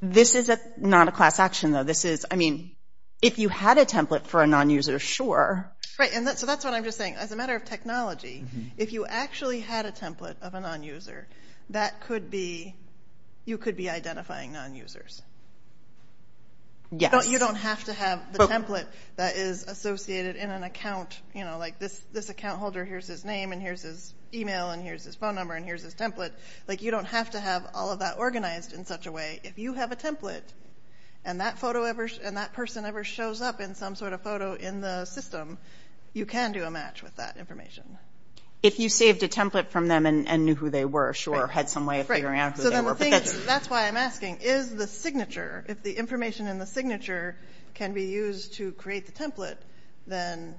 This 0.03 0.35
is 0.35 0.51
not 0.75 1.07
a 1.07 1.11
class 1.13 1.39
action, 1.39 1.71
though. 1.71 1.83
This 1.83 2.03
is, 2.03 2.25
I 2.29 2.35
mean, 2.35 2.75
if 3.21 3.39
you 3.39 3.47
had 3.47 3.77
a 3.77 3.85
template 3.85 4.25
for 4.27 4.43
a 4.43 4.47
non-user, 4.47 4.99
sure. 4.99 5.71
Right. 5.97 6.13
And 6.13 6.27
so 6.27 6.45
that's 6.45 6.65
what 6.65 6.73
I'm 6.73 6.83
just 6.83 6.97
saying. 6.97 7.15
As 7.15 7.31
a 7.31 7.37
matter 7.37 7.55
of 7.55 7.63
technology, 7.63 8.43
mm-hmm. 8.45 8.67
if 8.77 8.91
you 8.91 9.05
actually 9.05 9.61
had 9.61 9.85
a 9.85 9.93
template 9.93 10.35
of 10.41 10.55
a 10.55 10.59
non-user, 10.59 11.25
that 11.69 12.01
could 12.01 12.29
be, 12.29 12.75
you 13.45 13.57
could 13.57 13.77
be 13.77 13.89
identifying 13.89 14.51
non-users. 14.51 15.21
Yes. 16.91 17.29
You 17.29 17.39
don't 17.39 17.55
have 17.55 17.85
to 17.85 17.93
have 17.93 18.33
the 18.33 18.39
template 18.39 18.85
that 19.15 19.37
is 19.37 19.63
associated 19.63 20.35
in 20.35 20.51
an 20.51 20.63
account, 20.63 21.19
you 21.33 21.45
know, 21.45 21.57
like 21.57 21.79
this 21.79 21.97
this 22.11 22.29
account 22.29 22.59
holder, 22.59 22.85
here's 22.85 23.07
his 23.07 23.25
name, 23.25 23.51
and 23.51 23.61
here's 23.61 23.81
his 23.81 24.13
email, 24.33 24.71
and 24.71 24.83
here's 24.83 25.03
his 25.03 25.15
phone 25.15 25.35
number, 25.35 25.53
and 25.53 25.65
here's 25.65 25.83
his 25.83 25.95
template. 25.95 26.31
Like, 26.67 26.81
you 26.81 26.91
don't 26.91 27.05
have 27.05 27.31
to 27.31 27.39
have 27.39 27.67
all 27.73 27.91
of 27.91 27.99
that 27.99 28.17
organized 28.17 28.73
in 28.73 28.85
such 28.85 29.05
a 29.07 29.11
way. 29.11 29.39
If 29.43 29.57
you 29.57 29.73
have 29.73 29.91
a 29.91 29.95
template, 29.95 30.43
and 31.25 31.39
that 31.39 31.59
photo 31.59 31.83
ever— 31.83 32.09
and 32.23 32.37
that 32.37 32.53
person 32.53 32.85
ever 32.85 33.03
shows 33.03 33.41
up 33.41 33.61
in 33.61 33.75
some 33.75 33.95
sort 33.95 34.13
of 34.13 34.21
photo 34.21 34.53
in 34.55 34.81
the 34.81 35.05
system, 35.05 35.57
you 36.13 36.25
can 36.25 36.51
do 36.51 36.63
a 36.63 36.71
match 36.71 37.01
with 37.01 37.15
that 37.15 37.37
information. 37.37 37.97
If 38.61 38.79
you 38.79 38.87
saved 38.87 39.23
a 39.23 39.27
template 39.27 39.69
from 39.69 39.87
them 39.87 40.05
and 40.05 40.45
knew 40.45 40.55
who 40.55 40.69
they 40.69 40.85
were, 40.85 41.13
sure, 41.13 41.47
had 41.47 41.69
some 41.69 41.85
way 41.85 41.99
of 41.99 42.07
figuring 42.07 42.39
out 42.39 42.55
who 42.55 42.63
they 42.63 42.69
were. 42.69 42.71
So 42.71 42.75
then 42.75 42.85
the 42.85 42.95
thing 42.95 43.45
that's 43.45 43.69
why 43.69 43.87
I'm 43.87 43.97
asking, 43.97 44.37
is 44.41 44.73
the 44.73 44.87
signature, 44.87 45.65
if 45.67 45.83
the 45.83 45.93
information 45.97 46.47
in 46.47 46.59
the 46.59 46.65
signature 46.65 47.35
can 47.73 47.93
be 47.93 48.05
used 48.05 48.53
to 48.55 48.71
create 48.71 49.05
the 49.05 49.11
template, 49.11 49.57
then 50.07 50.55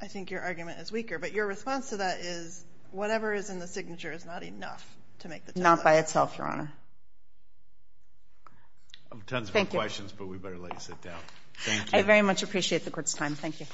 I 0.00 0.06
think 0.08 0.30
your 0.30 0.40
argument 0.40 0.80
is 0.80 0.90
weaker. 0.90 1.18
But 1.18 1.32
your 1.32 1.46
response 1.46 1.90
to 1.90 1.98
that 1.98 2.20
is, 2.20 2.64
whatever 2.94 3.34
is 3.34 3.50
in 3.50 3.58
the 3.58 3.66
signature 3.66 4.12
is 4.12 4.24
not 4.24 4.42
enough 4.42 4.84
to 5.20 5.28
make 5.28 5.44
the 5.44 5.52
template. 5.52 5.62
Not 5.62 5.84
by 5.84 5.96
itself, 5.98 6.38
Your 6.38 6.46
Honor. 6.46 6.72
I 9.10 9.16
have 9.16 9.26
tons 9.26 9.52
more 9.52 9.64
questions, 9.66 10.12
but 10.12 10.26
we 10.26 10.38
better 10.38 10.58
let 10.58 10.74
you 10.74 10.80
sit 10.80 11.00
down. 11.02 11.18
Thank 11.58 11.92
you. 11.92 11.98
I 11.98 12.02
very 12.02 12.22
much 12.22 12.42
appreciate 12.42 12.84
the 12.84 12.90
Court's 12.90 13.14
time. 13.14 13.34
Thank 13.34 13.60
you. 13.60 13.66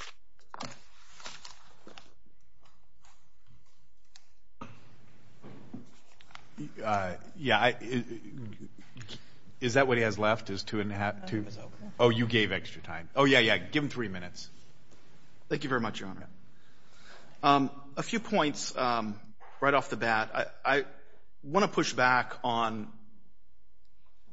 Uh, 6.83 7.13
yeah. 7.37 7.71
Is 9.59 9.75
that 9.75 9.87
what 9.87 9.97
he 9.97 10.03
has 10.03 10.17
left, 10.17 10.49
is 10.49 10.63
two 10.63 10.79
and 10.79 10.91
a 10.91 10.95
half? 10.95 11.15
Oh, 11.99 12.09
you 12.09 12.25
gave 12.25 12.51
extra 12.51 12.81
time. 12.81 13.09
Oh, 13.15 13.25
yeah, 13.25 13.39
yeah. 13.39 13.57
Give 13.57 13.83
him 13.83 13.89
three 13.89 14.07
minutes. 14.07 14.49
Thank 15.49 15.63
you 15.63 15.69
very 15.69 15.81
much, 15.81 15.99
Your 15.99 16.09
Honor. 16.09 16.27
Um, 17.43 17.71
A 17.97 18.03
few 18.03 18.21
points 18.21 18.73
right 18.75 19.73
off 19.73 19.89
the 19.89 19.97
bat. 19.97 20.53
I 20.63 20.85
want 21.43 21.65
to 21.65 21.71
push 21.71 21.91
back 21.91 22.37
on 22.41 22.87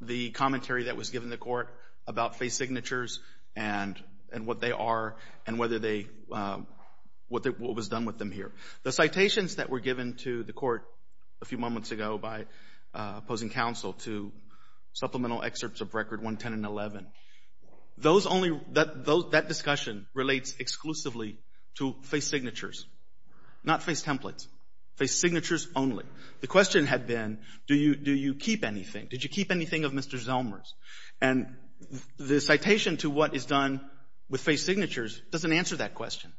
the 0.00 0.30
commentary 0.30 0.84
that 0.84 0.96
was 0.96 1.10
given 1.10 1.28
the 1.28 1.36
Court 1.36 1.68
about 2.06 2.36
face 2.36 2.54
signatures 2.54 3.18
and 3.56 4.00
and 4.32 4.46
what 4.46 4.60
they 4.60 4.70
are 4.70 5.16
and 5.44 5.58
whether 5.58 5.80
they 5.80 6.06
uh 6.30 6.58
what 7.28 7.58
was 7.58 7.88
done 7.88 8.04
with 8.04 8.16
them 8.16 8.30
here. 8.30 8.52
The 8.84 8.92
citations 8.92 9.56
that 9.56 9.70
were 9.70 9.80
given 9.80 10.14
to 10.18 10.44
the 10.44 10.52
Court 10.52 10.84
a 11.42 11.44
few 11.44 11.58
moments 11.58 11.90
ago 11.90 12.16
by 12.16 12.46
opposing 12.94 13.50
counsel 13.50 13.94
to 14.04 14.30
supplemental 14.92 15.42
excerpts 15.42 15.80
of 15.80 15.94
Record 15.94 16.20
110 16.20 16.52
and 16.52 16.64
11, 16.64 17.06
that 17.98 19.44
discussion 19.48 20.06
relates 20.14 20.54
exclusively 20.60 21.38
to 21.76 21.96
face 22.02 22.26
signatures, 22.26 22.86
not 23.68 23.84
face 23.84 24.02
templates. 24.02 24.48
Face 24.96 25.14
signatures 25.14 25.68
only. 25.76 26.04
The 26.40 26.48
question 26.48 26.86
had 26.86 27.06
been, 27.06 27.38
do 27.68 27.76
you 27.76 27.94
do 27.94 28.12
you 28.12 28.34
keep 28.34 28.64
anything? 28.64 29.06
Did 29.08 29.22
you 29.22 29.30
keep 29.30 29.52
anything 29.52 29.84
of 29.84 29.92
Mr. 29.92 30.18
Zellmer's? 30.18 30.74
And 31.20 31.54
the 32.18 32.40
citation 32.40 32.96
to 32.98 33.10
what 33.10 33.36
is 33.36 33.46
done 33.46 33.80
with 34.28 34.40
face 34.40 34.64
signatures 34.64 35.20
doesn't 35.30 35.52
answer 35.52 35.76
that 35.76 35.94
question. 35.94 36.32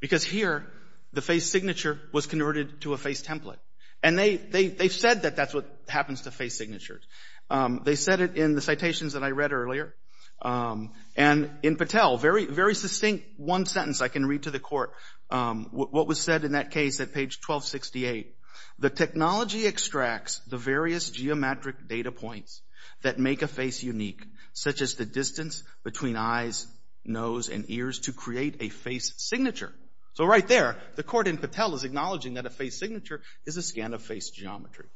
Because 0.00 0.24
here, 0.24 0.64
the 1.12 1.20
face 1.20 1.50
signature 1.50 2.00
was 2.12 2.26
converted 2.26 2.80
to 2.82 2.94
a 2.94 2.96
face 2.96 3.22
template. 3.22 3.58
And 4.02 4.18
they've 4.18 4.92
said 4.92 5.22
that 5.22 5.36
that's 5.36 5.52
what 5.52 5.66
happens 5.88 6.22
to 6.22 6.30
face 6.30 6.56
signatures. 6.56 7.04
Um, 7.50 7.82
they 7.84 7.96
said 7.96 8.20
it 8.20 8.36
in 8.36 8.54
the 8.54 8.60
citations 8.60 9.14
that 9.14 9.24
I 9.24 9.30
read 9.30 9.52
earlier. 9.52 9.94
Um, 10.40 10.92
and 11.16 11.50
in 11.62 11.76
Patel, 11.76 12.16
very 12.16 12.46
very 12.46 12.74
succinct 12.74 13.24
one 13.38 13.66
sentence 13.66 14.00
I 14.00 14.08
can 14.08 14.26
read 14.26 14.44
to 14.44 14.50
the 14.50 14.60
Court. 14.60 14.92
Um, 15.30 15.66
what 15.72 16.06
was 16.06 16.20
said 16.20 16.44
in 16.44 16.52
that 16.52 16.70
case 16.70 17.00
at 17.00 17.12
page 17.12 17.38
1268, 17.44 18.34
the 18.78 18.90
technology 18.90 19.66
extracts 19.66 20.38
the 20.46 20.56
various 20.56 21.10
geometric 21.10 21.88
data 21.88 22.12
points 22.12 22.62
that 23.02 23.18
make 23.18 23.42
a 23.42 23.48
face 23.48 23.82
unique, 23.82 24.24
such 24.52 24.80
as 24.80 24.94
the 24.94 25.04
distance 25.04 25.64
between 25.84 26.16
eyes, 26.16 26.66
nose, 27.04 27.48
and 27.48 27.64
ears 27.68 28.00
to 28.00 28.12
create 28.12 28.56
a 28.60 28.68
face 28.68 29.12
signature. 29.16 29.72
So 30.14 30.24
right 30.24 30.46
there, 30.46 30.76
the 30.96 31.02
Court 31.02 31.28
in 31.28 31.38
Patel 31.38 31.74
is 31.74 31.84
acknowledging 31.84 32.34
that 32.34 32.46
a 32.46 32.50
face 32.50 32.78
signature 32.78 33.20
is 33.44 33.56
a 33.56 33.62
scan 33.62 33.94
of 33.94 34.02
face 34.02 34.30
geometry. 34.30 34.86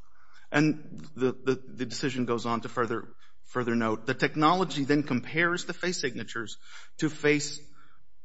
And 0.50 1.08
the 1.16 1.86
decision 1.86 2.24
goes 2.24 2.46
on 2.46 2.60
to 2.62 2.68
further 2.68 3.08
note, 3.74 4.06
the 4.06 4.14
technology 4.14 4.84
then 4.84 5.02
compares 5.02 5.64
the 5.66 5.74
face 5.74 6.00
signatures 6.00 6.56
to 6.98 7.10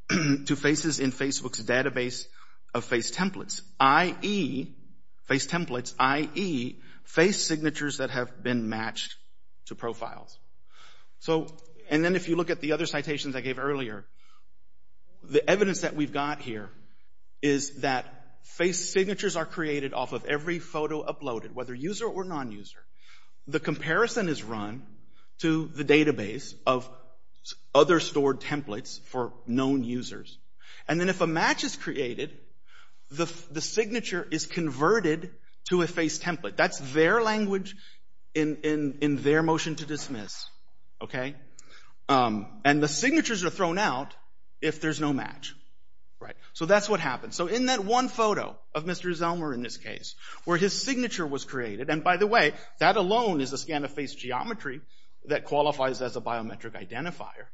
faces 0.55 0.99
in 0.99 1.11
Facebook's 1.11 1.63
database 1.63 2.25
of 2.73 2.85
face 2.85 3.11
templates, 3.11 3.61
i.e., 3.79 4.73
face 5.25 5.47
templates, 5.47 5.93
i.e., 5.99 6.79
face 7.03 7.43
signatures 7.43 7.97
that 7.97 8.09
have 8.09 8.41
been 8.41 8.69
matched 8.69 9.15
to 9.65 9.75
profiles. 9.75 10.37
So, 11.19 11.47
and 11.89 12.03
then 12.03 12.15
if 12.15 12.29
you 12.29 12.35
look 12.35 12.49
at 12.49 12.61
the 12.61 12.71
other 12.71 12.85
citations 12.85 13.35
I 13.35 13.41
gave 13.41 13.59
earlier, 13.59 14.05
the 15.23 15.47
evidence 15.49 15.81
that 15.81 15.95
we've 15.95 16.13
got 16.13 16.41
here 16.41 16.69
is 17.41 17.81
that 17.81 18.05
face 18.43 18.91
signatures 18.91 19.35
are 19.35 19.45
created 19.45 19.93
off 19.93 20.13
of 20.13 20.25
every 20.25 20.59
photo 20.59 21.03
uploaded, 21.03 21.53
whether 21.53 21.75
user 21.75 22.05
or 22.05 22.23
non-user. 22.23 22.79
The 23.47 23.59
comparison 23.59 24.29
is 24.29 24.43
run 24.43 24.85
to 25.39 25.67
the 25.67 25.83
database 25.83 26.53
of 26.65 26.89
other 27.73 27.99
stored 27.99 28.41
templates 28.41 28.99
for 29.01 29.33
known 29.45 29.83
users. 29.83 30.37
And 30.87 30.99
then 30.99 31.09
if 31.09 31.21
a 31.21 31.27
match 31.27 31.63
is 31.63 31.75
created, 31.75 32.37
the 33.09 33.61
signature 33.61 34.27
is 34.31 34.45
converted 34.45 35.31
to 35.69 35.81
a 35.81 35.87
face 35.87 36.19
template. 36.19 36.55
That's 36.55 36.79
their 36.93 37.21
language 37.21 37.75
in 38.33 39.19
their 39.21 39.43
motion 39.43 39.75
to 39.75 39.85
dismiss. 39.85 40.49
Okay? 41.01 41.35
Um, 42.09 42.47
and 42.63 42.81
the 42.81 42.87
signatures 42.87 43.43
are 43.43 43.49
thrown 43.49 43.77
out 43.77 44.15
if 44.61 44.81
there's 44.81 44.99
no 44.99 45.13
match. 45.13 45.53
Right. 46.19 46.35
So 46.53 46.65
that's 46.65 46.89
what 46.89 46.99
happens. 46.99 47.35
So 47.35 47.45
in 47.45 47.67
that 47.67 47.85
one 47.85 48.07
photo 48.07 48.57
of 48.73 48.85
Mr. 48.85 49.11
Zellmer 49.15 49.53
in 49.53 49.61
this 49.61 49.77
case, 49.77 50.15
where 50.45 50.57
his 50.57 50.73
signature 50.73 51.27
was 51.27 51.45
created, 51.45 51.91
and 51.91 52.03
by 52.03 52.17
the 52.17 52.25
way, 52.25 52.53
that 52.79 52.97
alone 52.97 53.39
is 53.39 53.53
a 53.53 53.57
scan 53.57 53.85
of 53.85 53.91
face 53.91 54.15
geometry 54.15 54.81
that 55.27 55.45
qualifies 55.45 56.01
as 56.01 56.15
a 56.15 56.21
biometric 56.21 56.71
identifier. 56.71 57.47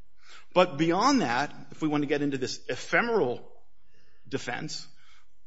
But 0.53 0.77
beyond 0.77 1.21
that, 1.21 1.53
if 1.71 1.81
we 1.81 1.87
want 1.87 2.03
to 2.03 2.07
get 2.07 2.21
into 2.21 2.37
this 2.37 2.59
ephemeral 2.69 3.41
defense, 4.27 4.87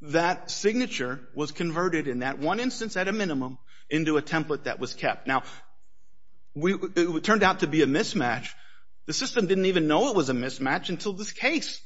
that 0.02 0.50
signature 0.50 1.20
was 1.34 1.52
converted 1.52 2.08
in 2.08 2.20
that 2.20 2.38
one 2.38 2.60
instance 2.60 2.96
at 2.96 3.08
a 3.08 3.12
minimum 3.12 3.58
into 3.88 4.16
a 4.16 4.22
template 4.22 4.64
that 4.64 4.78
was 4.78 4.94
kept. 4.94 5.26
Now, 5.26 5.42
it 6.54 7.24
turned 7.24 7.42
out 7.42 7.60
to 7.60 7.66
be 7.66 7.82
a 7.82 7.86
mismatch. 7.86 8.48
The 9.06 9.12
system 9.12 9.46
didn't 9.46 9.66
even 9.66 9.86
know 9.86 10.08
it 10.08 10.16
was 10.16 10.28
a 10.28 10.34
mismatch 10.34 10.88
until 10.88 11.12
this 11.12 11.32
case. 11.32 11.80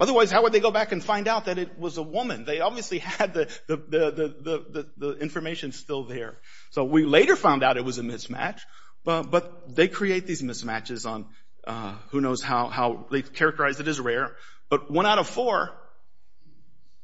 Otherwise, 0.00 0.30
how 0.30 0.42
would 0.44 0.52
they 0.52 0.60
go 0.60 0.70
back 0.70 0.92
and 0.92 1.02
find 1.02 1.26
out 1.26 1.46
that 1.46 1.58
it 1.58 1.78
was 1.78 1.98
a 1.98 2.02
woman? 2.02 2.44
They 2.44 2.60
obviously 2.60 2.98
had 2.98 3.34
the 3.34 3.48
the 3.66 3.76
the 3.76 4.10
the 4.10 4.64
the 4.70 4.86
the 4.96 5.12
information 5.18 5.72
still 5.72 6.04
there. 6.04 6.38
So 6.70 6.84
we 6.84 7.04
later 7.04 7.34
found 7.36 7.62
out 7.62 7.76
it 7.76 7.84
was 7.84 7.98
a 7.98 8.02
mismatch, 8.02 8.60
but 9.04 9.24
but 9.24 9.74
they 9.74 9.88
create 9.88 10.26
these 10.26 10.42
mismatches 10.42 11.08
on 11.08 11.26
uh, 11.66 11.96
who 12.10 12.20
knows 12.20 12.42
how 12.42 13.06
they 13.10 13.22
characterize 13.22 13.80
it 13.80 13.88
as 13.88 13.98
rare. 13.98 14.36
But 14.68 14.90
one 14.90 15.06
out 15.06 15.18
of 15.18 15.26
four, 15.26 15.70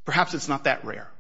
perhaps 0.05 0.35
it's 0.35 0.49
not 0.49 0.65
that 0.65 0.85
rare. 0.85 1.11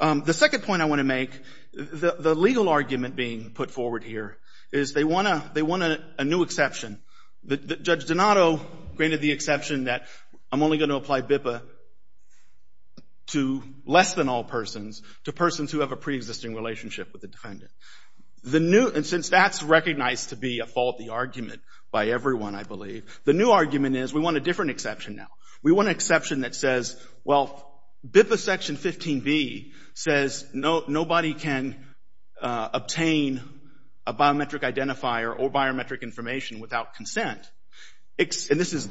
Um, 0.00 0.22
the 0.22 0.34
second 0.34 0.64
point 0.64 0.82
I 0.82 0.86
want 0.86 0.98
to 0.98 1.04
make, 1.04 1.30
the 1.72 2.16
the 2.18 2.34
legal 2.34 2.68
argument 2.68 3.16
being 3.16 3.50
put 3.50 3.70
forward 3.70 4.04
here 4.04 4.36
is 4.72 4.92
they 4.92 5.04
want 5.04 5.28
a 5.28 5.50
they 5.54 5.62
want 5.62 5.82
a 6.18 6.24
new 6.24 6.42
exception. 6.42 7.00
Judge 7.46 8.06
Donato 8.06 8.60
granted 8.96 9.20
the 9.20 9.32
exception 9.32 9.84
that 9.84 10.06
I'm 10.52 10.62
only 10.62 10.76
going 10.76 10.90
to 10.90 10.96
apply 10.96 11.22
BIPA 11.22 11.62
to 13.28 13.62
less 13.86 14.12
than 14.12 14.28
all 14.28 14.44
persons, 14.44 15.02
to 15.24 15.32
persons 15.32 15.72
who 15.72 15.80
have 15.80 15.92
a 15.92 15.96
preexisting 15.96 16.54
relationship 16.54 17.10
with 17.12 17.22
the 17.22 17.28
defendant. 17.28 17.70
The 18.44 18.60
new 18.60 18.88
and 18.88 19.06
since 19.06 19.30
that's 19.30 19.62
recognized 19.62 20.30
to 20.30 20.36
be 20.36 20.58
a 20.58 20.66
faulty 20.66 21.08
argument 21.08 21.62
by 21.90 22.08
everyone, 22.08 22.54
I 22.54 22.64
believe, 22.64 23.20
the 23.24 23.32
new 23.32 23.50
argument 23.50 23.96
is 23.96 24.12
we 24.12 24.20
want 24.20 24.36
a 24.36 24.40
different 24.40 24.72
exception 24.72 25.16
now. 25.16 25.28
We 25.62 25.72
want 25.72 25.88
an 25.88 25.94
exception 25.94 26.40
that 26.40 26.54
says, 26.54 27.00
well, 27.24 27.72
BIPA 28.06 28.38
Section 28.38 28.76
15b 28.76 29.70
says 29.94 30.46
nobody 30.52 31.34
can 31.34 31.76
uh, 32.40 32.68
obtain 32.74 33.40
a 34.06 34.12
biometric 34.12 34.60
identifier 34.60 35.38
or 35.38 35.50
biometric 35.50 36.02
information 36.02 36.58
without 36.58 36.94
consent. 36.94 37.48
And 38.50 38.60
this 38.60 38.72
is 38.72 38.88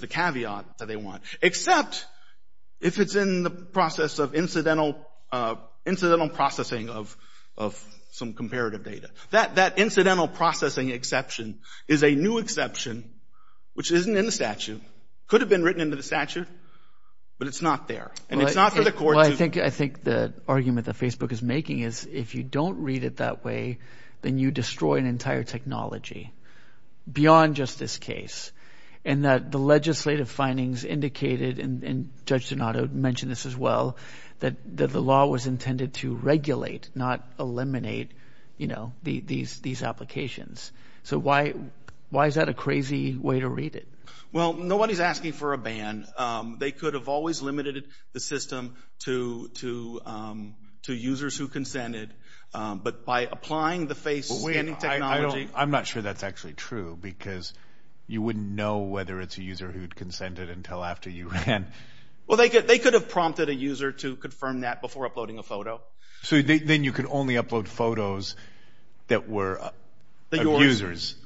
the 0.00 0.06
caveat 0.08 0.78
that 0.78 0.88
they 0.88 0.96
want. 0.96 1.22
Except 1.40 2.06
if 2.80 2.98
it's 2.98 3.14
in 3.14 3.42
the 3.42 3.50
process 3.50 4.18
of 4.18 4.34
incidental 4.34 5.06
uh 5.30 5.56
incidental 5.86 6.28
processing 6.28 6.88
of 6.90 7.16
some 8.10 8.34
comparative 8.34 8.84
data. 8.84 9.10
That 9.30 9.78
incidental 9.78 10.28
processing 10.28 10.90
exception 10.90 11.60
is 11.88 12.02
a 12.02 12.10
new 12.10 12.38
exception, 12.38 13.10
which 13.74 13.90
isn't 13.90 14.16
in 14.16 14.26
the 14.26 14.32
statute. 14.32 14.82
Could 15.28 15.40
have 15.40 15.50
been 15.50 15.62
written 15.62 15.80
into 15.80 15.96
the 15.96 16.02
statute, 16.02 16.46
but 17.38 17.48
it's 17.48 17.62
not 17.62 17.88
there. 17.88 18.10
And 18.28 18.42
it's 18.42 18.54
not 18.54 18.74
for 18.74 18.84
the 18.84 18.92
court 18.92 19.14
to... 19.14 19.16
Well, 19.16 19.26
I 19.26 19.70
think 19.70 20.04
the 20.04 20.34
argument 20.46 20.86
that 20.86 20.96
Facebook 20.98 21.32
is 21.32 21.42
making 21.42 21.80
is 21.80 22.06
if 22.10 22.34
you 22.34 22.42
don't 22.42 22.82
read 22.82 23.04
it 23.04 23.16
that 23.16 23.44
way, 23.44 23.78
then 24.20 24.38
you 24.38 24.50
destroy 24.50 24.96
an 24.96 25.06
entire 25.06 25.42
technology 25.42 26.32
beyond 27.10 27.56
just 27.56 27.78
this 27.78 27.98
case. 27.98 28.52
And 29.04 29.24
that 29.24 29.50
the 29.50 29.58
legislative 29.58 30.30
findings 30.30 30.84
indicated, 30.84 31.58
and 31.58 32.10
Judge 32.24 32.50
Donato 32.50 32.86
mentioned 32.86 33.32
this 33.32 33.46
as 33.46 33.56
well, 33.56 33.96
that 34.38 34.54
the 34.64 35.00
law 35.00 35.26
was 35.26 35.46
intended 35.46 35.94
to 35.94 36.14
regulate, 36.14 36.88
not 36.94 37.26
eliminate, 37.38 38.12
you 38.58 38.68
know, 38.68 38.92
these 39.02 39.82
applications. 39.82 40.70
So 41.02 41.18
why 41.18 41.54
is 42.26 42.34
that 42.36 42.48
a 42.48 42.54
crazy 42.54 43.16
way 43.16 43.40
to 43.40 43.48
read 43.48 43.74
it? 43.74 43.88
Well, 44.32 44.52
nobody's 44.52 45.00
asking 45.00 45.32
for 45.32 45.52
a 45.52 45.58
ban. 45.58 46.06
Um, 46.16 46.56
they 46.58 46.70
could 46.70 46.94
have 46.94 47.08
always 47.08 47.42
limited 47.42 47.88
the 48.12 48.20
system 48.20 48.76
to 49.00 50.00
um, 50.06 50.54
users 50.86 51.36
who 51.36 51.48
consented. 51.48 52.14
Um, 52.54 52.80
but 52.84 53.04
by 53.04 53.22
applying 53.22 53.88
the 53.88 53.94
face 53.94 54.28
scanning 54.28 54.76
technology... 54.76 55.48
I'm 55.54 55.70
not 55.70 55.86
sure 55.86 56.02
that's 56.02 56.22
actually 56.22 56.52
true, 56.52 56.96
because 57.00 57.52
you 58.06 58.22
wouldn't 58.22 58.50
know 58.50 58.78
whether 58.78 59.20
it's 59.20 59.38
a 59.38 59.42
user 59.42 59.70
who'd 59.70 59.94
consented 59.94 60.50
until 60.50 60.84
after 60.84 61.10
you 61.10 61.28
ran. 61.46 61.66
Well, 62.26 62.36
they 62.36 62.48
could 62.48 62.68
they 62.68 62.78
could 62.78 62.94
have 62.94 63.08
prompted 63.08 63.48
a 63.48 63.54
user 63.54 63.92
to 63.92 64.16
confirm 64.16 64.60
that 64.60 64.80
before 64.80 65.06
uploading 65.06 65.38
a 65.38 65.42
photo. 65.42 65.80
So 66.22 66.40
then 66.40 66.84
you 66.84 66.92
could 66.92 67.06
only 67.06 67.34
upload 67.34 67.66
photos 67.66 68.36
that 69.08 69.28
were 69.28 69.60
uh, 69.60 69.70
of 70.32 70.60
users. 70.60 71.16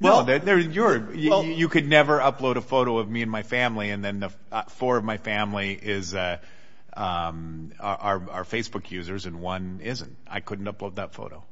Well, 0.00 0.24
they're 0.24 0.58
yours. 0.58 1.16
You 1.16 1.68
could 1.68 1.88
never 1.88 2.18
upload 2.18 2.56
a 2.56 2.60
photo 2.60 2.98
of 2.98 3.08
me 3.08 3.22
and 3.22 3.30
my 3.30 3.42
family, 3.42 3.90
and 3.90 4.04
then 4.04 4.20
the 4.20 4.30
uh, 4.50 4.64
four 4.64 4.96
of 4.96 5.04
my 5.04 5.16
family 5.16 5.80
uh, 6.14 6.36
um, 6.94 7.72
are 7.80 8.44
Facebook 8.44 8.90
users 8.90 9.26
and 9.26 9.40
one 9.40 9.80
isn't. 9.82 10.16
I 10.26 10.40
couldn't 10.40 10.66
upload 10.66 10.96
that 10.96 11.14
photo. 11.14 11.44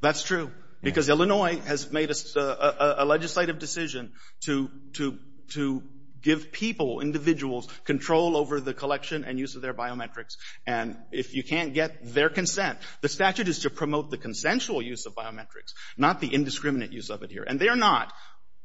That's 0.00 0.22
true. 0.22 0.52
Because 0.82 1.08
Illinois 1.08 1.58
has 1.66 1.90
made 1.90 2.10
a 2.10 3.04
legislative 3.04 3.58
decision 3.58 4.12
to 4.42 4.70
to 4.94 5.18
to 5.50 5.82
give 6.20 6.50
people, 6.50 7.00
individuals, 7.00 7.68
control 7.84 8.36
over 8.36 8.60
the 8.60 8.74
collection 8.74 9.24
and 9.24 9.38
use 9.38 9.54
of 9.54 9.62
their 9.62 9.72
biometrics. 9.72 10.36
And 10.66 10.96
if 11.12 11.34
you 11.34 11.44
can't 11.44 11.74
get 11.74 12.12
their 12.12 12.28
consent, 12.28 12.78
the 13.00 13.08
statute 13.08 13.48
is 13.48 13.60
to 13.60 13.70
promote 13.70 14.10
the 14.10 14.18
consensual 14.18 14.82
use 14.82 15.06
of 15.06 15.14
biometrics, 15.14 15.74
not 15.96 16.20
the 16.20 16.34
indiscriminate 16.34 16.92
use 16.92 17.10
of 17.10 17.22
it 17.22 17.30
here. 17.30 17.44
And 17.46 17.60
they're 17.60 17.76
not. 17.76 18.12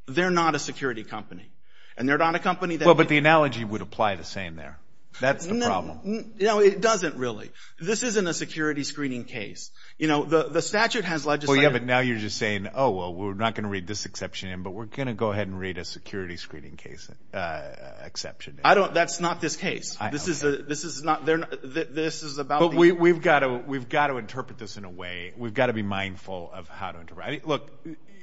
They're 0.08 0.32
not 0.32 0.56
a 0.56 0.60
security 0.60 1.04
company. 1.04 1.52
And 1.96 2.10
they're 2.10 2.18
not 2.18 2.36
a 2.36 2.40
company 2.40 2.78
that... 2.78 2.86
Well, 2.86 2.96
but 2.96 3.08
the 3.08 3.20
analogy 3.20 3.64
would 3.64 3.82
apply 3.82 4.16
the 4.16 4.24
same 4.24 4.56
there. 4.56 4.80
That's 5.20 5.46
the 5.46 5.60
problem. 5.60 6.34
No, 6.40 6.60
it 6.60 6.82
doesn't 6.82 7.16
really. 7.16 7.52
This 7.80 8.04
isn't 8.04 8.28
a 8.28 8.34
security 8.34 8.84
screening 8.84 9.26
case. 9.26 9.72
You 9.98 10.08
know, 10.08 10.24
the 10.24 10.62
statute 10.62 11.06
has 11.06 11.26
legislative... 11.26 11.62
Well, 11.62 11.72
yeah, 11.72 11.78
but 11.78 11.86
now 11.86 12.00
you're 12.00 12.18
just 12.18 12.38
saying, 12.38 12.70
oh, 12.74 12.92
well, 12.92 13.14
we're 13.14 13.34
not 13.34 13.56
going 13.56 13.64
to 13.64 13.70
read 13.70 13.88
this 13.88 14.06
exception 14.06 14.50
in, 14.50 14.64
but 14.64 14.72
we're 14.72 14.86
going 14.86 15.08
to 15.08 15.14
go 15.14 15.32
ahead 15.32 15.48
and 15.48 15.60
read 15.60 15.78
a 15.78 15.86
security 15.86 16.38
screening 16.38 16.78
case 16.78 17.10
exception. 18.04 18.60
I 18.64 18.74
don't... 18.74 18.94
That's 18.94 19.20
not 19.20 19.42
this 19.42 19.56
case. 19.56 19.98
This 20.12 20.28
is 20.28 20.44
uh 20.44 20.64
this 20.68 20.84
is 20.84 21.04
not... 21.04 21.26
They're, 21.26 21.38
this 21.40 22.24
is 22.24 22.38
about... 22.38 22.60
But 22.60 22.74
we've 22.74 23.22
got 23.22 23.40
to 23.40 24.18
interpret 24.18 24.58
this 24.58 24.78
in 24.78 24.86
a 24.86 24.90
way. 24.90 25.34
We've 25.38 25.54
got 25.54 25.68
to 25.68 25.74
be 25.74 25.84
mindful 25.84 26.52
of 26.54 26.68
how 26.68 26.92
to 26.92 27.00
interpret... 27.00 27.48
Look, 27.48 27.70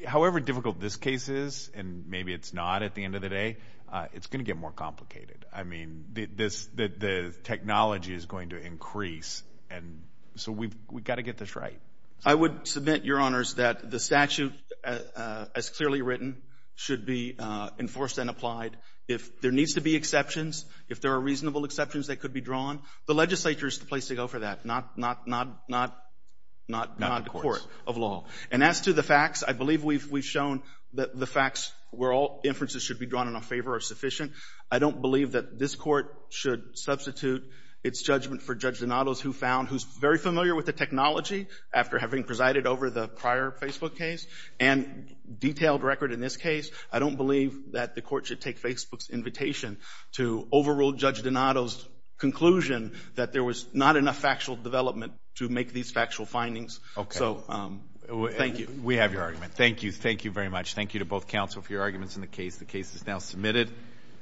however 0.07 0.41
difficult 0.41 0.80
this 0.80 0.97
case 0.97 1.28
is, 1.28 1.70
and 1.74 2.07
maybe 2.09 2.32
it's 2.32 2.55
not 2.55 2.82
at 2.82 2.95
the 2.95 3.05
end 3.05 3.14
of 3.14 3.22
the 3.22 3.28
day, 3.28 3.59
Uh, 3.93 4.07
it's 4.14 4.28
going 4.28 4.45
to 4.45 4.45
get 4.45 4.57
more 4.57 4.70
complicated. 4.70 5.45
I 5.53 5.64
mean, 5.64 6.05
this, 6.12 6.66
the 6.66 7.34
technology 7.43 8.14
is 8.14 8.26
going 8.26 8.51
to 8.51 8.59
increase. 8.59 9.43
And 9.68 10.03
so 10.36 10.53
we've 10.53 10.74
got 11.03 11.16
to 11.16 11.22
get 11.22 11.38
this 11.38 11.57
right. 11.57 11.78
I 12.24 12.34
would 12.34 12.68
submit, 12.68 13.05
Your 13.05 13.18
Honors, 13.18 13.55
that 13.55 13.91
the 13.91 13.99
statute, 13.99 14.53
uh, 14.84 14.99
uh, 15.16 15.45
as 15.55 15.70
clearly 15.70 16.03
written, 16.03 16.43
should 16.76 17.05
be 17.05 17.36
enforced 17.78 18.18
and 18.18 18.30
applied. 18.30 18.76
If 19.09 19.41
there 19.41 19.51
needs 19.51 19.74
to 19.74 19.80
be 19.80 19.97
exceptions, 19.97 20.64
if 20.88 21.01
there 21.01 21.12
are 21.12 21.20
reasonable 21.20 21.64
exceptions 21.64 22.07
that 22.07 22.20
could 22.20 22.32
be 22.32 22.41
drawn, 22.41 22.80
the 23.07 23.14
legislature 23.14 23.66
is 23.66 23.78
the 23.78 23.86
place 23.86 24.07
to 24.09 24.14
go 24.14 24.28
for 24.28 24.38
that, 24.38 24.64
not 24.64 24.97
not 24.97 25.26
not 25.26 25.68
not 25.68 25.97
not 26.68 27.01
not 27.01 27.24
the 27.24 27.30
court 27.30 27.66
of 27.88 27.97
law. 27.97 28.26
And 28.53 28.62
as 28.62 28.82
to 28.82 28.93
the 28.93 29.03
facts, 29.03 29.43
I 29.43 29.53
believe 29.53 29.84
we've 29.84 30.24
shown 30.24 30.62
that 30.95 31.18
the 31.18 31.26
facts 31.26 31.72
where 31.91 32.12
all 32.12 32.41
inferences 32.45 32.82
should 32.82 32.99
be 32.99 33.07
drawn 33.07 33.28
in 33.28 33.34
our 33.34 33.43
favor 33.43 33.74
are 33.74 33.80
sufficient. 33.80 34.32
I 34.70 34.78
don't 34.78 35.01
believe 35.01 35.32
that 35.32 35.59
this 35.59 35.74
court 35.74 36.14
should 36.28 36.78
substitute 36.78 37.49
its 37.82 38.03
judgment 38.03 38.43
for 38.43 38.55
Judge 38.55 38.80
Donato's, 38.80 39.20
who 39.20 39.32
found... 39.32 39.68
who's 39.68 39.84
very 39.84 40.18
familiar 40.18 40.55
with 40.55 40.66
the 40.66 40.72
technology 40.72 41.47
after 41.72 41.99
having 41.99 42.24
presided 42.24 42.66
over 42.66 42.91
the 42.91 43.09
prior 43.09 43.51
Facebook 43.51 43.97
case 43.97 44.26
and 44.59 45.14
detailed 45.38 45.82
record 45.82 46.12
in 46.12 46.20
this 46.20 46.36
case. 46.36 46.70
I 46.93 46.99
don't 46.99 47.16
believe 47.16 47.72
that 47.72 47.95
the 47.95 48.03
court 48.03 48.26
should 48.26 48.41
take 48.41 48.61
Facebook's 48.61 49.09
invitation 49.09 49.78
to 50.12 50.47
overrule 50.53 50.93
Judge 50.93 51.22
Donato's 51.22 51.88
conclusion 52.18 52.93
that 53.14 53.32
there 53.32 53.43
was 53.43 53.66
not 53.72 53.97
enough 53.97 54.18
factual 54.18 54.57
development 54.57 55.14
to 55.36 55.49
make 55.49 55.72
these 55.72 55.91
factual 55.91 56.26
findings. 56.26 56.80
So, 57.11 57.43
um, 57.49 57.80
thank 58.11 58.58
you. 58.58 58.68
We 58.82 58.96
have 58.96 59.12
your 59.12 59.22
argument. 59.22 59.52
Thank 59.54 59.82
you. 59.82 59.92
Thank 59.92 60.24
you 60.24 60.30
very 60.30 60.48
much. 60.48 60.74
Thank 60.74 60.94
you 60.94 61.00
to 61.00 61.06
both 61.06 61.26
counsel 61.28 61.62
for 61.62 61.72
your 61.72 61.82
arguments 61.82 62.16
in 62.16 62.20
the 62.20 62.26
case. 62.26 62.56
The 62.56 62.64
case 62.64 62.94
is 62.94 63.06
now 63.06 63.18
submitted. 63.18 63.70